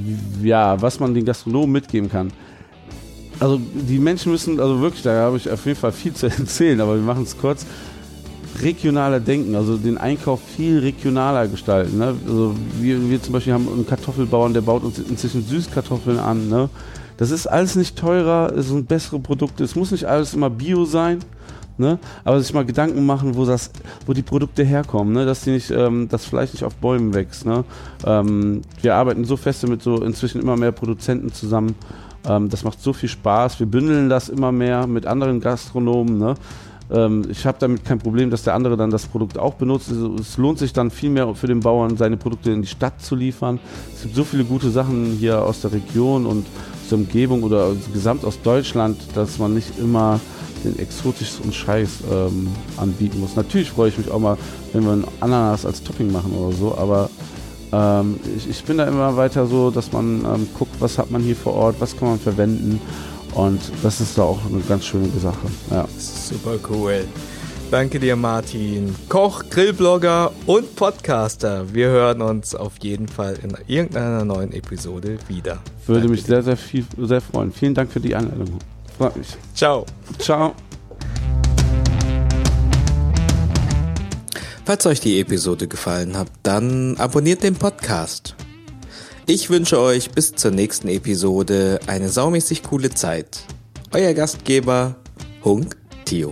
ja, 0.43 0.81
was 0.81 0.99
man 0.99 1.13
den 1.13 1.25
Gastronomen 1.25 1.71
mitgeben 1.71 2.09
kann. 2.09 2.31
Also 3.41 3.59
die 3.59 3.97
Menschen 3.97 4.31
müssen, 4.31 4.59
also 4.59 4.81
wirklich, 4.81 5.01
da 5.01 5.23
habe 5.23 5.35
ich 5.35 5.49
auf 5.49 5.65
jeden 5.65 5.79
Fall 5.79 5.91
viel 5.91 6.13
zu 6.13 6.27
erzählen, 6.29 6.79
aber 6.79 6.93
wir 6.95 7.01
machen 7.01 7.23
es 7.23 7.35
kurz. 7.35 7.65
Regionaler 8.61 9.19
denken, 9.19 9.55
also 9.55 9.77
den 9.77 9.97
Einkauf 9.97 10.41
viel 10.55 10.77
regionaler 10.77 11.47
gestalten. 11.47 11.97
Ne? 11.97 12.13
Also 12.27 12.53
wir, 12.79 13.09
wir 13.09 13.19
zum 13.19 13.33
Beispiel 13.33 13.53
haben 13.53 13.67
einen 13.67 13.87
Kartoffelbauern, 13.87 14.53
der 14.53 14.61
baut 14.61 14.83
uns 14.83 14.99
inzwischen 14.99 15.43
Süßkartoffeln 15.43 16.19
an. 16.19 16.49
Ne? 16.49 16.69
Das 17.17 17.31
ist 17.31 17.47
alles 17.47 17.75
nicht 17.75 17.97
teurer, 17.97 18.53
es 18.55 18.67
sind 18.67 18.87
bessere 18.87 19.17
Produkte. 19.17 19.63
Es 19.63 19.75
muss 19.75 19.89
nicht 19.89 20.05
alles 20.05 20.35
immer 20.35 20.51
Bio 20.51 20.85
sein. 20.85 21.19
Ne? 21.79 21.97
Aber 22.23 22.39
sich 22.39 22.53
mal 22.53 22.65
Gedanken 22.65 23.03
machen, 23.07 23.35
wo 23.35 23.45
das, 23.45 23.71
wo 24.05 24.13
die 24.13 24.21
Produkte 24.21 24.63
herkommen, 24.63 25.13
ne? 25.13 25.25
dass 25.25 25.41
die 25.41 25.51
nicht, 25.51 25.71
ähm, 25.71 26.09
das 26.09 26.25
Fleisch 26.25 26.53
nicht 26.53 26.63
auf 26.63 26.75
Bäumen 26.75 27.15
wächst. 27.15 27.47
Ne? 27.47 27.63
Ähm, 28.05 28.61
wir 28.83 28.93
arbeiten 28.93 29.25
so 29.25 29.35
feste 29.35 29.65
mit 29.65 29.81
so 29.81 30.03
inzwischen 30.03 30.41
immer 30.41 30.57
mehr 30.57 30.73
Produzenten 30.73 31.33
zusammen. 31.33 31.73
Ähm, 32.25 32.49
das 32.49 32.63
macht 32.63 32.81
so 32.81 32.93
viel 32.93 33.09
Spaß. 33.09 33.59
Wir 33.59 33.67
bündeln 33.67 34.09
das 34.09 34.29
immer 34.29 34.51
mehr 34.51 34.87
mit 34.87 35.05
anderen 35.05 35.39
Gastronomen. 35.39 36.17
Ne? 36.17 36.35
ähm, 36.91 37.23
ich 37.29 37.45
habe 37.45 37.57
damit 37.59 37.85
kein 37.85 37.99
Problem, 37.99 38.29
dass 38.29 38.43
der 38.43 38.53
andere 38.53 38.77
dann 38.77 38.89
das 38.89 39.05
Produkt 39.05 39.37
auch 39.37 39.53
benutzt. 39.55 39.89
Also, 39.89 40.15
es 40.15 40.37
lohnt 40.37 40.59
sich 40.59 40.73
dann 40.73 40.91
viel 40.91 41.09
mehr 41.09 41.33
für 41.35 41.47
den 41.47 41.61
Bauern, 41.61 41.97
seine 41.97 42.17
Produkte 42.17 42.51
in 42.51 42.61
die 42.61 42.67
Stadt 42.67 43.01
zu 43.01 43.15
liefern. 43.15 43.59
Es 43.95 44.03
gibt 44.03 44.15
so 44.15 44.23
viele 44.23 44.43
gute 44.43 44.69
Sachen 44.69 45.17
hier 45.17 45.41
aus 45.43 45.61
der 45.61 45.71
Region 45.71 46.25
und 46.25 46.45
aus 46.45 46.89
der 46.89 46.97
Umgebung 46.97 47.43
oder 47.43 47.71
gesamt 47.93 48.25
aus 48.25 48.41
Deutschland, 48.41 48.97
dass 49.15 49.39
man 49.39 49.53
nicht 49.53 49.79
immer 49.79 50.19
den 50.63 50.77
exotischsten 50.77 51.51
Scheiß 51.51 52.03
ähm, 52.11 52.47
anbieten 52.77 53.19
muss. 53.19 53.35
Natürlich 53.35 53.71
freue 53.71 53.89
ich 53.89 53.97
mich 53.97 54.11
auch 54.11 54.19
mal, 54.19 54.37
wenn 54.73 54.83
wir 54.83 54.91
ein 54.91 55.05
Ananas 55.19 55.65
als 55.65 55.81
Topping 55.81 56.11
machen 56.11 56.33
oder 56.33 56.55
so, 56.55 56.77
aber 56.77 57.09
ähm, 57.71 58.19
ich, 58.37 58.49
ich, 58.49 58.63
bin 58.63 58.77
da 58.77 58.85
immer 58.85 59.15
weiter 59.15 59.47
so, 59.47 59.71
dass 59.71 59.91
man 59.91 60.25
ähm, 60.25 60.47
guckt, 60.57 60.75
was 60.79 60.97
hat 60.97 61.11
man 61.11 61.21
hier 61.21 61.35
vor 61.35 61.53
Ort, 61.53 61.75
was 61.79 61.97
kann 61.97 62.09
man 62.09 62.19
verwenden 62.19 62.81
und 63.33 63.61
das 63.81 64.01
ist 64.01 64.17
da 64.17 64.23
auch 64.23 64.39
eine 64.45 64.61
ganz 64.61 64.85
schöne 64.85 65.07
Sache. 65.19 65.47
Ja. 65.69 65.87
Super 65.97 66.57
cool. 66.69 67.05
Danke 67.71 68.01
dir, 68.01 68.17
Martin. 68.17 68.93
Koch, 69.07 69.43
Grillblogger 69.49 70.33
und 70.45 70.75
Podcaster. 70.75 71.73
Wir 71.73 71.87
hören 71.87 72.21
uns 72.21 72.53
auf 72.53 72.73
jeden 72.81 73.07
Fall 73.07 73.37
in 73.41 73.57
irgendeiner 73.65 74.25
neuen 74.25 74.51
Episode 74.51 75.17
wieder. 75.29 75.59
Würde 75.87 76.01
Danke 76.01 76.11
mich 76.11 76.23
sehr, 76.23 76.43
sehr, 76.43 76.57
viel, 76.57 76.85
sehr 76.97 77.21
freuen. 77.21 77.53
Vielen 77.53 77.73
Dank 77.73 77.89
für 77.89 78.01
die 78.01 78.13
Einladung. 78.13 78.59
Freut 78.97 79.15
mich. 79.15 79.37
Ciao. 79.55 79.85
Ciao. 80.19 80.53
Falls 84.65 84.85
euch 84.85 84.99
die 84.99 85.19
Episode 85.19 85.67
gefallen 85.67 86.17
hat, 86.17 86.27
dann 86.43 86.95
abonniert 86.97 87.43
den 87.43 87.55
Podcast. 87.55 88.35
Ich 89.25 89.49
wünsche 89.49 89.79
euch 89.79 90.11
bis 90.11 90.33
zur 90.33 90.51
nächsten 90.51 90.87
Episode 90.87 91.79
eine 91.87 92.09
saumäßig 92.09 92.63
coole 92.63 92.91
Zeit. 92.91 93.41
Euer 93.91 94.13
Gastgeber 94.13 94.95
Hunk 95.43 95.77
Theo. 96.05 96.31